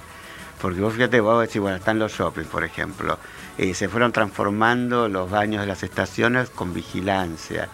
Porque 0.60 0.80
vos 0.80 0.92
fíjate, 0.92 1.20
vos 1.20 1.40
decís, 1.40 1.60
bueno, 1.62 1.78
están 1.78 1.98
los 1.98 2.12
shoppings, 2.12 2.48
por 2.48 2.64
ejemplo. 2.64 3.18
Eh, 3.56 3.72
se 3.74 3.88
fueron 3.88 4.12
transformando 4.12 5.08
los 5.08 5.30
baños 5.30 5.62
de 5.62 5.66
las 5.66 5.82
estaciones 5.82 6.50
con 6.50 6.74
vigilancia. 6.74 7.68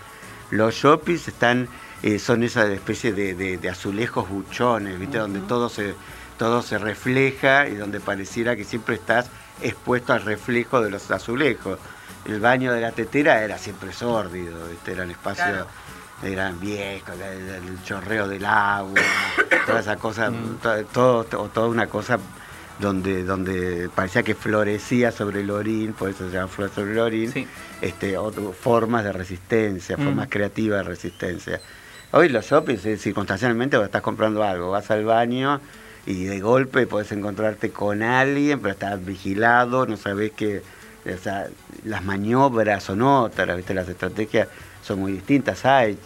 Los 0.50 0.74
shoppings 0.74 1.26
están, 1.26 1.68
eh, 2.07 2.18
son 2.18 2.42
esa 2.44 2.70
especie 2.72 3.12
de, 3.12 3.34
de- 3.34 3.57
de 3.59 3.68
azulejos 3.68 4.28
buchones, 4.28 4.98
¿viste? 4.98 5.18
Donde 5.18 5.40
todo 5.40 5.68
se, 5.68 5.94
todo 6.38 6.62
se 6.62 6.78
refleja 6.78 7.66
y 7.68 7.74
donde 7.74 7.98
pareciera 8.00 8.54
que 8.57 8.64
siempre 8.64 8.94
estás 8.94 9.28
expuesto 9.61 10.12
al 10.12 10.22
reflejo 10.22 10.80
de 10.80 10.90
los 10.90 11.11
azulejos. 11.11 11.78
El 12.24 12.40
baño 12.40 12.72
de 12.72 12.80
la 12.80 12.92
tetera 12.92 13.42
era 13.42 13.59
siempre 13.59 13.92
sórdido, 13.92 14.68
¿viste? 14.68 14.92
Eran 14.92 15.11
espacios 15.11 15.46
Claro. 15.48 15.66
eran 16.22 16.59
viejos, 16.61 17.14
el, 17.20 17.48
el 17.68 17.82
chorreo 17.84 18.26
del 18.28 18.44
agua, 18.44 19.00
toda 19.66 19.80
esa 19.80 19.96
cosa, 19.96 20.30
to- 20.62 20.84
todo, 20.86 21.24
to- 21.24 21.50
toda 21.52 21.68
una 21.68 21.86
cosa 21.88 22.18
donde, 22.78 23.24
donde 23.24 23.88
parecía 23.94 24.22
que 24.22 24.34
florecía 24.34 25.11
sobre 25.11 25.40
el 25.40 25.50
orín, 25.50 25.92
por 25.94 26.11
eso 26.11 26.26
se 26.28 26.34
llama 26.36 26.48
flor 26.48 26.70
sobre 26.74 26.92
el 26.92 26.98
orín, 26.98 27.32
Sí. 27.32 27.46
este, 27.80 28.16
otro- 28.18 28.52
formas 28.52 29.02
de 29.04 29.12
resistencia, 29.12 29.96
Mm. 29.96 30.04
formas 30.04 30.28
creativas 30.30 30.78
de 30.78 30.84
resistencia. 30.84 31.61
Hoy 32.16 32.30
los 32.30 32.46
shoppings, 32.46 32.80
circunstancialmente, 32.98 33.76
estás 33.84 34.00
comprando 34.00 34.42
algo, 34.42 34.70
vas 34.70 34.90
al 34.90 35.04
baño 35.04 35.60
y 36.06 36.24
de 36.24 36.40
golpe 36.40 36.86
podés 36.86 37.12
encontrarte 37.12 37.72
con 37.72 38.02
alguien, 38.02 38.58
pero 38.60 38.72
estás 38.72 39.04
vigilado, 39.04 39.84
no 39.84 39.98
sabés 39.98 40.32
que 40.32 40.62
o 41.04 41.18
sea, 41.22 41.48
las 41.84 42.02
maniobras 42.02 42.84
son 42.84 43.02
otras, 43.02 43.54
¿viste? 43.54 43.74
las 43.74 43.86
estrategias 43.90 44.48
son 44.82 45.00
muy 45.00 45.12
distintas. 45.12 45.66
Hay 45.66 45.98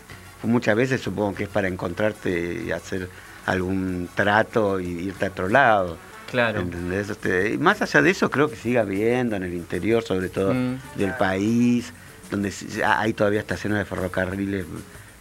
muchas 0.42 0.74
veces 0.74 1.00
supongo 1.00 1.36
que 1.36 1.44
es 1.44 1.48
para 1.48 1.68
encontrarte 1.68 2.64
y 2.66 2.72
hacer 2.72 3.08
algún 3.46 4.08
trato 4.12 4.80
y 4.80 4.88
irte 4.88 5.26
a 5.26 5.28
otro 5.28 5.48
lado. 5.48 5.96
Claro. 6.28 6.58
¿Entendés? 6.58 7.08
Este, 7.08 7.52
y 7.52 7.58
más 7.58 7.82
allá 7.82 8.02
de 8.02 8.10
eso, 8.10 8.30
creo 8.32 8.50
que 8.50 8.56
sigue 8.56 8.80
habiendo 8.80 9.36
en 9.36 9.44
el 9.44 9.54
interior, 9.54 10.02
sobre 10.02 10.28
todo 10.28 10.54
Mm. 10.54 10.78
del 10.96 11.14
país, 11.14 11.92
donde 12.32 12.52
hay 12.84 13.12
todavía 13.12 13.38
estaciones 13.38 13.78
de 13.78 13.84
ferrocarriles 13.84 14.66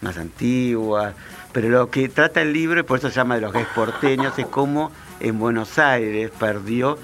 más 0.01 0.17
antiguas. 0.17 1.13
Pero 1.51 1.69
lo 1.69 1.89
que 1.89 2.09
trata 2.09 2.41
el 2.41 2.53
libro, 2.53 2.79
y 2.79 2.83
por 2.83 2.99
eso 2.99 3.09
se 3.09 3.15
llama 3.15 3.35
de 3.35 3.41
los 3.41 3.53
gays 3.53 3.67
porteños, 3.75 4.37
es 4.37 4.45
cómo 4.45 4.91
en 5.19 5.39
Buenos 5.39 5.79
Aires 5.79 6.31
perdió 6.39 6.97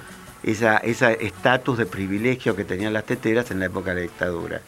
esa 0.43 0.78
ese 0.78 1.18
estatus 1.26 1.78
de 1.80 1.86
privilegio 1.88 2.56
que 2.56 2.64
tenían 2.64 2.93
las 2.93 3.06
teteras 3.06 3.50
en 3.52 3.60
la 3.60 3.66
época 3.66 3.89
de 3.91 3.96
la 3.96 4.02
dictadura. 4.02 4.62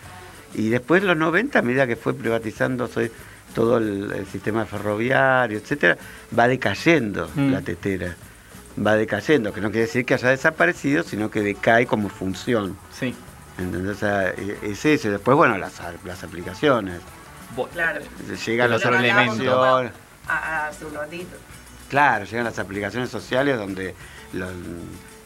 Y 0.55 0.69
después, 0.69 1.03
los 1.03 1.15
90, 1.15 1.59
a 1.59 1.61
medida 1.61 1.85
que 1.85 1.95
fue 1.95 2.13
privatizándose 2.15 3.11
todo 3.53 3.77
el, 3.77 4.11
el 4.11 4.25
sistema 4.27 4.65
ferroviario, 4.65 5.57
etcétera, 5.57 5.97
va 6.37 6.47
decayendo 6.47 7.29
Mm. 7.35 7.51
la 7.51 7.61
tetera. 7.61 8.15
Va 8.85 8.95
decayendo, 8.95 9.51
que 9.53 9.61
no 9.61 9.69
quiere 9.71 9.87
decir 9.87 10.05
que 10.05 10.13
haya 10.13 10.29
desaparecido, 10.29 11.03
sino 11.03 11.31
que 11.31 11.41
decae 11.41 11.85
como 11.87 12.09
función. 12.09 12.77
Sí. 12.91 13.15
Sea, 13.99 14.29
e- 14.29 14.57
es 14.63 14.85
eso. 14.85 15.09
Después, 15.09 15.35
bueno, 15.35 15.57
las, 15.57 15.81
las 16.05 16.23
aplicaciones. 16.23 16.99
Claro. 17.65 18.01
Llegan 18.45 18.69
las 18.71 18.79
Otro 18.85 18.97
elemento. 18.97 19.31
aplicaciones. 19.33 19.91
A- 20.27 20.71
ratito. 20.93 21.37
Claro, 21.89 22.25
llegan 22.25 22.43
las 22.45 22.59
aplicaciones 22.59 23.09
sociales 23.09 23.57
donde 23.57 23.95
los- 24.33 24.51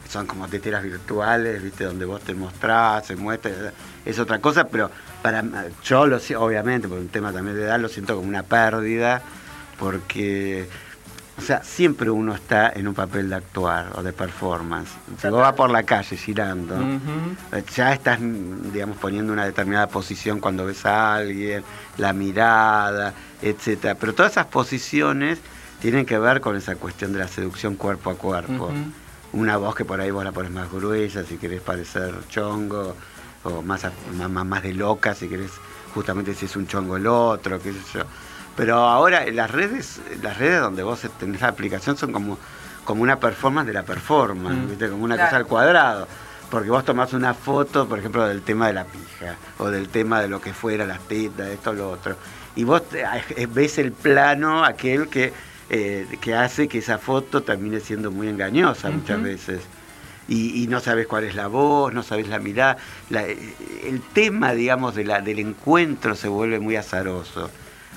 son 0.08 0.26
como 0.26 0.46
teteras 0.48 0.82
virtuales, 0.82 1.62
¿viste? 1.62 1.84
Donde 1.84 2.04
vos 2.04 2.20
te 2.22 2.34
mostrás, 2.34 3.06
se 3.06 3.16
muestra, 3.16 3.72
es 4.04 4.18
otra 4.18 4.38
cosa, 4.40 4.64
pero 4.68 4.90
para 5.22 5.42
yo 5.82 6.06
lo 6.06 6.18
si- 6.18 6.34
obviamente, 6.34 6.86
por 6.86 6.98
un 6.98 7.08
tema 7.08 7.32
también 7.32 7.56
de 7.56 7.64
edad, 7.64 7.80
lo 7.80 7.88
siento 7.88 8.14
como 8.16 8.28
una 8.28 8.42
pérdida, 8.42 9.22
porque, 9.78 10.68
o 11.42 11.46
sea, 11.46 11.62
siempre 11.64 12.08
uno 12.10 12.34
está 12.34 12.70
en 12.74 12.86
un 12.88 12.94
papel 12.94 13.28
de 13.28 13.36
actuar 13.36 13.92
o 13.96 14.02
de 14.02 14.12
performance. 14.12 14.90
Si 15.20 15.28
vos 15.28 15.40
vas 15.40 15.54
por 15.54 15.70
la 15.70 15.82
calle 15.82 16.16
girando, 16.16 16.76
eh, 17.52 17.64
ya 17.74 17.92
estás, 17.92 18.18
digamos, 18.20 18.96
poniendo 18.98 19.32
una 19.32 19.44
determinada 19.44 19.88
posición 19.88 20.40
cuando 20.40 20.64
ves 20.66 20.86
a 20.86 21.14
alguien, 21.16 21.64
la 21.98 22.12
mirada, 22.12 23.12
etcétera. 23.40 23.94
Pero 23.96 24.14
todas 24.14 24.32
esas 24.32 24.46
posiciones 24.46 25.38
tienen 25.80 26.06
que 26.06 26.18
ver 26.18 26.40
con 26.40 26.56
esa 26.56 26.76
cuestión 26.76 27.12
de 27.12 27.18
la 27.18 27.28
seducción 27.28 27.74
cuerpo 27.76 28.10
a 28.10 28.14
cuerpo. 28.14 28.72
Una 29.32 29.56
voz 29.56 29.74
que 29.74 29.84
por 29.84 30.00
ahí 30.00 30.10
vos 30.10 30.24
la 30.24 30.32
pones 30.32 30.52
más 30.52 30.70
gruesa 30.70 31.24
si 31.24 31.38
querés 31.38 31.60
parecer 31.60 32.14
chongo, 32.28 32.94
o 33.44 33.62
más, 33.62 33.84
más- 34.16 34.46
más 34.46 34.62
de 34.62 34.72
loca 34.74 35.14
si 35.14 35.28
querés 35.28 35.50
justamente 35.94 36.34
si 36.34 36.46
es 36.46 36.54
un 36.56 36.66
chongo 36.66 36.96
el 36.96 37.06
otro, 37.06 37.58
qué 37.60 37.72
sé 37.72 37.78
yo. 37.94 38.02
Pero 38.56 38.76
ahora 38.76 39.24
las 39.30 39.50
redes, 39.50 40.00
las 40.22 40.36
redes 40.38 40.60
donde 40.60 40.82
vos 40.82 41.00
tenés 41.18 41.40
la 41.40 41.48
aplicación 41.48 41.96
son 41.96 42.12
como, 42.12 42.38
como 42.84 43.02
una 43.02 43.18
performance 43.18 43.66
de 43.66 43.72
la 43.72 43.82
performance, 43.82 44.56
Mm. 44.58 44.68
¿viste? 44.68 44.88
como 44.90 45.04
una 45.04 45.14
Claro. 45.14 45.28
cosa 45.30 45.36
al 45.38 45.46
cuadrado. 45.46 46.08
Porque 46.50 46.68
vos 46.68 46.84
tomás 46.84 47.14
una 47.14 47.32
foto, 47.32 47.88
por 47.88 47.98
ejemplo, 47.98 48.26
del 48.28 48.42
tema 48.42 48.66
de 48.66 48.74
la 48.74 48.84
pija, 48.84 49.36
o 49.58 49.70
del 49.70 49.88
tema 49.88 50.20
de 50.20 50.28
lo 50.28 50.38
que 50.40 50.52
fuera, 50.52 50.84
las 50.84 51.00
tetas, 51.08 51.48
esto, 51.48 51.72
lo 51.72 51.90
otro. 51.90 52.16
Y 52.54 52.64
vos 52.64 52.86
te- 52.90 53.02
eh, 53.36 53.46
ves 53.50 53.78
el 53.78 53.92
plano, 53.92 54.62
aquel 54.62 55.08
que, 55.08 55.32
eh, 55.70 56.06
que 56.20 56.34
hace 56.34 56.68
que 56.68 56.78
esa 56.78 56.98
foto 56.98 57.42
termine 57.42 57.80
siendo 57.80 58.10
muy 58.10 58.28
engañosa 58.28 58.90
muchas 58.90 59.22
veces. 59.22 59.62
Y, 60.28 60.62
y 60.62 60.66
no 60.66 60.80
sabes 60.80 61.06
cuál 61.06 61.24
es 61.24 61.34
la 61.34 61.46
voz, 61.46 61.94
no 61.94 62.02
sabes 62.02 62.28
la 62.28 62.38
mirada. 62.38 62.76
La- 63.08 63.22
el 63.26 64.02
tema, 64.12 64.52
digamos, 64.52 64.94
de 64.94 65.04
la, 65.04 65.22
del 65.22 65.38
encuentro 65.38 66.14
se 66.14 66.28
vuelve 66.28 66.60
muy 66.60 66.76
azaroso. 66.76 67.50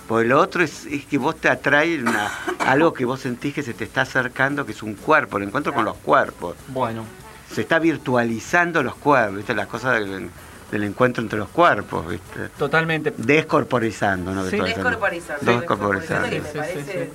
Porque 0.08 0.28
lo 0.28 0.40
otro 0.40 0.64
es, 0.64 0.86
es 0.86 1.06
que 1.06 1.18
vos 1.18 1.36
te 1.38 1.50
atrae 1.50 2.00
una- 2.02 2.32
algo 2.60 2.94
que 2.94 3.06
vos 3.06 3.20
sentís 3.22 3.54
que 3.56 3.64
se 3.64 3.74
te 3.74 3.84
está 3.86 4.02
acercando, 4.02 4.66
que 4.66 4.72
es 4.72 4.84
un 4.84 4.94
cuerpo, 4.96 5.38
el 5.38 5.44
encuentro 5.44 5.74
con 5.74 5.84
los 5.86 5.98
cuerpos. 5.98 6.56
Bueno, 6.68 7.06
Se 7.52 7.62
está 7.62 7.80
virtualizando 7.80 8.84
los 8.84 8.96
cuerpos, 8.96 9.38
¿viste? 9.38 9.54
La 9.56 9.66
cosa 9.68 9.94
del, 9.94 10.30
del 10.72 10.84
encuentro 10.84 11.24
entre 11.24 11.40
los 11.40 11.50
cuerpos, 11.50 12.08
¿viste? 12.08 12.50
totalmente. 12.58 13.14
Descorporizando, 13.18 14.32
¿no? 14.34 14.46
Sí. 14.50 14.58
Descorporizando. 14.60 15.52
Descorporizando. 15.52 16.30
que 16.30 16.42
me 16.42 16.50
Sí, 16.52 16.58
parece, 16.58 16.84
sí, 16.84 16.92
sí. 16.92 17.14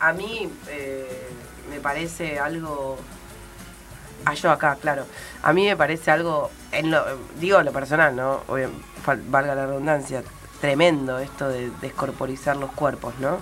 a 0.00 0.12
mí 0.12 0.50
eh, 0.68 1.28
me 1.70 1.80
parece 1.80 2.38
algo... 2.38 2.98
Ah, 4.26 4.34
yo 4.34 4.50
acá, 4.50 4.76
claro. 4.80 5.04
A 5.42 5.52
mí 5.52 5.66
me 5.66 5.76
parece 5.76 6.10
algo, 6.10 6.50
en 6.72 6.90
lo, 6.90 7.04
digo 7.38 7.60
lo 7.62 7.72
personal, 7.72 8.14
¿no? 8.16 8.42
Obvio, 8.48 8.70
valga 9.28 9.54
la 9.54 9.66
redundancia, 9.66 10.22
tremendo 10.64 11.18
esto 11.18 11.46
de 11.48 11.70
descorporizar 11.82 12.56
los 12.56 12.70
cuerpos, 12.72 13.12
¿no? 13.20 13.36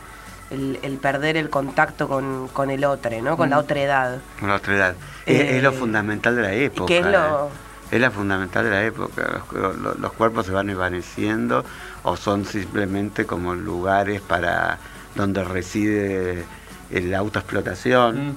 El, 0.50 0.80
el 0.82 0.96
perder 0.98 1.36
el 1.36 1.48
contacto 1.50 2.08
con, 2.08 2.48
con 2.48 2.68
el 2.70 2.84
otro, 2.84 3.10
¿no? 3.22 3.36
Con 3.36 3.48
la 3.50 3.58
otra 3.58 3.80
edad. 3.80 4.18
Con 4.40 4.48
la 4.48 4.56
otra 4.56 4.74
edad. 4.74 4.94
Es, 5.24 5.40
Eh, 5.40 5.56
es 5.58 5.62
lo 5.62 5.72
fundamental 5.72 6.34
de 6.34 6.42
la 6.42 6.52
época. 6.52 6.88
¿Qué 6.88 6.98
es 6.98 7.06
lo...? 7.06 7.46
¿eh? 7.46 7.50
Es 7.92 8.00
la 8.00 8.10
fundamental 8.10 8.64
de 8.64 8.70
la 8.70 8.82
época. 8.84 9.42
Los, 9.52 9.76
los- 9.76 9.98
los 10.00 10.12
cuerpos 10.14 10.46
se 10.46 10.52
van 10.52 10.66
desvaneciendo 10.66 11.64
o 12.02 12.16
son 12.16 12.44
simplemente 12.44 13.24
como 13.24 13.54
lugares 13.54 14.20
para 14.20 14.78
donde 15.14 15.44
reside 15.44 16.44
eh, 16.90 17.00
la 17.02 17.18
autoexplotación. 17.18 18.36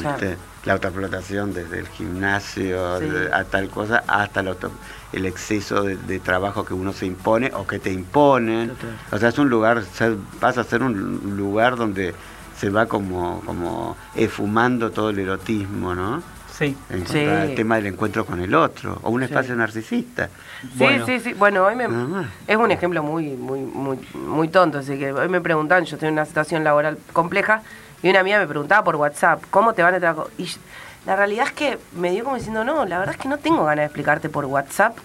Claro. 0.00 0.36
La 0.64 0.72
autoexplotación 0.74 1.52
desde 1.52 1.80
el 1.80 1.88
gimnasio 1.88 2.98
Sí. 3.00 3.06
a 3.32 3.44
tal 3.44 3.68
cosa 3.68 4.02
hasta 4.06 4.40
el, 4.40 4.48
auto- 4.48 4.70
el 5.12 5.26
exceso 5.26 5.82
de, 5.82 5.96
de 5.96 6.18
trabajo 6.20 6.64
que 6.64 6.72
uno 6.74 6.92
se 6.92 7.04
impone 7.06 7.50
o 7.54 7.66
que 7.66 7.78
te 7.78 7.92
imponen. 7.92 8.70
Total. 8.70 8.90
O 9.12 9.18
sea, 9.18 9.28
es 9.28 9.38
un 9.38 9.50
lugar, 9.50 9.82
pasa 10.40 10.62
a 10.62 10.64
ser 10.64 10.82
un 10.82 11.34
lugar 11.36 11.76
donde 11.76 12.14
se 12.58 12.70
va 12.70 12.86
como, 12.86 13.42
como 13.44 13.96
esfumando 14.14 14.90
todo 14.90 15.10
el 15.10 15.18
erotismo, 15.18 15.94
¿no? 15.94 16.22
Sí. 16.56 16.76
En 16.88 17.04
Sí. 17.08 17.24
al 17.26 17.54
tema 17.56 17.74
del 17.76 17.86
encuentro 17.86 18.24
con 18.24 18.40
el 18.40 18.54
otro, 18.54 19.00
o 19.02 19.10
un 19.10 19.20
Sí. 19.20 19.24
espacio 19.26 19.56
narcisista. 19.56 20.28
Sí, 20.62 20.68
Bueno. 20.78 21.04
sí, 21.04 21.18
sí. 21.18 21.32
Bueno, 21.34 21.64
hoy 21.66 21.74
me, 21.74 21.84
es 22.46 22.56
un 22.56 22.70
ejemplo 22.70 23.02
muy, 23.02 23.30
muy, 23.30 23.58
muy, 23.60 23.98
muy 24.14 24.48
tonto. 24.48 24.78
Así 24.78 24.96
que 24.96 25.12
hoy 25.12 25.28
me 25.28 25.40
preguntaban, 25.40 25.84
yo 25.84 25.96
estoy 25.96 26.06
en 26.08 26.12
una 26.14 26.24
situación 26.24 26.62
laboral 26.62 26.96
compleja, 27.12 27.62
y 28.04 28.10
una 28.10 28.20
amiga 28.20 28.38
me 28.38 28.46
preguntaba 28.46 28.84
por 28.84 28.96
WhatsApp, 28.96 29.42
¿cómo 29.50 29.72
te 29.72 29.82
van 29.82 29.94
a 29.94 29.98
trabajar? 29.98 30.30
Y 30.36 30.46
la 31.06 31.16
realidad 31.16 31.46
es 31.46 31.52
que 31.52 31.78
me 31.96 32.10
dio 32.10 32.22
como 32.22 32.36
diciendo, 32.36 32.62
no, 32.62 32.84
la 32.84 32.98
verdad 32.98 33.14
es 33.14 33.20
que 33.20 33.28
no 33.28 33.38
tengo 33.38 33.64
ganas 33.64 33.78
de 33.82 33.84
explicarte 33.86 34.28
por 34.28 34.44
WhatsApp 34.44 34.96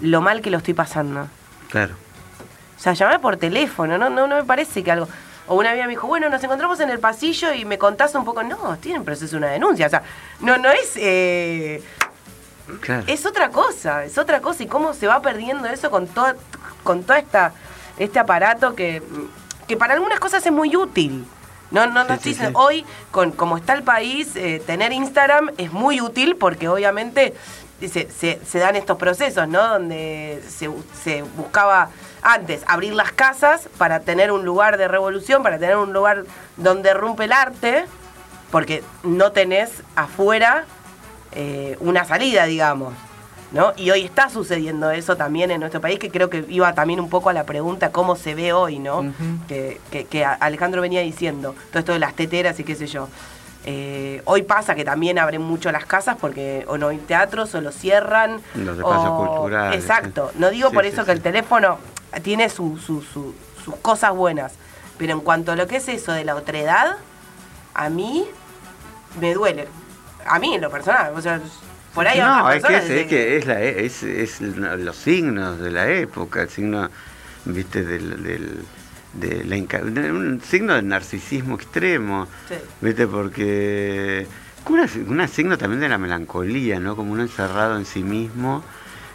lo 0.00 0.20
mal 0.20 0.42
que 0.42 0.50
lo 0.50 0.58
estoy 0.58 0.74
pasando. 0.74 1.28
Claro. 1.70 1.94
O 2.76 2.82
sea, 2.82 2.94
llamame 2.94 3.20
por 3.20 3.36
teléfono, 3.36 3.96
no, 3.96 4.10
no, 4.10 4.26
no 4.26 4.36
me 4.36 4.44
parece 4.44 4.82
que 4.82 4.90
algo. 4.90 5.08
O 5.46 5.54
una 5.54 5.70
amiga 5.70 5.84
me 5.86 5.90
dijo, 5.90 6.06
bueno, 6.08 6.28
nos 6.28 6.42
encontramos 6.42 6.80
en 6.80 6.90
el 6.90 6.98
pasillo 6.98 7.52
y 7.52 7.64
me 7.64 7.78
contás 7.78 8.14
un 8.14 8.24
poco. 8.24 8.42
No, 8.42 8.74
estoy 8.74 8.92
en 8.92 9.04
proceso 9.04 9.32
de 9.32 9.36
una 9.38 9.48
denuncia. 9.48 9.86
O 9.86 9.90
sea, 9.90 10.02
no, 10.40 10.58
no 10.58 10.70
es. 10.70 10.92
eh, 10.96 11.82
Claro. 12.80 13.02
es 13.08 13.26
otra 13.26 13.50
cosa, 13.50 14.04
es 14.04 14.16
otra 14.16 14.40
cosa. 14.40 14.62
Y 14.62 14.66
cómo 14.66 14.94
se 14.94 15.06
va 15.08 15.20
perdiendo 15.22 15.66
eso 15.68 15.90
con 15.90 16.06
todo, 16.06 16.34
con 16.84 17.02
toda 17.02 17.18
esta, 17.18 17.52
este 17.98 18.18
aparato 18.18 18.74
que, 18.76 19.02
que 19.66 19.76
para 19.76 19.94
algunas 19.94 20.20
cosas 20.20 20.44
es 20.46 20.52
muy 20.52 20.76
útil. 20.76 21.24
No, 21.70 21.86
no, 21.86 22.04
no 22.04 22.08
Sí, 22.08 22.12
estoy 22.14 22.18
sí, 22.22 22.28
diciendo- 22.30 22.58
sí. 22.58 22.64
Hoy, 22.66 22.86
con 23.10 23.32
como 23.32 23.56
está 23.56 23.72
el 23.74 23.82
país, 23.82 24.34
eh, 24.36 24.62
tener 24.66 24.92
Instagram 24.92 25.50
es 25.58 25.72
muy 25.72 26.00
útil 26.00 26.36
porque 26.36 26.68
obviamente 26.68 27.34
se, 27.80 28.10
se- 28.10 28.40
se 28.44 28.58
dan 28.58 28.76
estos 28.76 28.98
procesos, 28.98 29.46
¿no? 29.48 29.66
Donde 29.68 30.42
se, 30.48 30.68
se 31.02 31.22
buscaba 31.22 31.90
antes 32.22 32.62
abrir 32.66 32.92
las 32.92 33.12
casas 33.12 33.68
para 33.78 34.00
tener 34.00 34.32
un 34.32 34.44
lugar 34.44 34.76
de 34.76 34.88
revolución, 34.88 35.42
para 35.42 35.58
tener 35.58 35.76
un 35.76 35.92
lugar 35.92 36.24
donde 36.56 36.92
rompe 36.92 37.24
el 37.24 37.32
arte, 37.32 37.86
porque 38.50 38.82
no 39.02 39.32
tenés 39.32 39.70
afuera 39.96 40.64
eh, 41.32 41.76
una 41.80 42.04
salida, 42.04 42.44
digamos. 42.46 42.92
¿No? 43.52 43.72
Y 43.76 43.90
hoy 43.90 44.02
está 44.04 44.30
sucediendo 44.30 44.90
eso 44.90 45.16
también 45.16 45.50
en 45.50 45.60
nuestro 45.60 45.80
país, 45.80 45.98
que 45.98 46.10
creo 46.10 46.30
que 46.30 46.44
iba 46.48 46.72
también 46.74 47.00
un 47.00 47.08
poco 47.08 47.30
a 47.30 47.32
la 47.32 47.44
pregunta 47.44 47.90
cómo 47.90 48.14
se 48.16 48.34
ve 48.34 48.52
hoy, 48.52 48.78
¿no? 48.78 49.12
Que, 49.48 49.80
que- 49.90 50.04
que 50.04 50.24
Alejandro 50.24 50.80
venía 50.82 51.00
diciendo, 51.00 51.54
todo 51.70 51.80
esto 51.80 51.92
de 51.92 51.98
las 51.98 52.14
teteras 52.14 52.58
y 52.60 52.64
qué 52.64 52.74
sé 52.76 52.86
yo. 52.86 53.08
Eh, 53.66 54.22
hoy 54.24 54.42
pasa 54.42 54.74
que 54.74 54.84
también 54.84 55.18
abren 55.18 55.42
mucho 55.42 55.70
las 55.70 55.84
casas 55.84 56.16
porque 56.18 56.64
o 56.68 56.78
no 56.78 56.88
hay 56.88 56.96
teatros 56.98 57.54
o 57.54 57.60
lo 57.60 57.72
cierran. 57.72 58.40
Los 58.54 58.78
espacios 58.78 59.06
o- 59.10 59.16
culturales, 59.26 59.78
Exacto. 59.80 60.30
No 60.36 60.48
digo 60.50 60.70
Sí, 60.70 60.74
por 60.74 60.86
eso 60.86 61.02
sí. 61.02 61.06
que 61.06 61.12
el 61.12 61.20
teléfono 61.20 61.78
tiene 62.22 62.48
su- 62.48 62.78
su- 62.78 63.02
su- 63.02 63.34
sus 63.64 63.76
cosas 63.76 64.14
buenas, 64.14 64.54
pero 64.96 65.12
en 65.12 65.20
cuanto 65.20 65.52
a 65.52 65.56
lo 65.56 65.66
que 65.66 65.76
es 65.76 65.88
eso 65.88 66.12
de 66.12 66.24
la 66.24 66.36
otredad, 66.36 66.96
a 67.74 67.88
mí 67.90 68.24
me 69.20 69.34
duele. 69.34 69.68
A 70.26 70.38
mí 70.38 70.54
en 70.54 70.60
lo 70.62 70.70
personal. 70.70 71.12
O 71.14 71.20
sea, 71.20 71.40
por 71.94 72.06
ahí 72.06 72.18
no, 72.20 72.44
otras 72.44 72.54
es 72.56 72.64
que 72.64 72.76
es, 72.76 72.82
dicen 72.84 72.98
es 72.98 73.06
que 73.08 73.36
es, 73.36 73.46
la, 73.46 73.62
es, 73.62 74.02
es 74.02 74.40
los 74.40 74.96
signos 74.96 75.58
de 75.60 75.70
la 75.70 75.88
época, 75.90 76.42
el 76.42 76.48
signo, 76.48 76.88
viste, 77.44 77.82
del, 77.84 78.22
del- 78.22 78.58
de 79.12 79.42
la 79.44 79.56
un 80.12 80.40
signo 80.40 80.74
de 80.74 80.82
narcisismo 80.82 81.56
extremo, 81.56 82.28
Sí. 82.48 82.54
viste, 82.80 83.08
porque 83.08 84.26
un 84.68 85.26
signo 85.28 85.58
también 85.58 85.80
de 85.80 85.88
la 85.88 85.98
melancolía, 85.98 86.78
¿no? 86.78 86.94
Como 86.94 87.12
uno 87.12 87.22
encerrado 87.22 87.76
en 87.76 87.86
sí 87.86 88.04
mismo, 88.04 88.62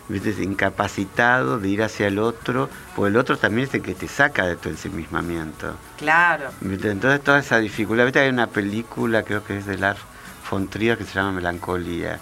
viste, 0.09 0.31
incapacitado 0.43 1.59
de 1.59 1.69
ir 1.69 1.81
hacia 1.81 2.07
el 2.07 2.19
otro, 2.19 2.69
porque 2.93 3.09
el 3.11 3.15
otro 3.17 3.37
también 3.37 3.67
es 3.69 3.73
el 3.73 3.81
que 3.83 3.93
te 3.95 4.07
saca 4.09 4.45
de 4.45 4.57
tu 4.57 4.67
ensimismamiento. 4.67 5.75
Claro. 5.97 6.49
¿Viste? 6.59 6.91
Entonces 6.91 7.21
toda 7.23 7.39
esa 7.39 7.59
dificultad, 7.59 8.03
¿viste? 8.03 8.19
hay 8.19 8.29
una 8.29 8.47
película, 8.47 9.23
creo 9.23 9.45
que 9.45 9.57
es 9.57 9.65
de 9.65 9.77
Lars 9.77 9.99
von 10.51 10.67
Trier, 10.67 10.97
que 10.97 11.05
se 11.05 11.13
llama 11.13 11.31
Melancolía, 11.31 12.19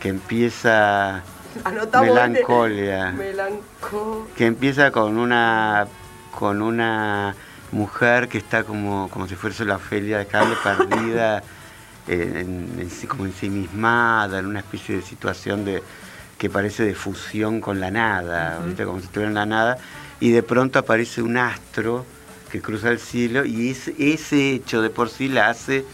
que 0.00 0.08
empieza 0.08 1.22
Anotamos 1.64 2.08
Melancolia, 2.08 3.10
Melanco. 3.12 4.28
que 4.36 4.46
empieza 4.46 4.90
con 4.90 5.18
una 5.18 5.86
con 6.34 6.62
una 6.62 7.34
mujer 7.72 8.28
que 8.28 8.38
está 8.38 8.62
como, 8.64 9.08
como 9.10 9.26
si 9.26 9.34
fuese 9.34 9.64
la 9.64 9.76
Ofelia 9.76 10.18
de 10.18 10.26
Cable 10.26 10.54
perdida, 10.62 11.42
en, 12.06 12.36
en- 12.78 12.90
como 13.08 13.24
ensimismada, 13.26 14.38
en 14.38 14.46
una 14.46 14.60
especie 14.60 14.96
de 14.96 15.02
situación 15.02 15.64
de 15.64 15.82
que 16.38 16.48
parece 16.48 16.84
de 16.84 16.94
fusión 16.94 17.60
con 17.60 17.80
la 17.80 17.90
nada, 17.90 18.60
¿viste? 18.64 18.84
como 18.84 19.00
si 19.00 19.06
estuviera 19.06 19.28
en 19.28 19.34
la 19.34 19.46
nada, 19.46 19.78
y 20.20 20.30
de 20.30 20.42
pronto 20.44 20.78
aparece 20.78 21.20
un 21.22 21.36
astro 21.36 22.06
que 22.52 22.62
cruza 22.62 22.90
el 22.90 23.00
cielo 23.00 23.44
y 23.44 23.70
ese 23.70 24.52
hecho 24.52 24.80
de 24.80 24.88
por 24.90 25.10
sí 25.10 25.28
la 25.28 25.48
hace 25.50 25.84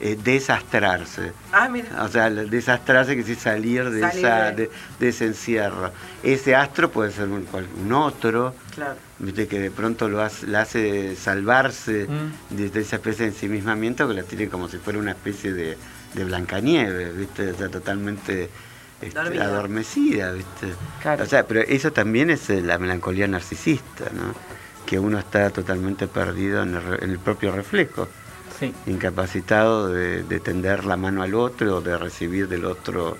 eh, 0.00 0.16
desastrarse. 0.22 1.32
Ah, 1.52 1.68
mira. 1.68 2.02
O 2.04 2.08
sea, 2.08 2.30
desastrarse 2.30 3.16
que 3.16 3.22
sí 3.22 3.34
salir 3.34 3.90
de, 3.90 4.00
Salir 4.00 4.18
esa, 4.24 4.44
de- 4.52 4.52
de, 4.66 4.70
de 4.98 5.08
ese 5.08 5.26
encierro. 5.26 5.92
Ese 6.22 6.54
astro 6.54 6.90
puede 6.90 7.12
ser 7.12 7.28
un, 7.28 7.92
otro, 7.92 8.54
Claro. 8.74 8.94
viste 9.18 9.46
que 9.46 9.58
de 9.60 9.70
pronto 9.70 10.08
lo 10.08 10.22
hace, 10.22 10.46
la 10.46 10.62
hace 10.62 11.16
salvarse 11.16 12.06
Mm. 12.08 12.56
de, 12.56 12.70
de 12.70 12.80
esa 12.80 12.96
especie 12.96 13.26
de 13.26 13.32
ensimismamiento 13.32 14.08
que 14.08 14.14
la 14.14 14.22
tiene 14.22 14.48
como 14.48 14.68
si 14.68 14.78
fuera 14.78 14.98
una 14.98 15.10
especie 15.12 15.52
de, 15.52 15.76
de 16.14 16.24
Blancanieves, 16.24 17.16
viste, 17.16 17.50
o 17.52 17.56
sea, 17.56 17.68
totalmente 17.68 18.48
este, 19.02 19.18
adormecida, 19.40 20.32
viste. 20.32 20.74
Claro. 21.02 21.24
O 21.24 21.26
sea, 21.26 21.46
pero 21.46 21.60
eso 21.60 21.92
también 21.92 22.30
es 22.30 22.48
eh, 22.50 22.60
la 22.62 22.78
melancolía 22.78 23.26
narcisista, 23.28 24.04
¿no? 24.14 24.34
Que 24.86 24.98
uno 24.98 25.18
está 25.18 25.50
totalmente 25.50 26.06
perdido 26.08 26.62
en 26.62 26.74
el, 26.74 27.02
en 27.04 27.10
el 27.10 27.18
propio 27.18 27.52
reflejo 27.52 28.08
Sí. 28.60 28.72
incapacitado 28.86 29.88
de, 29.88 30.22
de 30.22 30.38
tender 30.40 30.84
la 30.84 30.96
mano 30.96 31.22
al 31.22 31.34
otro 31.34 31.78
o 31.78 31.80
de 31.80 31.96
recibir 31.98 32.46
del 32.46 32.64
otro 32.66 33.16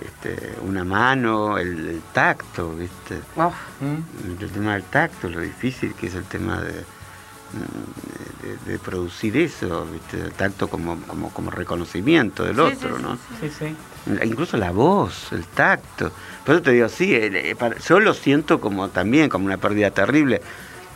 este, 0.00 0.54
una 0.62 0.84
mano, 0.84 1.58
el, 1.58 1.88
el 1.88 2.00
tacto, 2.14 2.72
¿viste? 2.74 3.16
Mm. 3.36 4.40
El 4.42 4.50
tema 4.50 4.72
del 4.74 4.84
tacto, 4.84 5.28
lo 5.28 5.40
difícil 5.40 5.94
que 5.94 6.06
es 6.06 6.14
el 6.14 6.24
tema 6.24 6.60
de, 6.62 6.72
de, 6.72 8.72
de 8.72 8.78
producir 8.78 9.36
eso, 9.36 9.84
¿viste? 9.86 10.20
El 10.20 10.32
tacto 10.32 10.68
como, 10.68 10.96
como, 11.02 11.30
como 11.30 11.50
reconocimiento 11.50 12.44
del 12.44 12.54
Sí, 12.56 12.60
otro, 12.62 12.96
sí, 12.96 13.02
¿no? 13.02 13.18
Sí, 13.40 13.50
sí. 13.50 13.76
Incluso 14.24 14.56
la 14.56 14.70
voz, 14.70 15.32
el 15.32 15.44
tacto. 15.44 16.10
Por 16.46 16.54
eso 16.54 16.62
te 16.62 16.70
digo, 16.72 16.88
sí, 16.88 17.14
eh, 17.14 17.54
para- 17.58 17.76
yo 17.78 18.00
lo 18.00 18.14
siento 18.14 18.60
como 18.60 18.88
también 18.88 19.28
como 19.28 19.44
una 19.46 19.58
pérdida 19.58 19.90
terrible, 19.90 20.40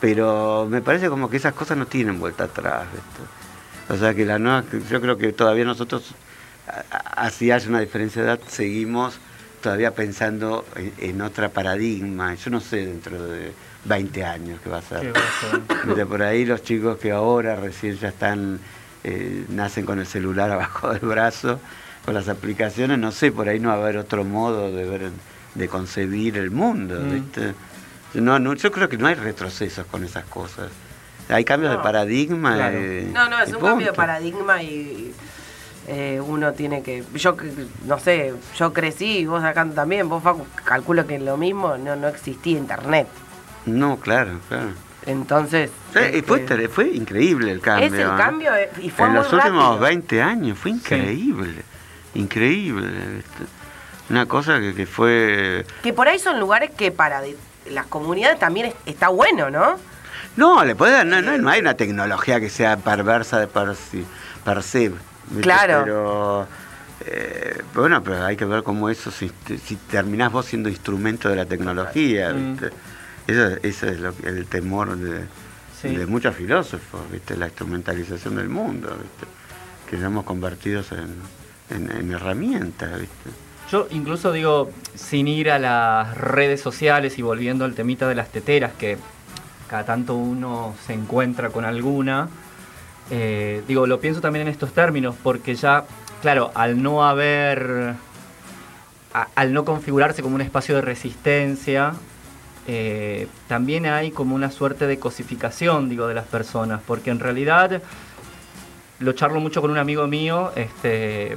pero 0.01 0.67
me 0.71 0.81
parece 0.81 1.09
como 1.09 1.29
que 1.29 1.37
esas 1.37 1.53
cosas 1.55 1.77
no 1.77 1.87
tienen 1.87 2.19
vuelta 2.21 2.45
atrás. 2.45 2.85
¿viste? 2.93 3.31
O 3.89 3.97
sea 3.97 4.15
que 4.15 4.25
la 4.25 4.39
nueva, 4.39 4.65
yo 4.91 5.01
creo 5.01 5.17
que 5.19 5.33
todavía 5.33 5.65
nosotros, 5.65 6.15
así 7.17 7.51
hay 7.51 7.67
una 7.67 7.81
diferencia 7.81 8.23
de 8.23 8.29
edad, 8.29 8.41
seguimos 8.49 9.19
todavía 9.63 9.95
pensando 9.95 10.65
en, 10.77 10.93
en 10.99 11.23
otra 11.23 11.49
paradigma. 11.51 12.35
Yo 12.35 12.51
no 12.51 12.61
sé 12.61 12.87
dentro 12.87 13.23
de 13.27 13.53
20 13.85 14.25
años 14.25 14.61
qué 14.63 14.71
va 14.71 14.79
a 14.79 14.83
ser. 14.83 15.13
Por 16.09 16.23
ahí 16.23 16.45
los 16.45 16.63
chicos 16.63 16.99
que 16.99 17.13
ahora 17.13 17.57
recién 17.57 17.97
ya 17.99 18.09
están, 18.09 18.59
eh, 19.05 19.45
nacen 19.51 19.85
con 19.85 19.99
el 19.99 20.07
celular 20.07 20.51
abajo 20.53 20.91
del 20.93 21.01
brazo, 21.01 21.61
con 22.05 22.15
las 22.15 22.29
aplicaciones, 22.29 22.99
no 22.99 23.13
sé, 23.13 23.33
por 23.33 23.49
ahí 23.49 23.59
no 23.61 23.69
va 23.69 23.75
a 23.77 23.79
haber 23.79 23.97
otro 23.99 24.25
modo 24.25 24.71
de 24.75 24.85
ver, 24.85 25.11
de 25.55 25.69
concebir 25.69 26.37
el 26.37 26.51
mundo, 26.51 27.01
Mm. 27.01 27.11
¿viste? 27.13 27.55
No, 28.15 28.39
no, 28.39 28.55
yo 28.55 28.71
creo 28.71 28.89
que 28.89 28.97
no 28.97 29.09
hay 29.09 29.15
retrocesos 29.17 29.87
con 29.87 30.05
esas 30.05 30.25
cosas. 30.27 30.69
Hay 31.29 31.45
cambios 31.45 31.73
No. 31.73 31.79
de 31.79 31.83
paradigma. 31.83 32.55
Claro. 32.55 32.77
eh, 32.79 33.11
No, 33.13 33.29
no, 33.29 33.41
es 33.41 33.53
un 33.53 33.61
cambio 33.61 33.87
de 33.89 33.93
paradigma 33.93 34.63
y 34.63 35.15
eh, 35.87 36.21
uno 36.25 36.53
tiene 36.53 36.83
que. 36.83 37.05
Yo, 37.15 37.37
que- 37.37 37.51
no 37.87 37.99
sé, 37.99 38.35
yo 38.59 38.73
crecí 38.73 39.19
y 39.19 39.27
vos 39.27 39.43
acá 39.45 39.67
también, 39.75 40.09
vos 40.09 40.23
Facu, 40.23 40.47
calculo 40.65 41.07
que 41.07 41.19
lo 41.19 41.37
mismo, 41.37 41.77
no, 41.77 41.97
no 41.97 42.09
existía 42.09 42.59
internet. 42.59 43.07
No, 43.67 43.99
claro, 43.99 44.39
claro. 44.49 44.71
Entonces. 45.07 45.71
Sí, 45.93 46.01
y 46.19 46.23
fue, 46.23 46.41
este, 46.41 46.69
fue 46.69 46.89
increíble 46.89 47.53
el 47.53 47.61
cambio. 47.61 47.87
es 47.87 47.93
el 47.93 48.01
¿eh? 48.01 48.13
cambio 48.17 48.51
y 48.81 48.91
fue 48.91 49.07
en 49.07 49.13
muy 49.13 49.23
los 49.23 49.33
últimos 49.33 49.63
rápido. 49.65 49.81
20 49.81 50.23
años 50.23 50.59
fue 50.59 50.71
increíble. 50.73 51.63
Increíble. 52.15 52.89
¿viste? 53.17 53.45
Una 54.11 54.27
cosa 54.27 54.61
que, 54.61 54.75
que 54.75 54.87
fue. 54.87 55.65
Que 55.83 55.93
por 55.93 56.09
ahí 56.09 56.19
son 56.19 56.39
lugares 56.41 56.71
que 56.71 56.91
para 56.91 57.21
de- 57.21 57.37
las 57.71 57.87
comunidades 57.87 58.39
también 58.39 58.67
es- 58.67 58.75
está 58.87 59.09
bueno, 59.09 59.51
¿no? 59.51 59.77
No, 60.37 60.65
le 60.65 60.75
puede 60.75 60.93
dar, 60.93 61.07
no, 61.07 61.23
no, 61.23 61.39
no 61.39 61.49
hay 61.51 61.61
una 61.61 61.75
tecnología 61.75 62.41
que 62.41 62.51
sea 62.51 62.77
perversa 62.77 63.39
de 63.41 63.47
per, 63.47 63.73
per 64.45 64.63
se. 64.63 64.93
Claro. 65.41 65.83
Pero, 65.85 66.47
eh, 67.07 67.63
bueno, 67.75 68.03
pero 68.03 68.25
hay 68.25 68.37
que 68.37 68.45
ver 68.45 68.63
cómo 68.63 68.89
eso, 68.91 69.11
si, 69.11 69.31
si 69.65 69.77
terminás 69.77 70.33
vos 70.33 70.47
siendo 70.47 70.69
instrumento 70.69 71.29
de 71.29 71.37
la 71.37 71.47
tecnología, 71.47 72.33
Mm. 72.33 72.53
¿viste? 72.53 72.71
Eso, 73.27 73.59
eso 73.63 73.87
es 73.89 74.01
lo 74.01 74.15
que- 74.17 74.29
el 74.29 74.47
temor 74.47 74.97
de, 74.97 75.23
Sí. 75.81 75.95
de 75.97 76.07
muchos 76.07 76.35
filósofos, 76.35 77.01
¿viste? 77.13 77.37
La 77.37 77.47
instrumentalización 77.47 78.37
del 78.37 78.49
mundo, 78.49 78.89
¿viste? 78.91 79.27
Que 79.91 80.01
somos 80.03 80.25
convertidos 80.25 80.93
en, 80.93 81.15
en, 81.71 81.91
en 81.91 82.13
herramientas, 82.13 83.01
¿viste? 83.01 83.31
Yo 83.71 83.87
incluso 83.91 84.31
digo, 84.33 84.71
sin 84.95 85.27
ir 85.27 85.51
a 85.51 85.59
las 85.59 86.17
redes 86.19 86.61
sociales 86.61 87.19
y 87.19 87.23
volviendo 87.23 87.65
al 87.65 87.75
temita 87.75 88.07
de 88.09 88.15
las 88.15 88.29
teteras, 88.31 88.73
que 88.79 88.99
cada 89.69 89.85
tanto 89.85 90.15
uno 90.15 90.75
se 90.87 90.93
encuentra 90.93 91.51
con 91.51 91.65
alguna, 91.65 92.29
eh, 93.11 93.63
digo, 93.69 93.87
lo 93.87 94.01
pienso 94.01 94.21
también 94.21 94.47
en 94.47 94.53
estos 94.53 94.73
términos, 94.73 95.15
porque 95.23 95.55
ya, 95.55 95.85
claro, 96.23 96.51
al 96.55 96.83
no 96.83 97.05
haber, 97.05 97.95
al 99.35 99.53
no 99.53 99.65
configurarse 99.65 100.23
como 100.23 100.35
un 100.35 100.41
espacio 100.41 100.75
de 100.77 100.81
resistencia, 100.81 101.95
eh, 102.67 103.29
también 103.47 103.87
hay 103.87 104.11
como 104.11 104.35
una 104.35 104.51
suerte 104.51 104.87
de 104.87 104.99
cosificación, 104.99 105.89
digo, 105.89 106.07
de 106.07 106.15
las 106.15 106.27
personas, 106.27 106.81
porque 106.87 107.11
en 107.11 107.21
realidad 107.21 107.83
lo 109.01 109.13
charlo 109.13 109.41
mucho 109.41 109.61
con 109.61 109.71
un 109.71 109.79
amigo 109.79 110.07
mío, 110.07 110.53
este, 110.57 111.37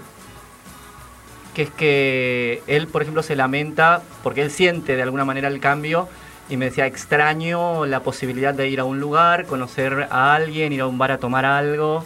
que 1.53 1.63
es 1.63 1.69
que 1.71 2.63
él, 2.67 2.87
por 2.87 3.01
ejemplo, 3.01 3.23
se 3.23 3.35
lamenta 3.35 4.01
porque 4.23 4.41
él 4.41 4.51
siente 4.51 4.95
de 4.95 5.01
alguna 5.01 5.25
manera 5.25 5.49
el 5.49 5.59
cambio 5.59 6.07
y 6.49 6.57
me 6.57 6.65
decía, 6.65 6.85
extraño 6.85 7.85
la 7.85 8.01
posibilidad 8.01 8.53
de 8.53 8.69
ir 8.69 8.79
a 8.79 8.83
un 8.85 8.99
lugar, 8.99 9.45
conocer 9.45 10.07
a 10.09 10.33
alguien, 10.33 10.71
ir 10.71 10.81
a 10.81 10.87
un 10.87 10.97
bar 10.97 11.11
a 11.11 11.17
tomar 11.17 11.45
algo. 11.45 12.05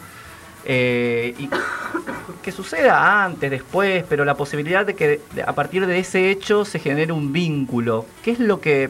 eh, 0.65 1.33
y 1.39 1.49
que 2.43 2.51
suceda 2.51 3.23
antes, 3.23 3.49
después, 3.51 4.03
pero 4.07 4.25
la 4.25 4.35
posibilidad 4.35 4.85
de 4.85 4.95
que 4.95 5.21
a 5.45 5.53
partir 5.53 5.85
de 5.87 5.99
ese 5.99 6.29
hecho 6.31 6.65
se 6.65 6.79
genere 6.79 7.11
un 7.11 7.31
vínculo, 7.33 8.05
que 8.23 8.31
es 8.31 8.39
lo 8.39 8.61
que 8.61 8.89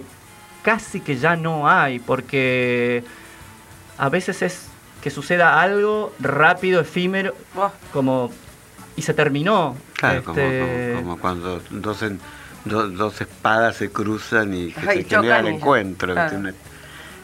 casi 0.64 1.00
que 1.02 1.16
ya 1.18 1.36
no 1.36 1.68
hay, 1.70 2.00
porque 2.00 3.04
a 3.98 4.10
veces 4.10 4.42
es 4.42 4.68
que 5.02 5.10
suceda 5.10 5.62
algo 5.62 6.14
rápido, 6.20 6.80
efímero, 6.82 7.34
como 7.92 8.32
y 8.96 9.02
se 9.02 9.14
terminó. 9.14 9.76
Claro, 9.96 10.24
como, 10.24 10.40
Este, 10.40 10.92
como- 10.94 11.02
como 11.02 11.18
cuando 11.22 11.62
dos, 11.72 12.02
en- 12.04 12.20
do- 12.66 12.90
dos 12.90 13.20
espadas 13.22 13.76
se 13.78 13.90
cruzan 13.92 14.54
y 14.54 14.72
que 14.72 14.82
se 14.82 15.04
genera 15.04 15.40
el 15.40 15.48
encuentro. 15.48 16.14
claro. 16.14 16.30
¿viste? 16.32 16.38
Una- 16.38 16.54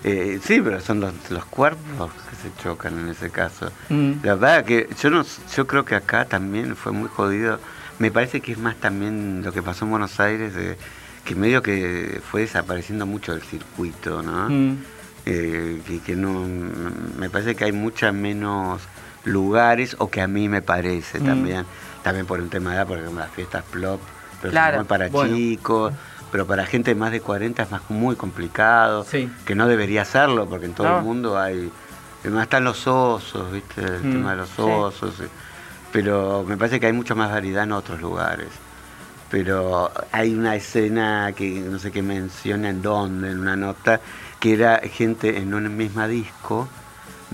eh, 0.04 0.40
sí, 0.44 0.62
pero 0.62 0.80
son 0.80 1.00
los, 1.00 1.14
los 1.32 1.46
cuerpos 1.46 2.12
que 2.30 2.36
se 2.36 2.64
chocan 2.64 2.98
en 3.00 3.10
ese 3.10 3.30
caso. 3.30 3.72
mm, 3.90 4.12
La 4.24 4.36
verdad 4.36 4.64
que 4.66 4.88
yo 5.02 5.10
no, 5.10 5.26
yo 5.56 5.68
creo 5.68 5.86
que 5.86 5.96
acá 5.96 6.26
también 6.26 6.76
fue 6.76 6.92
muy 6.92 7.10
jodido. 7.10 7.60
Me 8.00 8.12
parece 8.12 8.42
que 8.42 8.52
es 8.52 8.58
más 8.60 8.76
también 8.76 9.42
lo 9.44 9.52
que 9.52 9.62
pasó 9.64 9.86
en 9.86 9.92
Buenos 9.92 10.20
Aires, 10.20 10.54
de- 10.54 10.78
que 11.26 11.36
medio 11.36 11.62
que 11.62 12.22
fue 12.30 12.42
desapareciendo 12.42 13.06
mucho 13.06 13.34
el 13.34 13.42
circuito, 13.42 14.22
¿no? 14.22 14.50
mm, 14.50 14.78
eh, 15.26 15.82
que, 15.86 16.00
que 16.00 16.16
no 16.16 16.46
me 17.18 17.30
parece 17.30 17.54
que 17.56 17.66
hay 17.66 17.74
muchas 17.74 18.14
menos 18.14 18.82
lugares 19.26 19.96
o 20.00 20.10
que 20.10 20.22
a 20.22 20.28
mí 20.28 20.48
me 20.48 20.62
parece 20.62 21.20
Mm. 21.20 21.26
también 21.26 21.66
también 22.04 22.26
por 22.26 22.40
un 22.40 22.50
tema 22.50 22.70
de 22.70 22.76
edad 22.78 22.88
porque 22.88 23.04
como 23.04 23.20
las 23.20 23.32
fiestas 23.32 23.66
plop 23.70 24.00
pero 24.42 24.52
Claro. 24.52 24.86
para 24.86 25.10
Bueno. 25.10 25.36
chicos 25.36 25.94
pero 26.30 26.46
para 26.46 26.66
gente 26.66 26.92
de 26.92 26.96
más 27.00 27.12
de 27.12 27.22
40 27.22 27.64
es 27.64 27.72
más 27.72 27.82
muy 27.90 28.16
complicado 28.18 29.06
Sí. 29.06 29.30
que 29.46 29.56
no 29.56 29.66
debería 29.68 30.04
serlo 30.06 30.46
porque 30.48 30.66
en 30.66 30.74
todo 30.74 30.88
No. 30.90 30.98
el 31.00 31.04
mundo 31.06 31.40
hay 31.40 31.72
además 32.22 32.44
están 32.44 32.64
los 32.66 32.86
osos 32.88 33.52
viste 33.52 33.82
el 33.82 34.04
Mm, 34.04 34.12
tema 34.12 34.32
de 34.32 34.38
los 34.38 34.60
osos 34.60 35.20
eh, 35.22 35.30
pero 35.92 36.44
me 36.48 36.58
parece 36.58 36.80
que 36.80 36.88
hay 36.88 36.94
mucha 36.94 37.16
más 37.16 37.32
variedad 37.32 37.64
en 37.64 37.72
otros 37.72 38.02
lugares 38.02 38.50
pero 39.30 39.92
hay 40.12 40.34
una 40.34 40.56
escena 40.56 41.32
que 41.36 41.50
no 41.50 41.80
sé 41.80 41.92
qué 41.92 42.02
menciona 42.02 42.70
en 42.70 42.82
dónde, 42.82 43.32
en 43.32 43.40
una 43.40 43.58
nota, 43.58 44.00
que 44.40 44.54
era 44.54 44.80
gente 44.80 45.38
en 45.38 45.54
una 45.54 45.68
misma 45.68 46.08
disco, 46.08 46.70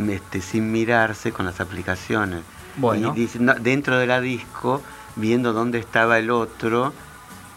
este, 0.10 0.42
sin 0.42 0.72
mirarse 0.72 1.32
con 1.32 1.46
las 1.46 1.60
aplicaciones. 1.62 2.42
Bueno. 2.78 3.14
Y 3.16 3.20
dice, 3.20 3.38
no, 3.38 3.54
dentro 3.54 4.00
de 4.00 4.08
la 4.08 4.22
disco, 4.22 4.82
viendo 5.16 5.54
dónde 5.54 5.80
estaba 5.80 6.18
el 6.20 6.30
otro 6.32 6.94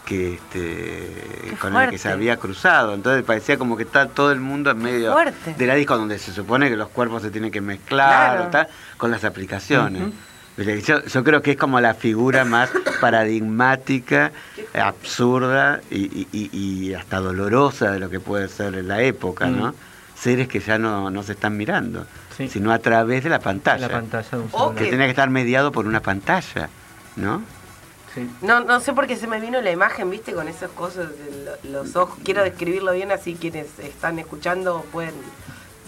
que 0.05 0.35
este 0.35 1.55
con 1.59 1.75
el 1.75 1.89
que 1.89 1.97
se 1.97 2.09
había 2.09 2.37
cruzado. 2.37 2.93
Entonces 2.93 3.23
parecía 3.23 3.57
como 3.57 3.75
que 3.75 3.83
está 3.83 4.07
todo 4.07 4.31
el 4.31 4.39
mundo 4.39 4.71
en 4.71 4.77
medio 4.77 5.11
fuerte. 5.11 5.53
de 5.57 5.65
la 5.67 5.75
disco 5.75 5.97
donde 5.97 6.17
se 6.17 6.31
supone 6.31 6.69
que 6.69 6.77
los 6.77 6.87
cuerpos 6.89 7.21
se 7.23 7.29
tienen 7.31 7.51
que 7.51 7.59
mezclar 7.61 8.35
Claro. 8.35 8.43
o 8.45 8.47
tal, 8.47 8.67
con 8.97 9.11
las 9.11 9.23
aplicaciones. 9.25 10.03
Yo, 10.85 11.03
yo 11.05 11.23
creo 11.23 11.41
que 11.43 11.51
es 11.51 11.57
como 11.57 11.79
la 11.81 11.93
figura 11.93 12.43
más 12.45 12.69
paradigmática, 13.01 14.31
absurda 14.73 15.81
y, 15.91 15.97
y- 16.05 16.27
y- 16.31 16.49
y 16.87 16.93
hasta 16.93 17.19
dolorosa 17.19 17.91
de 17.91 17.99
lo 17.99 18.09
que 18.09 18.19
puede 18.19 18.47
ser 18.47 18.75
en 18.75 18.87
la 18.87 19.01
época, 19.01 19.47
¿no? 19.47 19.69
Mm. 19.69 19.73
Seres 20.19 20.47
que 20.47 20.59
ya 20.59 20.79
no, 20.79 21.11
no 21.11 21.21
se 21.21 21.33
están 21.33 21.55
mirando, 21.57 22.05
Sí. 22.35 22.47
sino 22.47 22.71
a 22.71 22.79
través 22.79 23.23
de 23.23 23.29
la 23.29 23.39
pantalla. 23.39 23.87
la 23.87 23.93
pantalla 23.93 24.27
de 24.31 24.37
un. 24.37 24.75
Que 24.75 24.85
tiene 24.85 25.03
que 25.05 25.11
estar 25.11 25.29
mediado 25.29 25.71
por 25.71 25.85
una 25.85 25.99
pantalla, 25.99 26.69
¿no? 27.17 27.41
Sí. 28.15 28.27
No, 28.41 28.61
no 28.63 28.79
sé 28.79 28.93
por 28.93 29.05
qué 29.05 29.15
se 29.17 29.27
me 29.27 29.39
vino 29.39 29.61
la 29.61 29.71
imagen, 29.71 30.09
viste, 30.09 30.33
con 30.33 30.47
esas 30.47 30.71
cosas 30.71 31.07
de 31.09 31.69
los 31.69 31.95
ojos. 31.95 32.17
Quiero 32.23 32.43
describirlo 32.43 32.93
bien 32.93 33.11
así 33.11 33.35
quienes 33.35 33.67
están 33.79 34.17
escuchando 34.17 34.85
pueden 34.91 35.13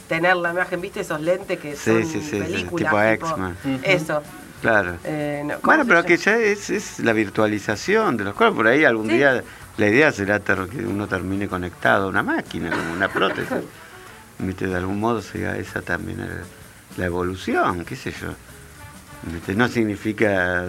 tener 0.08 0.36
la 0.36 0.52
imagen, 0.52 0.82
viste, 0.82 1.00
esos 1.00 1.22
lentes 1.22 1.60
que 1.60 1.76
Sí, 1.76 1.92
son 1.92 2.04
sí, 2.06 2.22
sí, 2.22 2.30
sí, 2.32 2.40
películas. 2.40 2.92
tipo 2.92 2.98
tipo- 2.98 3.36
X-Men. 3.64 3.80
Eso. 3.84 4.22
Claro. 4.62 4.98
Eh, 5.06 5.42
no, 5.46 5.54
¿cómo 5.62 5.66
Bueno, 5.68 5.86
pero 5.88 6.04
que 6.04 6.18
ya 6.18 6.36
es, 6.38 6.70
es 6.70 7.00
la 7.00 7.14
virtualización 7.14 8.18
de 8.18 8.26
los 8.26 8.34
cuerpos. 8.34 8.58
Por 8.58 8.68
ahí 8.68 8.84
algún 8.84 9.08
Sí. 9.08 9.14
día 9.14 9.42
la 9.78 9.88
idea 9.88 10.12
será 10.12 10.40
que 10.42 10.86
uno 10.86 11.08
termine 11.08 11.48
conectado 11.48 12.08
a 12.08 12.10
una 12.10 12.22
máquina, 12.24 12.70
como 12.70 12.92
una 12.92 13.08
prótesis. 13.08 13.50
¿Viste? 14.40 14.68
De 14.68 14.76
algún 14.76 15.00
modo 15.00 15.22
sea 15.22 15.56
esa 15.58 15.82
también 15.82 16.20
el- 16.20 16.44
la 16.98 17.06
evolución, 17.06 17.86
qué 17.86 17.96
sé 17.96 18.12
yo. 18.12 18.30
¿Viste? 19.32 19.56
No 19.56 19.68
significa, 19.70 20.66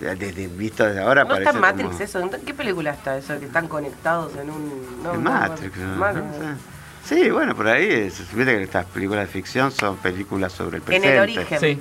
desde, 0.00 0.46
visto 0.48 0.84
desde 0.86 1.00
ahora, 1.00 1.24
¿No 1.24 1.34
está 1.34 1.52
parece 1.52 1.56
en 1.56 1.60
Matrix 1.60 1.88
como- 1.90 2.04
eso? 2.04 2.20
¿En 2.38 2.44
qué 2.44 2.54
película 2.54 2.90
está 2.92 3.16
eso? 3.18 3.38
Que 3.38 3.46
están 3.46 3.68
conectados 3.68 4.32
en 4.36 4.50
un... 4.50 5.02
No, 5.02 5.14
en 5.14 5.24
no, 5.24 5.30
Matrix, 5.30 5.76
no, 5.76 5.86
¿no? 5.86 5.96
Matrix. 5.96 6.26
No 6.26 6.32
sé. 6.54 7.14
Sí, 7.22 7.30
bueno, 7.30 7.54
por 7.56 7.68
ahí, 7.68 7.88
es, 7.90 8.18
viste 8.34 8.56
que 8.56 8.62
estas 8.62 8.84
películas 8.86 9.26
de 9.26 9.32
ficción 9.32 9.72
son 9.72 9.96
películas 9.96 10.52
sobre 10.52 10.76
el 10.76 10.82
En 10.82 10.86
presente. 10.86 11.14
el 11.16 11.20
origen. 11.22 11.60
Sí. 11.60 11.78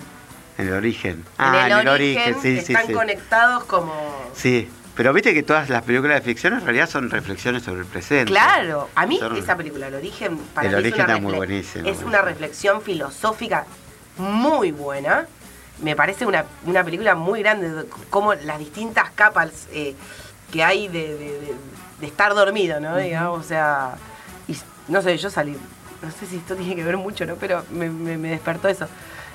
En 0.57 0.67
el 0.67 0.73
origen. 0.73 1.11
En 1.13 1.25
Ah, 1.37 1.81
el, 1.81 1.87
origen, 1.87 2.35
sí, 2.41 2.59
sí, 2.61 2.71
están 2.73 2.87
sí. 2.87 2.93
conectados 2.93 3.65
como... 3.65 3.93
Sí, 4.33 4.69
pero 4.95 5.13
viste 5.13 5.33
que 5.33 5.43
todas 5.43 5.69
las 5.69 5.83
películas 5.83 6.15
de 6.15 6.21
ficción 6.21 6.53
en 6.53 6.61
realidad 6.61 6.89
son 6.89 7.09
reflexiones 7.11 7.61
sobre 7.63 7.81
el 7.81 7.85
presente. 7.85 8.31
Claro, 8.31 8.89
a 8.95 9.05
mí 9.05 9.19
Son- 9.19 9.35
esa 9.37 9.55
película, 9.55 9.87
El 9.89 9.95
Origen, 9.95 10.37
para 10.55 10.67
El 10.69 10.73
mí 10.75 10.79
Origen 10.79 10.99
es, 11.01 11.05
una 11.05 11.13
está 11.13 11.21
muy 11.27 11.33
buenísimo, 11.35 11.87
es 11.89 12.01
una 12.03 12.21
reflexión 12.23 12.81
filosófica 12.81 13.65
muy 14.17 14.71
buena. 14.71 15.27
Me 15.81 15.95
parece 15.95 16.25
una, 16.25 16.45
una 16.65 16.83
película 16.83 17.15
muy 17.15 17.41
grande, 17.41 17.69
de 17.69 17.85
como 18.09 18.33
las 18.33 18.57
distintas 18.59 19.11
capas 19.11 19.67
eh, 19.71 19.95
que 20.51 20.63
hay 20.63 20.87
de, 20.87 20.99
de- 21.15 21.39
de- 21.41 21.55
de 21.99 22.07
estar 22.07 22.33
dormido, 22.33 22.79
¿no? 22.79 22.97
Digamos, 22.97 23.39
o 23.39 23.47
sea, 23.47 23.95
y 24.47 24.55
no 24.87 25.01
sé, 25.01 25.17
yo 25.17 25.29
salí, 25.29 25.55
no 26.01 26.11
sé 26.11 26.25
si 26.25 26.37
esto 26.37 26.55
tiene 26.57 26.75
que 26.75 26.83
ver 26.83 26.97
mucho, 26.97 27.25
¿no? 27.25 27.35
Pero 27.35 27.63
me, 27.71 27.89
me- 27.89 28.17
me 28.17 28.29
despertó 28.29 28.67
eso. 28.67 28.87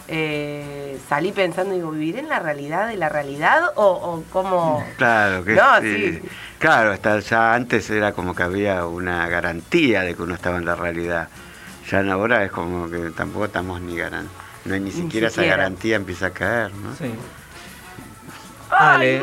Eh, 0.09 0.99
salí 1.09 1.31
pensando, 1.31 1.75
digo, 1.75 1.93
¿viviré 1.93 2.19
en 2.21 2.29
la 2.29 2.41
realidad 2.41 2.89
de 2.89 2.97
la 2.97 3.09
realidad 3.09 3.71
o, 3.77 3.85
o 3.87 4.25
cómo...? 4.33 4.85
Claro, 4.99 5.45
que 5.45 5.55
No, 5.55 5.81
sí. 5.81 6.21
sí. 6.21 6.29
Claro, 6.59 6.91
hasta 6.93 7.21
ya 7.21 7.55
antes 7.55 7.89
era 7.89 8.13
como 8.13 8.35
que 8.35 8.43
había 8.43 8.85
una 8.87 9.29
garantía 9.29 10.03
de 10.03 10.15
que 10.17 10.23
uno 10.23 10.35
estaba 10.35 10.59
en 10.59 10.65
la 10.65 10.75
realidad. 10.75 11.29
Ya 11.91 12.01
ahora 12.13 12.45
es 12.45 12.51
como 12.51 12.91
que 12.91 13.11
tampoco 13.11 13.45
estamos 13.47 13.81
ni 13.81 13.97
garan, 13.97 14.29
no 14.65 14.75
hay 14.75 14.81
ni 14.81 14.91
Ni 14.91 14.93
siquiera 14.93 15.29
esa 15.29 15.43
garantía 15.45 15.97
empieza 15.97 16.27
a 16.27 16.31
caer, 16.31 16.73
¿no? 16.75 16.95
Sí. 16.97 17.13
Ale, 18.71 19.23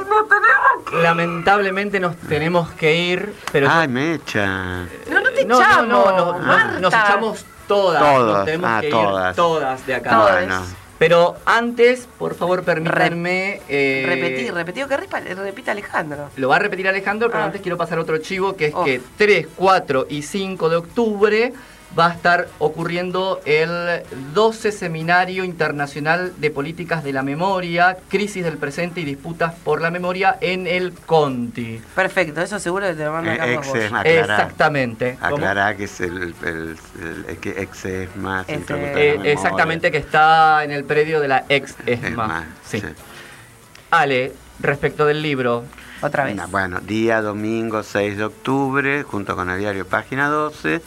lamentablemente 1.02 2.00
nos 2.00 2.16
tenemos 2.18 2.70
que 2.72 2.96
ir, 2.96 3.34
pero 3.52 3.68
Ay, 3.70 3.88
Mecha. 3.88 4.86
No, 5.10 5.22
no 5.24 5.32
te 5.32 5.46
no, 5.46 5.60
echamos? 5.60 5.88
no, 5.88 6.12
no, 6.12 6.40
no, 6.40 6.80
nos 6.80 6.94
echamos 6.94 7.46
todas. 7.68 8.00
Todas, 8.02 8.36
Nos 8.38 8.46
tenemos 8.46 8.70
ah, 8.70 8.82
que 8.82 8.90
todas. 8.90 9.30
ir 9.32 9.36
todas 9.36 9.88
de 9.88 9.96
acá. 9.96 10.10
Todas. 10.12 10.46
Bueno, 10.46 10.62
Pero 11.00 11.36
antes, 11.46 12.08
por 12.18 12.36
favor, 12.36 12.64
permítanme. 12.64 13.62
eh, 13.70 14.04
Repetí, 14.06 14.50
repetí, 14.52 14.82
que 14.86 15.36
repita 15.36 15.72
Alejandro. 15.72 16.30
Lo 16.36 16.50
va 16.50 16.58
a 16.58 16.60
repetir 16.60 16.88
Alejandro, 16.88 17.30
pero 17.30 17.42
Ah. 17.44 17.46
antes 17.48 17.62
quiero 17.62 17.78
pasar 17.78 18.00
otro 18.00 18.18
chivo, 18.20 18.56
que 18.56 18.68
es 18.68 18.74
Oh. 18.76 18.84
que 18.84 19.02
3, 19.18 19.48
4 19.56 20.06
y 20.10 20.22
5 20.24 20.70
de 20.70 20.76
octubre 20.76 21.54
va 21.98 22.08
a 22.08 22.14
estar 22.14 22.48
ocurriendo 22.60 23.42
el 23.46 24.04
12 24.34 24.72
Seminario 24.72 25.44
Internacional 25.44 26.34
de 26.38 26.52
Políticas 26.52 27.04
de 27.04 27.14
la 27.14 27.24
Memoria, 27.24 27.98
Crisis 28.10 28.44
del 28.44 28.58
Presente 28.58 29.02
y 29.02 29.06
Disputas 29.06 29.56
por 29.64 29.82
la 29.82 29.90
Memoria 29.90 30.38
en 30.40 30.68
el 30.68 30.94
Conti. 30.94 31.82
Perfecto, 31.96 32.42
eso 32.42 32.60
seguro 32.60 32.86
que 32.88 32.94
te 32.94 33.06
lo 33.06 33.12
manda 33.14 33.34
eh, 33.34 33.38
Carlos 33.38 33.68
exe- 33.68 33.72
Bosch. 33.90 33.94
aclará, 34.00 34.20
Exactamente. 34.22 35.18
Aclará 35.20 35.76
que 35.76 35.84
es 35.86 36.00
el, 36.02 36.18
el, 36.22 36.36
el- 36.44 37.26
el- 37.28 37.38
que 37.38 37.50
exesma, 37.62 38.42
Ese- 38.42 38.54
Centro 38.54 38.78
Cultural 38.78 38.96
de 38.96 39.30
Eh, 39.30 39.32
exactamente, 39.34 39.92
que 39.92 39.98
está 39.98 40.64
en 40.64 40.72
el 40.72 40.84
predio 40.84 41.20
de 41.20 41.28
la 41.28 41.46
ex 41.50 41.76
ESMA. 41.86 42.08
Esma, 42.08 42.46
Sí. 42.66 42.82
sí. 42.82 42.88
Ale, 43.92 44.34
respecto 44.60 45.06
del 45.06 45.22
libro, 45.22 45.66
Otra 46.02 46.24
vez. 46.24 46.38
Bueno, 46.50 46.80
día 46.80 47.22
domingo 47.22 47.84
6 47.84 48.16
de 48.16 48.24
octubre, 48.26 49.04
junto 49.04 49.36
con 49.36 49.50
el 49.50 49.60
diario 49.60 49.86
Página 49.86 50.30
12, 50.30 50.82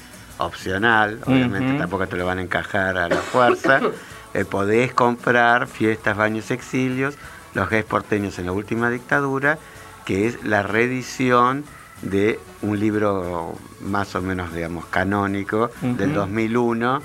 opcional, 0.45 1.21
obviamente 1.27 1.75
tampoco 1.79 2.07
te 2.07 2.17
lo 2.17 2.27
van 2.27 2.39
a 2.39 2.43
encajar 2.43 2.97
a 2.99 3.09
la 3.09 3.17
fuerza. 3.17 3.81
eh, 4.35 4.45
podés 4.45 4.93
comprar 4.95 5.67
Fiestas, 5.67 6.17
Baños, 6.17 6.51
Exilios, 6.51 7.17
los 7.55 7.69
gays 7.69 7.85
porteños 7.85 8.39
en 8.39 8.47
la 8.47 8.53
última 8.53 8.91
dictadura, 8.91 9.59
que 10.05 10.27
es 10.27 10.43
la 10.45 10.63
reedición 10.63 11.65
de 12.03 12.41
un 12.63 12.81
libro 12.81 13.55
más 13.81 14.15
o 14.17 14.21
menos, 14.23 14.53
digamos, 14.53 14.87
canónico 14.87 15.71
del 15.83 16.11
Ujú. 16.11 16.21
2001, 16.21 17.03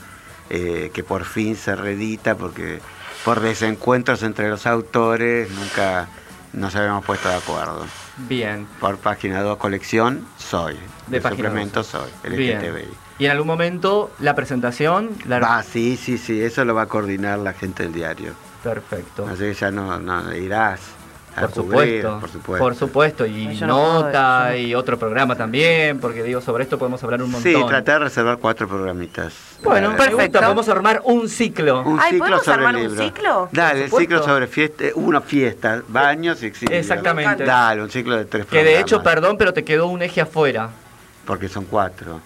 eh, 0.49 0.91
que 0.93 1.03
por 1.03 1.25
fin 1.25 1.55
se 1.55 1.75
reedita 1.75 2.35
porque 2.35 2.79
por 3.25 3.41
desencuentros 3.41 4.23
entre 4.23 4.49
los 4.49 4.65
autores 4.65 5.51
nunca 5.51 6.07
nos 6.53 6.75
habíamos 6.75 7.05
puesto 7.05 7.27
de 7.29 7.35
acuerdo. 7.35 7.85
bien. 8.29 8.65
Por 8.79 8.97
página 8.97 9.41
2, 9.41 9.57
colección 9.57 10.25
Soy. 10.37 10.75
De 11.07 11.17
De 11.17 11.21
página 11.21 11.49
suplemento 11.49 11.79
2. 11.81 11.87
Soy, 11.87 12.09
Bien. 12.35 12.59
Y 13.19 13.25
en 13.25 13.31
algún 13.31 13.47
momento 13.47 14.11
la 14.19 14.35
presentación, 14.35 15.09
la... 15.27 15.39
Va, 15.39 15.63
sí, 15.63 15.97
sí, 15.97 16.17
sí, 16.17 16.41
eso 16.41 16.63
lo 16.65 16.75
va 16.75 16.83
a 16.83 16.85
coordinar 16.85 17.39
la 17.39 17.53
gente 17.53 17.83
del 17.83 17.93
diario. 17.93 18.33
Perfecto. 18.63 19.25
Así 19.27 19.39
que 19.39 19.53
ya 19.53 19.71
no, 19.71 19.97
no 19.99 20.35
irás 20.35 20.79
a 21.35 21.41
Por 21.41 21.51
cubrir, 21.51 22.01
supuesto, 22.01 22.19
por 22.19 22.29
supuesto. 22.29 22.63
por 22.63 22.75
supuesto, 22.75 23.25
y 23.27 23.55
Yo 23.55 23.67
nota 23.67 24.47
no- 24.49 24.55
y 24.55 24.73
otro 24.75 24.97
programa 24.97 25.35
también, 25.35 25.99
porque 25.99 26.23
digo, 26.23 26.41
sobre 26.41 26.63
esto 26.63 26.77
podemos 26.79 27.03
hablar 27.03 27.21
un 27.21 27.31
montón. 27.31 27.51
Sí, 27.51 27.57
traté 27.67 27.91
de 27.91 27.99
reservar 27.99 28.37
cuatro 28.39 28.67
programitas. 28.67 29.33
Bueno, 29.63 29.91
Eh, 29.93 29.95
Perfecto. 29.97 30.39
podemos 30.39 30.67
armar 30.69 31.01
un 31.03 31.29
ciclo. 31.29 31.81
Un 31.83 31.99
Ay, 31.99 32.11
ciclo 32.13 32.19
¿podemos 32.25 32.43
sobre 32.45 32.57
armar 32.57 32.75
el 32.75 32.81
un 32.81 32.87
libro. 32.89 33.03
ciclo? 33.03 33.49
Dale, 33.51 33.83
el 33.85 33.91
ciclo 33.91 34.23
sobre 34.23 34.47
fiesta, 34.47 34.83
uno 34.95 35.21
fiestas, 35.21 35.83
baños 35.87 36.41
y 36.43 36.47
exilios. 36.47 36.79
Exactamente. 36.79 37.43
Dale, 37.45 37.81
un 37.83 37.89
ciclo 37.89 38.15
de 38.17 38.25
tres 38.25 38.45
Que 38.47 38.63
de 38.63 38.79
hecho, 38.79 38.97
programas. 38.97 39.13
perdón, 39.13 39.37
pero 39.37 39.53
te 39.53 39.63
quedó 39.63 39.87
un 39.87 40.01
eje 40.01 40.21
afuera. 40.21 40.69
Porque 41.25 41.47
son 41.49 41.65
cuatro. 41.65 42.19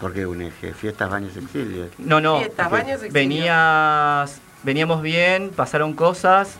¿Por 0.00 0.12
qué 0.12 0.26
un 0.26 0.42
eje? 0.42 0.72
Fiestas, 0.74 1.10
baños, 1.10 1.36
exilios. 1.36 1.88
No, 1.98 2.20
no. 2.20 2.38
Fiestas, 2.38 2.68
porque 2.68 2.84
baños, 2.84 3.02
exilio. 3.02 3.12
venías, 3.12 4.40
veníamos 4.62 5.02
bien, 5.02 5.50
pasaron 5.54 5.94
cosas 5.94 6.56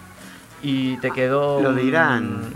y 0.62 0.96
te 0.98 1.10
quedó. 1.10 1.60
Lo 1.60 1.72
dirán. 1.74 2.52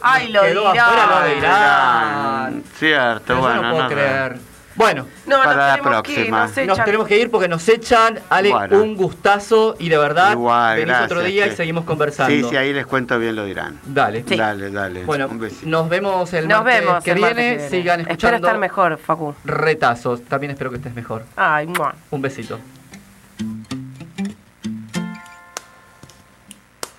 Ay, 0.00 0.28
lo 0.28 0.44
dirán. 0.44 0.66
afuera, 0.78 1.20
lo 1.28 1.34
dirán. 1.34 2.62
Cierto, 2.78 3.24
Pero 3.26 3.38
yo 3.38 3.42
bueno, 3.42 3.62
no 3.62 3.70
puedo 3.70 3.82
no, 3.84 3.88
creer. 3.88 4.38
Bueno, 4.78 5.06
No, 5.26 5.36
Para 5.38 5.46
nos 5.48 5.56
la 5.56 5.74
tenemos 5.76 6.02
que 6.02 6.12
ir, 6.12 6.16
próxima. 6.30 6.46
nos 6.66 6.66
nos 6.78 6.84
tenemos 6.84 7.06
que 7.08 7.18
ir 7.18 7.30
porque 7.30 7.48
nos 7.48 7.68
echan. 7.68 8.20
Ale, 8.30 8.50
Bueno. 8.50 8.80
un 8.80 8.94
gustazo 8.96 9.74
y 9.78 9.88
de 9.88 9.98
verdad, 9.98 10.32
Igual, 10.32 10.76
venís 10.76 10.86
gracias, 10.88 11.10
otro 11.12 11.22
día 11.24 11.46
y 11.46 11.50
sí. 11.50 11.56
seguimos 11.56 11.84
conversando. 11.84 12.32
Sí, 12.32 12.44
sí, 12.48 12.56
ahí 12.56 12.72
les 12.72 12.86
cuento 12.86 13.18
bien 13.18 13.34
lo 13.36 13.44
dirán. 13.44 13.80
Dale. 13.84 14.24
Sí. 14.26 14.36
Dale, 14.36 14.70
dale. 14.70 15.04
Bueno, 15.04 15.26
un 15.28 15.40
besito. 15.40 15.68
nos 15.68 15.88
vemos 15.88 16.32
el 16.32 16.46
Nos 16.46 16.62
martes 16.64 16.80
vemos 16.80 17.04
que 17.04 17.10
el 17.10 17.16
viene. 17.16 17.28
martes 17.34 17.44
que 17.44 17.56
viene. 17.58 17.68
Sigan 17.82 18.00
Espero 18.00 18.12
escuchando 18.14 18.46
estar 18.46 18.58
mejor, 18.58 18.98
Facu. 18.98 19.34
retazos. 19.44 20.22
También 20.22 20.52
espero 20.52 20.70
que 20.70 20.76
estés 20.76 20.94
mejor. 20.94 21.24
Ay. 21.36 21.68
Un 22.10 22.22
besito. 22.22 22.58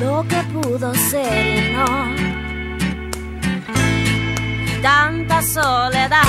lo 0.00 0.24
que 0.28 0.42
pudo 0.52 0.94
ser 0.94 1.72
no. 1.72 1.86
Tanta 4.82 5.42
soledad 5.42 6.22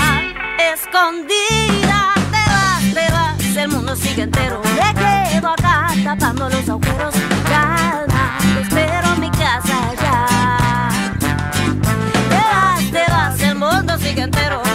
escondida, 0.74 2.13
te 2.32 2.43
vas, 2.51 2.93
te 2.93 3.11
vas, 3.11 3.55
el 3.55 3.67
mundo 3.70 3.95
sigue 3.95 4.24
entero. 4.24 4.61
Me 4.76 4.93
quedo 4.93 5.49
acá 5.49 5.88
tapando 6.03 6.49
los 6.49 6.67
agujeros. 6.67 7.13
Calma, 7.47 8.38
te 8.39 8.61
espero 8.61 9.13
en 9.13 9.20
mi 9.20 9.30
casa 9.32 9.93
ya. 10.01 10.89
Te 12.30 12.36
vas, 12.36 12.91
te 12.91 13.11
vas, 13.11 13.41
el 13.41 13.55
mundo 13.55 13.97
sigue 13.97 14.24
entero. 14.24 14.68